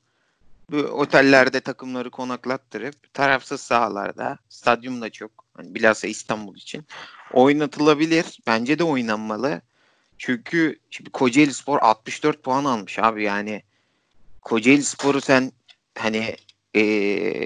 Bu 0.71 0.77
otellerde 0.77 1.59
takımları 1.59 2.11
konaklattırıp 2.11 3.13
tarafsız 3.13 3.61
sahalarda 3.61 4.37
stadyum 4.49 5.01
da 5.01 5.09
çok. 5.09 5.31
Hani 5.53 5.75
bilhassa 5.75 6.07
İstanbul 6.07 6.55
için 6.55 6.85
oynatılabilir. 7.33 8.39
Bence 8.47 8.79
de 8.79 8.83
oynanmalı. 8.83 9.61
Çünkü 10.19 10.79
şimdi 10.89 11.09
Kocaeli 11.09 11.53
Spor 11.53 11.79
64 11.81 12.43
puan 12.43 12.65
almış 12.65 12.99
abi 12.99 13.23
yani. 13.23 13.63
Kocaeli 14.41 14.83
Spor'u 14.83 15.21
sen 15.21 15.51
hani 15.97 16.35
e, 16.73 16.81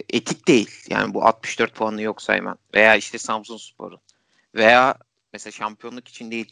etik 0.09 0.47
değil. 0.47 0.69
Yani 0.89 1.13
bu 1.13 1.25
64 1.25 1.75
puanı 1.75 2.01
yok 2.01 2.21
sayman. 2.21 2.57
Veya 2.73 2.95
işte 2.95 3.17
Samsun 3.17 3.57
Spor'un. 3.57 3.99
Veya 4.55 4.95
mesela 5.33 5.51
şampiyonluk 5.51 6.07
için 6.07 6.31
değil. 6.31 6.51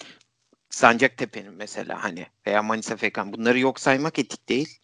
Sancaktepe'nin 0.69 1.53
mesela 1.53 2.03
hani 2.03 2.27
veya 2.47 2.63
Manisa 2.63 2.97
FK'nın 2.97 3.33
bunları 3.33 3.59
yok 3.59 3.79
saymak 3.79 4.19
etik 4.19 4.49
değil. 4.49 4.79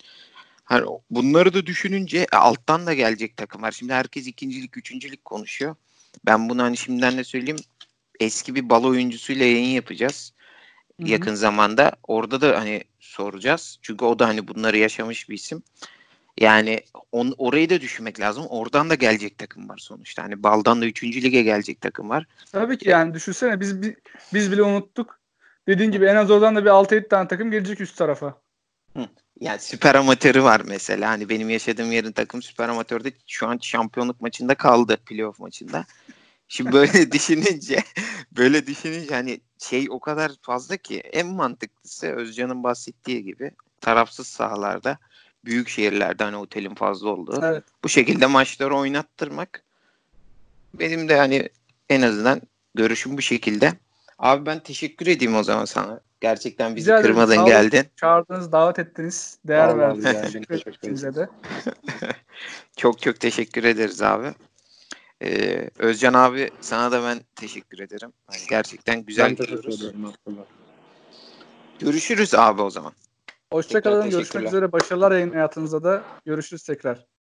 Hani 0.64 0.86
bunları 1.10 1.54
da 1.54 1.66
düşününce 1.66 2.28
e, 2.34 2.36
alttan 2.36 2.88
da 2.88 2.94
gelecek 2.94 3.38
takımlar. 3.38 3.72
Şimdi 3.72 3.94
herkes 3.94 4.28
ikincilik, 4.28 4.78
üçüncülük 4.78 5.26
konuşuyor. 5.26 5.76
Ben 6.26 6.50
bunu 6.50 6.64
hani 6.64 6.78
şimdiden 6.78 7.18
de 7.18 7.24
söyleyeyim. 7.24 7.60
Eski 8.20 8.56
bir 8.56 8.70
bal 8.70 8.84
oyuncusuyla 8.84 9.46
yayın 9.46 9.76
yapacağız. 9.76 10.34
Hı 11.00 11.04
hı. 11.04 11.10
Yakın 11.10 11.36
zamanda. 11.36 11.92
Orada 12.04 12.42
da 12.42 12.60
hani 12.60 12.84
soracağız. 13.00 13.80
Çünkü 13.82 14.06
o 14.06 14.20
da 14.20 14.28
hani 14.28 14.48
bunları 14.48 14.78
yaşamış 14.78 15.30
bir 15.30 15.36
isim. 15.36 15.64
Yani 16.40 16.82
on, 17.12 17.36
orayı 17.38 17.70
da 17.70 17.82
düşünmek 17.82 18.20
lazım. 18.20 18.46
Oradan 18.50 18.90
da 18.90 18.96
gelecek 18.96 19.38
takım 19.38 19.70
var 19.70 19.78
sonuçta. 19.78 20.24
Hani 20.24 20.44
baldan 20.44 20.82
da 20.82 20.86
üçüncü 20.86 21.22
lige 21.22 21.42
gelecek 21.42 21.82
takım 21.82 22.10
var. 22.10 22.26
Tabii 22.52 22.78
ki 22.78 22.90
yani 22.90 23.14
düşünsene 23.14 23.60
biz 23.60 23.82
bi- 23.82 23.96
biz 24.34 24.52
bile 24.52 24.64
unuttuk. 24.64 25.20
Dediğin 25.68 25.92
gibi 25.92 26.06
en 26.06 26.16
az 26.16 26.32
oradan 26.32 26.56
da 26.56 26.66
bir 26.66 26.70
6-7 26.70 27.08
tane 27.08 27.28
takım 27.28 27.52
gelecek 27.52 27.82
üst 27.82 27.98
tarafa. 27.98 28.42
Yani 29.40 29.60
süper 29.60 29.96
amatörü 29.96 30.44
var 30.44 30.62
mesela. 30.66 31.10
Hani 31.10 31.30
benim 31.30 31.50
yaşadığım 31.50 31.92
yerin 31.92 32.12
takım 32.12 32.42
süper 32.42 32.70
amatörde 32.70 33.12
şu 33.28 33.48
an 33.48 33.60
şampiyonluk 33.62 34.22
maçında 34.22 34.56
kaldı. 34.56 34.98
Playoff 35.06 35.40
maçında. 35.40 35.86
Şimdi 36.48 36.72
böyle 36.72 37.12
düşününce 37.12 37.84
böyle 38.32 38.68
düşününce 38.68 39.16
hani 39.16 39.42
şey 39.60 39.88
o 39.90 40.00
kadar 40.00 40.32
fazla 40.42 40.78
ki 40.78 41.00
en 41.00 41.28
mantıklısı 41.28 42.08
Özcan'ın 42.08 42.64
bahsettiği 42.64 43.24
gibi 43.24 43.52
tarafsız 43.82 44.28
sahalarda 44.28 44.98
büyük 45.46 45.70
şehirlerde 45.70 46.24
hani 46.24 46.38
otelin 46.38 46.76
fazla 46.76 47.10
olduğu 47.10 47.40
Evet. 47.44 47.64
bu 47.84 47.90
şekilde 47.90 48.26
maçları 48.26 48.76
oynattırmak 48.76 49.64
benim 50.74 51.10
de 51.10 51.18
hani 51.18 51.50
en 51.90 52.02
azından 52.02 52.42
görüşüm 52.76 53.18
bu 53.18 53.22
şekilde. 53.22 53.74
Abi 54.20 54.46
ben 54.46 54.60
teşekkür 54.60 55.08
edeyim 55.08 55.36
o 55.36 55.44
zaman 55.44 55.66
sana. 55.66 56.00
Gerçekten 56.22 56.76
bizi 56.76 56.92
Rica 56.92 57.02
kırmadın 57.02 57.38
olun. 57.38 57.46
geldin. 57.46 57.86
Çağırdınız, 57.96 58.52
davet 58.52 58.80
ettiniz. 58.80 59.38
Değer 59.48 59.78
verdiniz. 59.78 60.48
Teşekkür 60.48 60.90
size 60.90 61.16
de. 61.16 61.30
Çok 62.78 63.02
çok 63.02 63.20
teşekkür 63.20 63.64
ederiz 63.64 64.02
abi. 64.02 64.34
Ee, 65.22 65.70
Özcan 65.80 66.14
abi 66.14 66.52
sana 66.62 66.92
da 66.92 67.04
ben 67.04 67.20
teşekkür 67.36 67.80
ederim. 67.80 68.14
Hani 68.28 68.40
gerçekten 68.50 69.02
güzel 69.06 69.30
ben 69.30 69.36
teşekkür 69.36 69.58
gidiyoruz. 69.58 69.84
ederim 69.84 70.06
aslında. 70.06 70.46
Görüşürüz 71.80 72.34
abi 72.36 72.62
o 72.62 72.70
zaman. 72.70 72.94
Hoşçakalın. 73.52 74.10
Görüşmek 74.10 74.48
üzere. 74.48 74.72
Başarılar 74.72 75.12
yayın 75.12 75.32
hayatınızda 75.32 75.84
da. 75.84 76.04
Görüşürüz 76.26 76.64
tekrar. 76.64 77.08